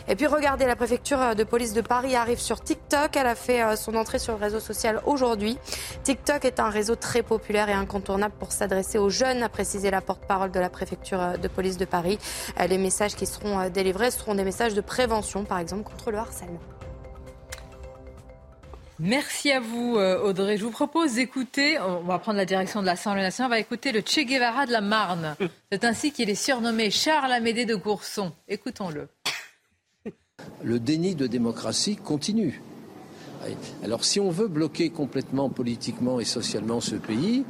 [0.07, 3.15] Et puis regardez, la préfecture de police de Paris arrive sur TikTok.
[3.15, 5.57] Elle a fait euh, son entrée sur le réseau social aujourd'hui.
[6.03, 10.01] TikTok est un réseau très populaire et incontournable pour s'adresser aux jeunes, a précisé la
[10.01, 12.17] porte-parole de la préfecture euh, de police de Paris.
[12.59, 16.17] Euh, les messages qui seront délivrés seront des messages de prévention, par exemple, contre le
[16.17, 16.59] harcèlement.
[19.01, 20.57] Merci à vous, euh, Audrey.
[20.57, 23.93] Je vous propose d'écouter, on va prendre la direction de l'Assemblée nationale, on va écouter
[23.93, 25.37] le Che Guevara de la Marne.
[25.71, 28.33] C'est ainsi qu'il est surnommé Charles Amédée de Courson.
[28.49, 29.07] Écoutons-le.
[30.63, 32.61] Le déni de démocratie continue.
[33.85, 37.45] Alors si on veut bloquer complètement politiquement et socialement ce pays,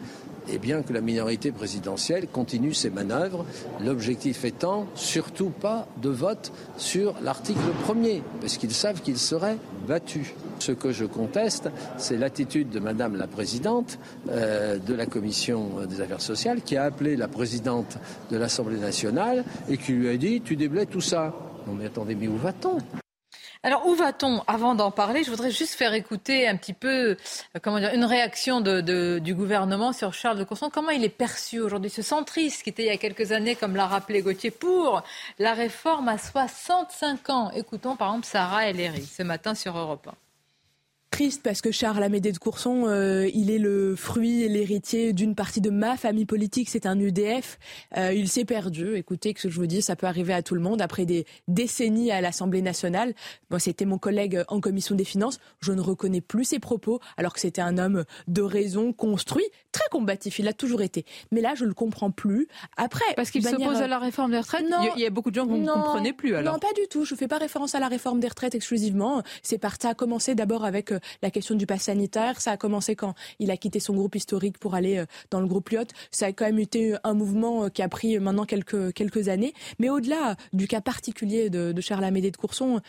[0.51, 3.45] et bien que la minorité présidentielle continue ses manœuvres,
[3.83, 9.57] l'objectif étant surtout pas de vote sur l'article 1er, parce qu'ils savent qu'ils seraient
[9.87, 10.33] battus.
[10.59, 13.99] Ce que je conteste, c'est l'attitude de Madame la Présidente
[14.29, 17.97] euh, de la Commission des Affaires sociales qui a appelé la Présidente
[18.31, 21.33] de l'Assemblée nationale et qui lui a dit Tu déblais tout ça.
[21.67, 22.77] Non mais attendez, mais où va-t-on?
[23.61, 27.59] Alors où va-t-on Avant d'en parler, je voudrais juste faire écouter un petit peu, euh,
[27.61, 30.69] comment dire, une réaction du gouvernement sur Charles de Courson.
[30.71, 33.75] Comment il est perçu aujourd'hui, ce centriste qui était il y a quelques années, comme
[33.75, 35.03] l'a rappelé Gauthier, pour
[35.39, 37.51] la réforme à 65 ans?
[37.51, 40.28] Écoutons par exemple Sarah Ellery ce matin sur Europe 1
[41.09, 45.35] triste parce que Charles Amédée de Courson, euh, il est le fruit et l'héritier d'une
[45.35, 46.69] partie de ma famille politique.
[46.69, 47.59] C'est un UDF.
[47.97, 48.95] Euh, il s'est perdu.
[48.95, 50.81] Écoutez, que je vous dis, ça peut arriver à tout le monde.
[50.81, 53.13] Après des décennies à l'Assemblée nationale,
[53.49, 55.39] bon, c'était mon collègue en commission des finances.
[55.59, 59.87] Je ne reconnais plus ses propos, alors que c'était un homme de raison, construit, très
[59.91, 60.39] combatif.
[60.39, 61.05] Il a toujours été.
[61.31, 62.47] Mais là, je le comprends plus.
[62.77, 64.69] Après, parce qu'il s'oppose à la réforme des retraites?
[64.69, 66.35] Non, il y a beaucoup de gens que vous ne comprenez plus.
[66.35, 67.05] Alors non, pas du tout.
[67.05, 69.23] Je fais pas référence à la réforme des retraites exclusivement.
[69.41, 72.41] C'est par ça a commencé d'abord avec euh, la question du pass sanitaire.
[72.41, 75.47] Ça a commencé quand il a quitté son groupe historique pour aller euh, dans le
[75.47, 75.85] groupe Lyot.
[76.11, 79.53] Ça a quand même été un mouvement euh, qui a pris maintenant quelques quelques années.
[79.79, 82.81] Mais au-delà du cas particulier de, de Charles Amédée de Courson,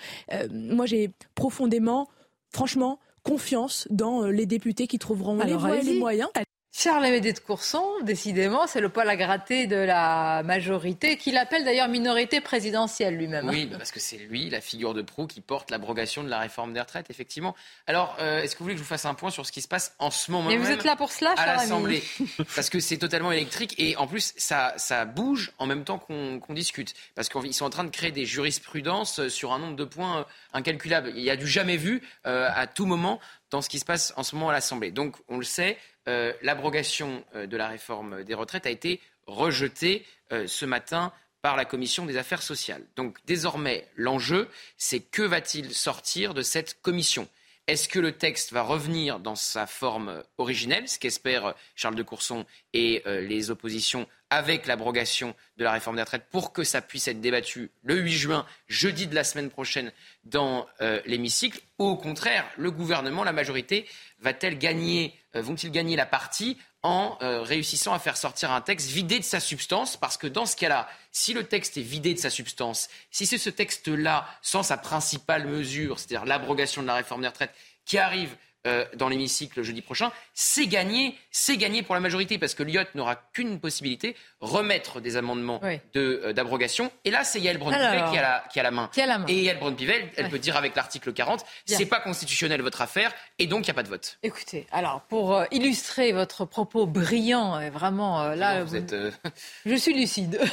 [0.50, 2.08] moi j'ai profondément,
[2.50, 6.30] franchement, confiance dans les députés qui trouveront les voies et les moyens
[6.72, 11.64] Charles Amédée de Courson, décidément, c'est le poil à gratter de la majorité, qu'il appelle
[11.64, 13.48] d'ailleurs minorité présidentielle lui-même.
[13.48, 16.38] Oui, bah, parce que c'est lui, la figure de proue, qui porte l'abrogation de la
[16.38, 17.56] réforme des retraites, effectivement.
[17.88, 19.62] Alors, euh, est-ce que vous voulez que je vous fasse un point sur ce qui
[19.62, 22.04] se passe en ce moment Mais vous êtes là pour cela, à l'Assemblée
[22.54, 26.40] Parce que c'est totalement électrique et en plus, ça, ça bouge en même temps qu'on
[26.50, 26.94] discute.
[27.16, 31.12] Parce qu'ils sont en train de créer des jurisprudences sur un nombre de points incalculables.
[31.16, 33.18] Il y a du jamais vu euh, à tout moment
[33.50, 34.92] dans ce qui se passe en ce moment à l'Assemblée.
[34.92, 35.76] Donc, on le sait,
[36.08, 41.12] euh, l'abrogation euh, de la réforme des retraites a été rejetée euh, ce matin
[41.42, 42.84] par la commission des affaires sociales.
[42.96, 47.28] Donc désormais, l'enjeu, c'est que va-t-il sortir de cette commission?
[47.66, 52.44] Est-ce que le texte va revenir dans sa forme originelle, ce qu'espèrent Charles de Courson
[52.72, 57.20] et les oppositions avec l'abrogation de la réforme des retraites pour que ça puisse être
[57.20, 59.92] débattu le 8 juin, jeudi de la semaine prochaine,
[60.24, 60.66] dans
[61.04, 61.60] l'hémicycle?
[61.78, 63.86] Ou au contraire, le gouvernement, la majorité,
[64.18, 69.18] va-t-elle gagner, vont-ils gagner la partie en euh, réussissant à faire sortir un texte vidé
[69.18, 69.96] de sa substance?
[69.96, 73.38] Parce que dans ce cas-là, si le texte est vidé de sa substance, si c'est
[73.38, 77.54] ce texte-là, sans sa principale mesure, c'est-à-dire l'abrogation de la réforme des retraites,
[77.84, 78.36] qui arrive
[78.66, 82.84] euh, dans l'hémicycle jeudi prochain, c'est gagné, c'est gagné pour la majorité parce que l'IOT
[82.94, 85.60] n'aura qu'une possibilité, remettre des amendements
[85.92, 86.90] de, euh, d'abrogation.
[87.04, 88.88] Et là, c'est Yael Braun-Pivet qui, a la, qui a la main.
[88.90, 89.26] Qui a la main.
[89.28, 90.30] Et Yael Braun-Pivet, elle Ouais.
[90.30, 91.76] peut dire avec l'article 40, Bien.
[91.76, 94.16] c'est pas constitutionnel votre affaire, et donc il n'y a pas de vote.
[94.22, 98.94] Écoutez, alors pour euh, illustrer votre propos brillant, euh, vraiment euh, là, vous êtes.
[98.94, 99.10] euh,
[99.66, 100.40] je suis lucide.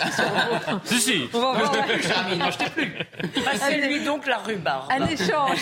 [0.84, 1.30] Si, si.
[1.34, 1.88] On va voir.
[3.45, 4.91] Passez-lui donc la rhubarbe.
[4.91, 5.59] un échange,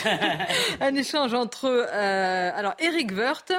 [0.82, 3.54] un échange entre euh, alors Éric Woerth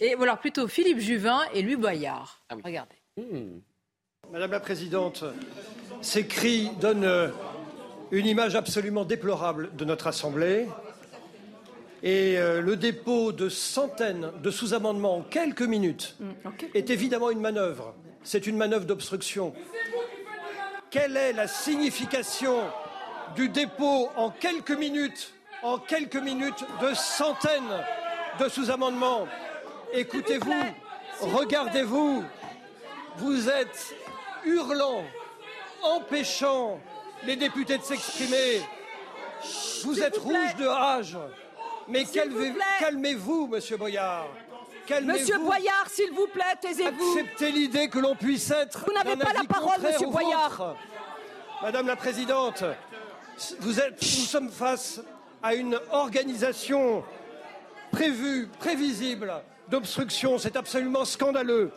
[0.00, 2.40] et ou alors plutôt Philippe Juvin et Louis Boyard.
[2.64, 2.96] Regardez.
[4.30, 5.24] Madame la Présidente,
[6.02, 7.28] ces cris donnent euh,
[8.10, 10.66] une image absolument déplorable de notre Assemblée.
[12.02, 16.16] Et euh, le dépôt de centaines de sous-amendements en quelques minutes
[16.74, 17.94] est évidemment une manœuvre.
[18.22, 19.52] C'est une manœuvre d'obstruction.
[20.90, 22.60] Quelle est la signification
[23.34, 27.84] du dépôt en quelques minutes, en quelques minutes, de centaines
[28.38, 29.26] de sous-amendements?
[29.92, 30.64] Écoutez-vous,
[31.20, 32.24] regardez-vous,
[33.16, 33.94] vous êtes
[34.44, 35.04] hurlant,
[35.82, 36.80] empêchant
[37.24, 38.60] les députés de s'exprimer.
[39.84, 41.16] Vous êtes rouge de rage.
[41.88, 44.28] Mais calmez- calmez-vous, Monsieur Boyard.
[45.04, 47.12] Monsieur Boyard, s'il vous plaît, taisez-vous.
[47.18, 48.84] Acceptez l'idée que l'on puisse être.
[48.86, 50.50] Vous n'avez pas la parole, Monsieur Boyard.
[50.56, 50.76] vôtre.
[51.62, 52.62] Madame la Présidente,
[53.60, 55.00] vous êtes, nous sommes face
[55.42, 57.02] à une organisation
[57.90, 59.32] prévue, prévisible
[59.70, 60.38] d'obstruction.
[60.38, 61.72] C'est absolument scandaleux.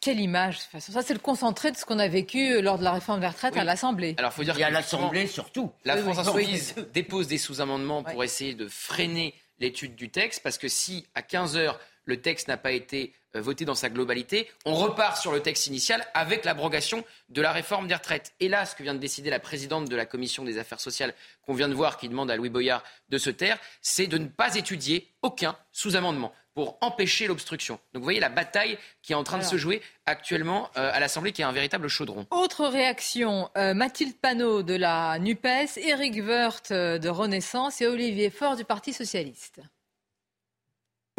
[0.00, 0.92] Quelle image de toute façon.
[0.92, 3.56] Ça, c'est le concentré de ce qu'on a vécu lors de la réforme des retraites
[3.56, 4.14] à l'Assemblée.
[4.18, 5.72] Alors, faut dire Et à que l'Assemblée, surtout.
[5.84, 6.42] La Oui, France oui.
[6.44, 11.22] Insoumise dépose des sous-amendements pour essayer de freiner l'étude du texte, parce que si à
[11.22, 15.32] 15 heures le texte n'a pas été euh, voté dans sa globalité, on repart sur
[15.32, 18.34] le texte initial avec l'abrogation de la réforme des retraites.
[18.40, 21.14] Et là, ce que vient de décider la présidente de la commission des affaires sociales,
[21.46, 24.26] qu'on vient de voir, qui demande à Louis Boyard de se taire, c'est de ne
[24.26, 27.78] pas étudier aucun sous-amendement pour empêcher l'obstruction.
[27.92, 31.00] Donc vous voyez la bataille qui est en train de se jouer actuellement euh, à
[31.00, 32.26] l'Assemblée, qui est un véritable chaudron.
[32.30, 38.30] Autre réaction, euh, Mathilde Panot de la NUPES, Éric Woerth euh, de Renaissance et Olivier
[38.30, 39.60] Faure du Parti Socialiste.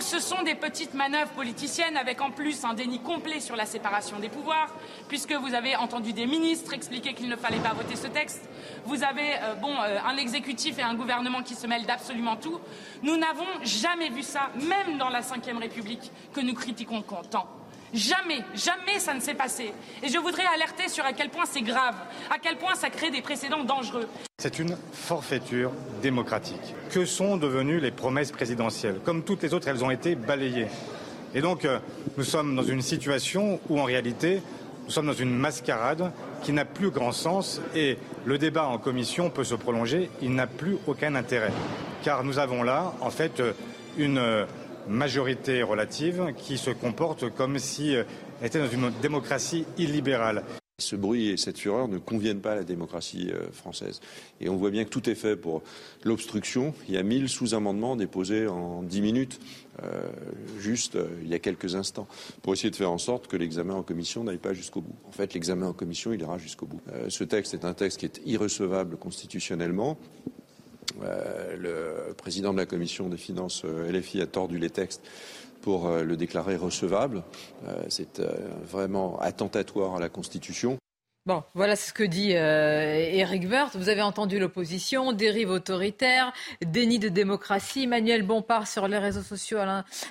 [0.05, 4.19] Ce sont des petites manœuvres politiciennes avec en plus un déni complet sur la séparation
[4.19, 4.71] des pouvoirs,
[5.07, 8.47] puisque vous avez entendu des ministres expliquer qu'il ne fallait pas voter ce texte.
[8.85, 12.59] Vous avez euh, bon, euh, un exécutif et un gouvernement qui se mêlent d'absolument tout.
[13.01, 17.47] Nous n'avons jamais vu ça, même dans la Ve République, que nous critiquons tant.
[17.95, 19.71] Jamais, jamais ça ne s'est passé.
[20.03, 21.95] Et je voudrais alerter sur à quel point c'est grave,
[22.29, 24.07] à quel point ça crée des précédents dangereux.
[24.37, 26.75] C'est une forfaiture démocratique.
[26.91, 30.67] Que sont devenues les promesses présidentielles Comme toutes les autres, elles ont été balayées.
[31.33, 31.79] Et donc, euh,
[32.17, 34.41] nous sommes dans une situation où, en réalité,
[34.83, 36.11] nous sommes dans une mascarade
[36.43, 40.09] qui n'a plus grand sens et le débat en commission peut se prolonger.
[40.21, 41.51] Il n'a plus aucun intérêt.
[42.03, 43.53] Car nous avons là, en fait, euh,
[43.97, 44.45] une euh,
[44.87, 48.03] majorité relative qui se comporte comme si euh,
[48.41, 50.43] elle était dans une démocratie illibérale.
[50.77, 54.01] Ce bruit et cette fureur ne conviennent pas à la démocratie euh, française.
[54.41, 55.63] Et on voit bien que tout est fait pour
[56.03, 56.73] l'obstruction.
[56.89, 59.39] Il y a 1000 sous-amendements déposés en 10 minutes,
[59.83, 60.09] euh,
[60.59, 62.07] juste euh, il y a quelques instants,
[62.41, 64.95] pour essayer de faire en sorte que l'examen en commission n'aille pas jusqu'au bout.
[65.05, 66.81] En fait, l'examen en commission, il ira jusqu'au bout.
[66.91, 69.97] Euh, ce texte est un texte qui est irrecevable constitutionnellement.
[71.01, 71.55] Euh,
[72.07, 75.01] le président de la commission des finances euh, LFI a tordu les textes
[75.61, 77.23] pour euh, le déclarer recevable.
[77.89, 78.21] C'est
[78.63, 80.77] vraiment attentatoire à la Constitution.
[81.25, 83.75] Bon, voilà ce que dit Eric Woerth.
[83.75, 86.31] Vous avez entendu l'opposition, dérive autoritaire,
[86.63, 87.85] déni de démocratie.
[87.85, 89.57] Emmanuel Bompard sur les réseaux sociaux,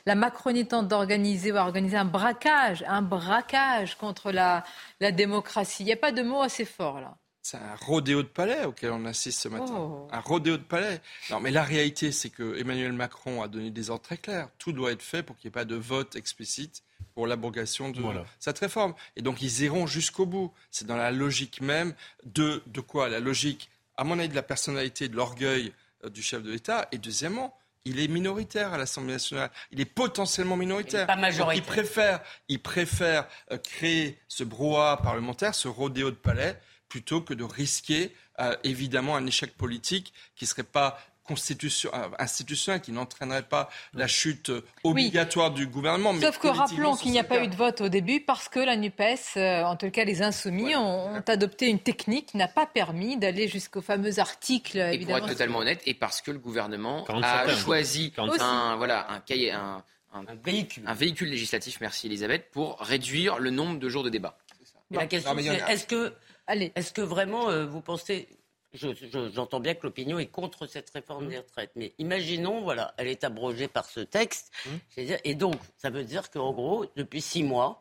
[0.07, 4.65] la Macronie tente d'organiser ou organiser un braquage, un braquage contre la,
[4.99, 5.85] la démocratie.
[5.85, 7.15] Il n'y a pas de mot assez fort là.
[7.45, 9.75] C'est un rodéo de palais auquel on assiste ce matin.
[9.77, 10.09] Oh.
[10.11, 11.03] Un rodéo de palais.
[11.29, 14.49] Non, mais la réalité, c'est que Emmanuel Macron a donné des ordres très clairs.
[14.59, 16.83] Tout doit être fait pour qu'il n'y ait pas de vote explicite
[17.15, 18.03] pour l'abrogation de
[18.41, 18.95] cette réforme.
[19.17, 20.55] Et donc, ils iront jusqu'au bout.
[20.71, 21.93] C'est dans la logique même
[22.25, 23.11] de, de quoi?
[23.11, 23.69] La logique,
[23.99, 25.75] à mon avis, de la personnalité, de l'orgueil
[26.07, 26.89] euh, du chef de l'État.
[26.93, 27.55] Et deuxièmement,
[27.85, 29.51] il est minoritaire à l'Assemblée nationale.
[29.71, 31.03] Il est potentiellement minoritaire.
[31.03, 31.63] Il, pas majoritaire.
[31.63, 36.59] il préfère, il préfère euh, créer ce brouhaha parlementaire, ce rodéo de palais,
[36.89, 42.09] plutôt que de risquer euh, évidemment un échec politique qui ne serait pas constitution, euh,
[42.19, 46.13] institutionnel qui n'entraînerait pas la chute euh, obligatoire du gouvernement.
[46.21, 48.77] Sauf que rappelons qu'il n'y a pas eu de vote au début parce que la
[48.77, 53.49] NUPES, en tout cas les Insoumis, ont, adopté une technique qui n'a pas permis d'aller
[53.49, 54.79] jusqu'au fameux article.
[54.79, 59.21] Et pour être totalement honnête, et parce que le gouvernement a choisi un, voilà, un
[59.21, 59.83] cahier, un,
[60.45, 60.83] véhicule.
[60.87, 64.37] un véhicule législatif, merci Elisabeth, pour réduire le nombre de jours de débat.
[64.91, 66.15] La question, c'est est-ce que
[66.49, 68.29] est-ce que vraiment euh, vous pensez
[68.73, 73.23] J'entends bien que l'opinion est contre cette réforme des retraites, mais imaginons, voilà, elle est
[73.23, 74.81] abrogée par ce texte, hum.
[74.97, 77.81] et donc ça veut dire qu'en gros, depuis six mois,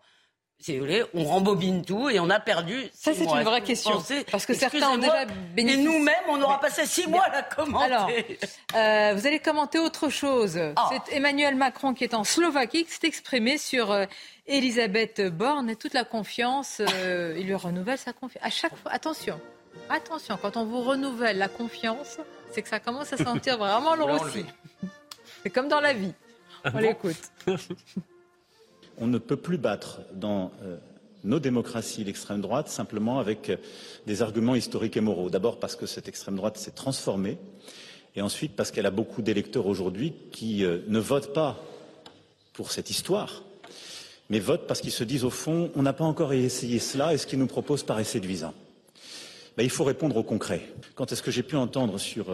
[0.63, 2.89] si vous voulez, on rembobine tout et on a perdu.
[2.93, 4.01] Ça, c'est une vraie question.
[4.31, 5.81] parce que certains ont déjà bénéficié.
[5.81, 7.83] Et nous-mêmes, on aura passé six mois à la commenter.
[7.83, 8.09] Alors,
[8.75, 10.57] euh, vous allez commenter autre chose.
[10.77, 10.89] Ah.
[10.89, 14.05] C'est Emmanuel Macron qui est en Slovaquie qui s'est exprimé sur euh,
[14.47, 16.79] Elisabeth Borne et toute la confiance.
[16.79, 18.43] Euh, il lui renouvelle sa confiance.
[18.45, 19.41] À chaque fois, attention,
[19.89, 22.19] attention, quand on vous renouvelle la confiance,
[22.53, 24.45] c'est que ça commence à sentir vraiment le roussi.
[25.43, 26.13] C'est comme dans la vie.
[26.73, 27.17] On l'écoute.
[28.97, 30.77] On ne peut plus battre dans euh,
[31.23, 33.57] nos démocraties l'extrême droite simplement avec euh,
[34.05, 35.29] des arguments historiques et moraux.
[35.29, 37.37] D'abord parce que cette extrême droite s'est transformée
[38.15, 41.59] et ensuite parce qu'elle a beaucoup d'électeurs aujourd'hui qui euh, ne votent pas
[42.53, 43.43] pour cette histoire,
[44.29, 47.17] mais votent parce qu'ils se disent au fond on n'a pas encore essayé cela et
[47.17, 48.53] ce qu'ils nous proposent paraît séduisant.
[49.57, 50.61] Ben, il faut répondre au concret.
[50.95, 52.25] Quant à ce que j'ai pu entendre sur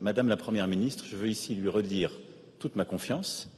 [0.00, 2.10] Madame la Première ministre, je veux ici lui redire
[2.58, 3.48] toute ma confiance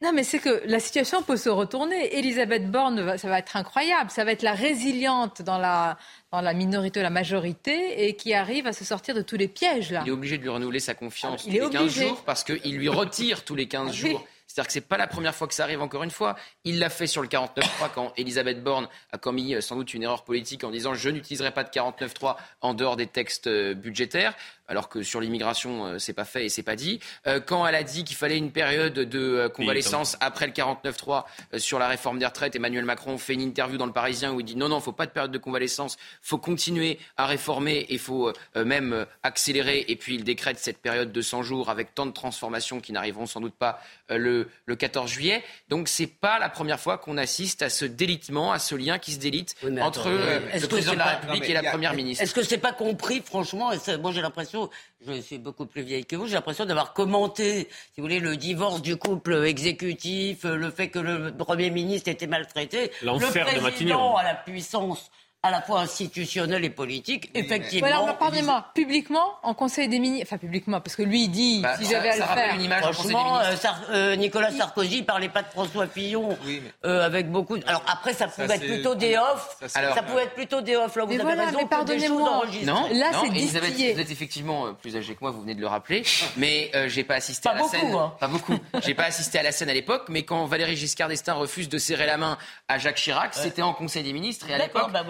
[0.00, 2.16] non, mais c'est que la situation peut se retourner.
[2.16, 4.10] Elisabeth Borne, ça va être incroyable.
[4.10, 5.98] Ça va être la résiliente dans la,
[6.30, 9.90] dans la minorité la majorité et qui arrive à se sortir de tous les pièges.
[9.90, 10.02] Là.
[10.04, 12.88] Il est obligé de lui renouveler sa confiance tous les 15 jours parce qu'il lui
[12.88, 14.26] retire tous les 15 ah jours.
[14.46, 16.34] C'est-à-dire que ce n'est pas la première fois que ça arrive, encore une fois.
[16.64, 20.02] Il l'a fait sur le 49.3 quand Elisabeth Borne a commis euh, sans doute une
[20.02, 24.34] erreur politique en disant je n'utiliserai pas de 49.3 en dehors des textes euh, budgétaires
[24.68, 27.00] alors que sur l'immigration, euh, c'est pas fait et c'est pas dit.
[27.26, 31.24] Euh, quand elle a dit qu'il fallait une période de euh, convalescence après le 49-3
[31.56, 34.44] sur la réforme des retraites, Emmanuel Macron fait une interview dans le Parisien où il
[34.44, 38.32] dit non, non, faut pas de période de convalescence, faut continuer à réformer et faut
[38.54, 39.84] même accélérer.
[39.88, 43.26] Et puis il décrète cette période de 100 jours avec tant de transformations qui n'arriveront
[43.26, 43.80] sans doute pas
[44.10, 45.42] le, le 14 juillet.
[45.68, 49.12] Donc c'est pas la première fois qu'on assiste à ce délitement, à ce lien qui
[49.12, 52.22] se délite entre le président de la République et la première ministre.
[52.22, 53.70] Est-ce que c'est pas compris, franchement
[54.00, 54.57] Moi j'ai l'impression
[55.06, 58.36] je suis beaucoup plus vieille que vous, j'ai l'impression d'avoir commenté, si vous voulez, le
[58.36, 62.90] divorce du couple exécutif, le fait que le Premier ministre était maltraité.
[63.02, 64.16] L'enfer de Matignon.
[64.16, 65.10] à la puissance
[65.44, 67.88] à la fois institutionnel et politique, effectivement.
[67.88, 71.76] Voilà, pardonnez-moi, publiquement, en Conseil des ministres, enfin publiquement, parce que lui il dit, bah,
[71.78, 72.54] si j'avais à le faire.
[72.56, 73.54] Une image Franchement, euh,
[73.90, 76.36] euh, Nicolas Sarkozy parlait pas de François Fillon,
[76.84, 77.56] euh, avec beaucoup.
[77.56, 77.64] De...
[77.68, 79.56] Alors après, ça pouvait être plutôt des off.
[79.66, 80.96] Ça, pouvait être plutôt des off.
[80.96, 81.58] Là, vous avez voilà, raison.
[81.58, 82.42] Mais pardonnez-moi.
[82.64, 85.68] Non, là c'est Elisabeth, vous êtes effectivement plus âgé que moi, vous venez de le
[85.68, 86.02] rappeler,
[86.36, 87.94] mais j'ai pas assisté à la scène.
[87.94, 88.12] Hein.
[88.18, 88.54] Pas beaucoup.
[88.84, 91.78] J'ai pas assisté à la scène à l'époque, mais quand Valéry Giscard d'Estaing refuse de
[91.78, 92.38] serrer la main
[92.68, 95.04] à Jacques Chirac, c'était en Conseil des ministres et à l'époque, bah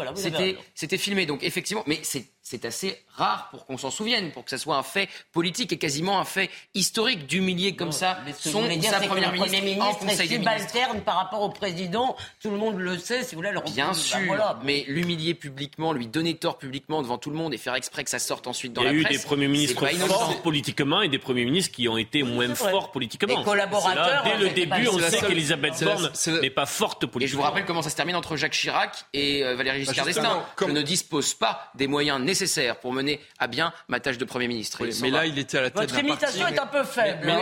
[0.75, 1.27] c'était filmé.
[1.27, 2.25] Donc effectivement, mais c'est
[2.65, 6.19] assez rare pour qu'on s'en souvienne, pour que ça soit un fait politique et quasiment
[6.19, 11.03] un fait historique d'humilier comme ça son sa première ministre, ministre en Conseil des ministres.
[11.05, 12.17] par rapport au président.
[12.43, 13.25] Tout le monde le sait.
[13.25, 17.19] Si vous voulez, le bien bah, sûr, mais l'humilier publiquement, lui donner tort publiquement devant
[17.19, 19.01] tout le monde et faire exprès que ça sorte ensuite dans la presse.
[19.01, 21.99] Il y a eu des premiers ministres forts politiquement et des premiers ministres qui ont
[21.99, 23.39] été moins forts politiquement.
[23.39, 24.25] Les collaborateurs.
[24.25, 26.11] dès le début, on sait qu'Elisabeth Borne
[26.41, 27.25] n'est pas forte politiquement.
[27.25, 30.05] Et je vous rappelle comment ça se termine entre Jacques Chirac et euh, Valéry Giscard
[30.05, 30.47] bah, d'Estaing.
[30.61, 32.38] Je ne dispose pas des moyens nécessaires
[32.81, 34.85] pour mener à bien ma tâche de Premier ministre.
[35.03, 37.27] mais là, il était à la tête Votre imitation est un peu faible.
[37.27, 37.35] Mais,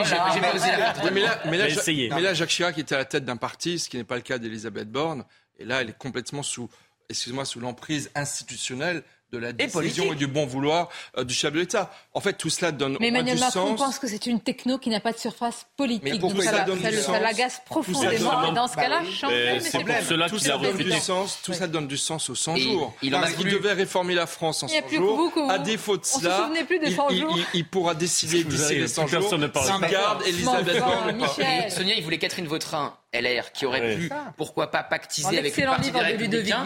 [2.20, 4.39] là, Jacques Chirac était à la tête d'un parti, ce qui n'est pas le cas
[4.39, 5.24] d'Elisabeth Borne.
[5.59, 6.68] Et là, elle est complètement sous,
[7.09, 9.02] excuse-moi, sous l'emprise institutionnelle
[9.32, 10.89] de la décision et, du bon vouloir
[11.19, 11.90] euh, du chef de l'État.
[12.15, 13.78] En fait, tout cela donne Mais Emmanuel Macron sens.
[13.78, 16.12] pense que c'est une techno qui n'a pas de surface politique.
[16.12, 18.51] Mais Donc ça, ça, ça l'agace profondément.
[18.51, 21.12] Et dans ce cas-là, change C'est pour cela qu'il a refusé.
[21.43, 22.94] Tout ça donne du sens aux 100 jours.
[23.03, 25.32] Il, devait réformer la France en 100 jours.
[25.48, 26.51] À défaut de cela,
[27.55, 29.35] il pourra décider d'ici les 100 jours
[29.90, 31.27] garde Elisabeth Borne.
[31.69, 35.90] Sonia, il voulait Catherine Vautrin, LR, qui aurait pu, pourquoi pas, pactiser avec le Parti
[35.90, 36.65] des Républicains.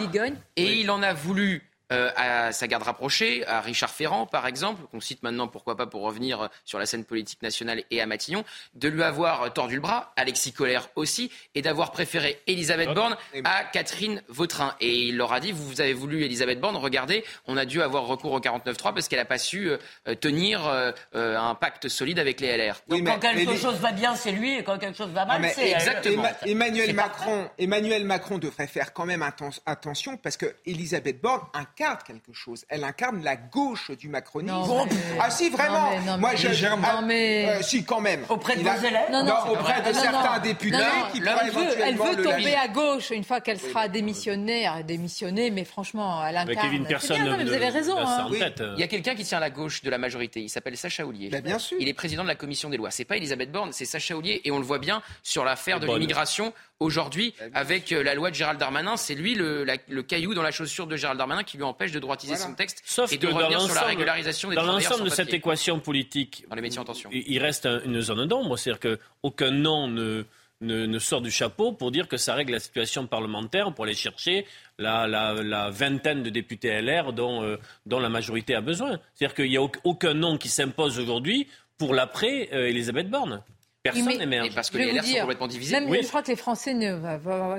[0.55, 4.83] Et il en a voulu euh, à sa garde rapprochée, à Richard Ferrand, par exemple,
[4.91, 8.43] qu'on cite maintenant, pourquoi pas, pour revenir sur la scène politique nationale et à Matignon,
[8.75, 13.63] de lui avoir tordu le bras, Alexis Collère aussi, et d'avoir préféré Elisabeth Borne à
[13.63, 14.75] Catherine Vautrin.
[14.79, 18.05] Et il leur a dit, vous avez voulu Elisabeth Borne, regardez, on a dû avoir
[18.05, 22.39] recours au 49-3 parce qu'elle n'a pas su euh, tenir euh, un pacte solide avec
[22.39, 22.81] les LR.
[22.87, 25.71] Donc quand quelque chose va bien, c'est lui, et quand quelque chose va mal, c'est
[25.71, 26.23] Exactement.
[26.45, 29.23] Emmanuel Macron, Emmanuel Macron devrait faire quand même
[29.65, 32.65] attention parce que Elisabeth Borne incarne quelque chose.
[32.69, 34.87] Elle incarne la gauche du macronisme.
[35.19, 36.17] Ah si, vraiment.
[36.17, 37.49] Moi, je, non, mais...
[37.49, 38.23] Euh, si, quand même.
[38.29, 40.77] Auprès de vos élèves non, auprès de certains députés
[41.13, 45.65] qui pourraient éventuellement Elle veut tomber à gauche une fois qu'elle sera démissionnaire, démissionnée, mais
[45.65, 46.69] franchement, elle incarne.
[46.69, 47.97] Kevin Personne, bien, vous avez raison.
[47.97, 48.29] Hein.
[48.31, 50.41] Il y a quelqu'un qui tient à la gauche de la majorité.
[50.41, 51.29] Il s'appelle Sacha Oulier.
[51.29, 51.77] Ben, bien sûr.
[51.79, 52.91] Il est président de la commission des lois.
[52.91, 55.87] C'est pas Elisabeth Borne, c'est Sacha Oulier, et on le voit bien sur l'affaire de
[55.87, 58.97] l'immigration aujourd'hui avec euh, la loi de Gérald Darmanin.
[58.97, 59.65] C'est lui le,
[60.01, 63.11] caillou dans la chaussure de Gérald Darmanin qui lui empêche de droitiser son texte Sauf
[63.13, 66.61] et de revenir sur la régularisation des Dans l'ensemble de cette équation politique, dans les
[66.61, 67.09] métiers en tension.
[67.13, 68.57] il reste une zone d'ombre.
[68.57, 70.25] C'est-à-dire qu'aucun nom ne,
[70.61, 74.45] ne, sort du chapeau pour dire que ça règle la situation parlementaire pour aller chercher
[74.77, 78.99] la, la, vingtaine de députés LR dont, euh, dont la majorité a besoin.
[79.13, 81.47] C'est-à-dire qu'il n'y a aucun nom qui s'impose aujourd'hui
[81.77, 83.41] pour l'après euh, Elisabeth Borne.
[83.83, 84.53] Personne n'émerge.
[84.53, 85.77] Parce que les LR sont complètement divisés.
[85.79, 86.99] Je crois que les Français, ne,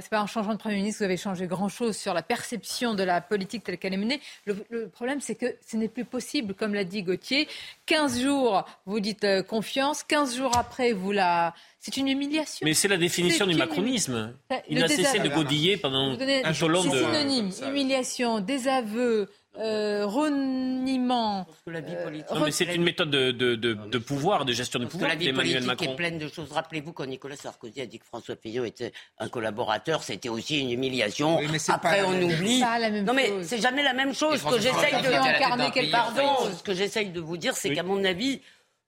[0.00, 2.94] c'est pas en changeant de Premier ministre que vous avez changé grand-chose sur la perception
[2.94, 4.20] de la politique telle qu'elle est menée.
[4.46, 7.48] Le, problème, c'est que ce n'est plus possible, comme l'a dit Gauthier.
[7.86, 10.04] 15 jours, vous dites euh, confiance.
[10.04, 11.54] 15 jours après, vous la...
[11.80, 12.64] C'est une humiliation.
[12.64, 14.34] Mais c'est la définition du macronisme.
[14.68, 16.90] Il n'a cessé de godiller pendant tout au long de...
[16.90, 17.50] C'est synonyme.
[17.66, 19.28] Humiliation, désaveu,
[19.58, 21.46] euh, reniement.
[21.66, 25.10] la vie euh, c'est une méthode de, de, de, pouvoir, de gestion de pouvoir.
[25.10, 26.50] la vie politique est pleine de choses.
[26.52, 30.70] Rappelez-vous quand Nicolas Sarkozy a dit que François Fillon était un collaborateur, c'était aussi une
[30.70, 31.38] humiliation.
[31.68, 32.62] Après, on oublie.
[33.04, 34.40] non, mais c'est jamais la même chose.
[34.40, 38.40] Ce que j'essaye de Pardon, ce que j'essaye de vous dire, c'est qu'à mon avis,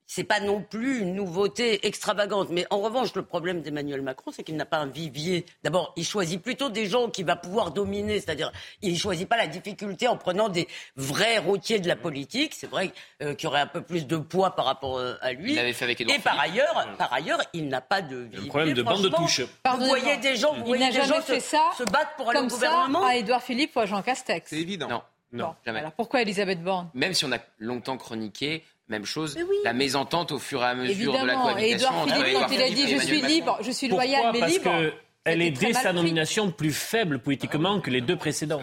[0.06, 2.48] c'est pas non plus une nouveauté extravagante.
[2.50, 5.46] Mais en revanche, le problème d'Emmanuel Macron, c'est qu'il n'a pas un vivier.
[5.62, 8.52] D'abord, il choisit plutôt des gens qu'il va pouvoir dominer, c'est-à-dire
[8.82, 12.54] il ne choisit pas la difficulté en prenant des vrais routiers de la politique.
[12.54, 15.32] C'est vrai euh, qu'il y aurait un peu plus de poids par rapport euh, à
[15.32, 15.52] lui.
[15.52, 18.40] Il avait fait avec Et par ailleurs, par ailleurs, il n'a pas de vivier.
[18.40, 19.40] Le problème de bande de touche.
[19.40, 22.46] Vous voyez des gens, vous voyez des gens se, ça se battre pour aller au
[22.46, 23.02] gouvernement.
[23.02, 24.50] Ça à Édouard Philippe ou à Jean Castex.
[24.50, 24.88] C'est évident.
[24.88, 25.02] Non.
[25.34, 25.80] Non, jamais.
[25.80, 26.88] Alors pourquoi Elisabeth Borne?
[26.94, 31.18] Même si on a longtemps chroniqué même chose, la mésentente au fur et à mesure
[31.18, 31.66] de la cohabitation.
[31.66, 34.64] Et Edouard Philippe, quand il a dit je suis libre, je suis loyal mais libre.
[34.64, 34.92] Que...
[35.26, 38.60] Elle est dès sa nomination plus faible politiquement que les deux précédents.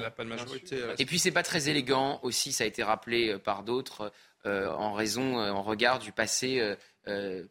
[0.99, 4.11] Et puis c'est pas très élégant aussi, ça a été rappelé euh, par d'autres,
[4.45, 6.76] euh, en raison, euh, en regard du passé euh,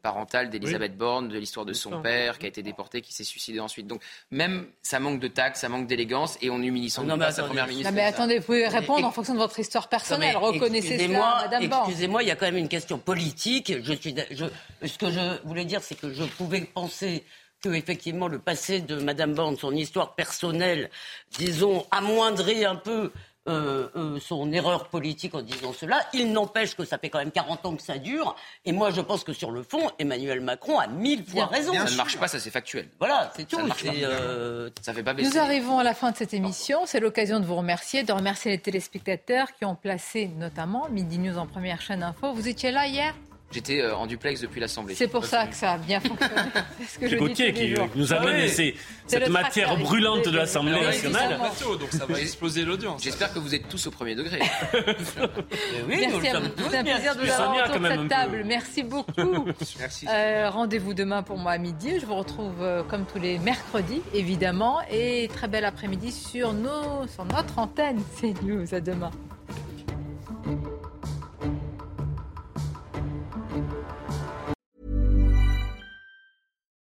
[0.02, 3.60] parentale d'Elisabeth Borne, de l'histoire de son père qui a été déporté, qui s'est suicidé
[3.60, 3.86] ensuite.
[3.86, 7.32] Donc même ça manque de tact, ça manque d'élégance et on humilie sans doute pas
[7.32, 7.90] sa première ministre.
[7.90, 10.36] Non mais attendez, vous pouvez répondre en fonction de votre histoire personnelle.
[10.36, 11.88] Reconnaissez cela, Madame Borne.
[11.88, 13.72] Excusez-moi, il y a quand même une question politique.
[13.82, 14.44] Je suis, je,
[14.86, 17.24] ce que je voulais dire, c'est que je pouvais penser
[17.62, 20.90] que effectivement le passé de Madame Borne, son histoire personnelle,
[21.32, 23.12] disons, amoindrit un peu
[23.48, 26.00] euh, euh, son erreur politique en disant cela.
[26.12, 28.36] Il n'empêche que ça fait quand même 40 ans que ça dure.
[28.66, 31.72] Et moi, je pense que sur le fond, Emmanuel Macron a mille fois raison.
[31.72, 32.88] ça ne marche pas, ça c'est factuel.
[32.98, 33.58] Voilà, c'est tout.
[33.58, 35.30] Euh, ça, fait pas baisser.
[35.30, 36.80] Nous arrivons à la fin de cette émission.
[36.84, 41.38] C'est l'occasion de vous remercier, de remercier les téléspectateurs qui ont placé notamment Midi News
[41.38, 42.34] en première chaîne info.
[42.34, 43.14] Vous étiez là hier?
[43.52, 44.94] J'étais euh, en duplex depuis l'Assemblée.
[44.94, 46.34] C'est pour ça que ça a bien fonctionné.
[46.86, 48.48] C'est ce Gauthier qui nous amène
[49.06, 51.38] cette matière brûlante de l'Assemblée nationale.
[51.60, 53.02] donc ça va exploser l'audience.
[53.02, 54.38] J'espère que vous êtes tous au premier degré.
[55.88, 56.46] oui, Merci à vous.
[56.70, 58.42] C'est un plaisir de vous avoir autour de cette table.
[58.46, 59.46] Merci beaucoup.
[59.78, 60.06] Merci.
[60.08, 61.98] Euh, Rendez-vous demain pour moi à midi.
[62.00, 64.78] Je vous retrouve euh, comme tous les mercredis, évidemment.
[64.90, 68.00] Et très bel après-midi sur, nos, sur notre antenne.
[68.20, 68.72] C'est news.
[68.72, 69.10] À demain.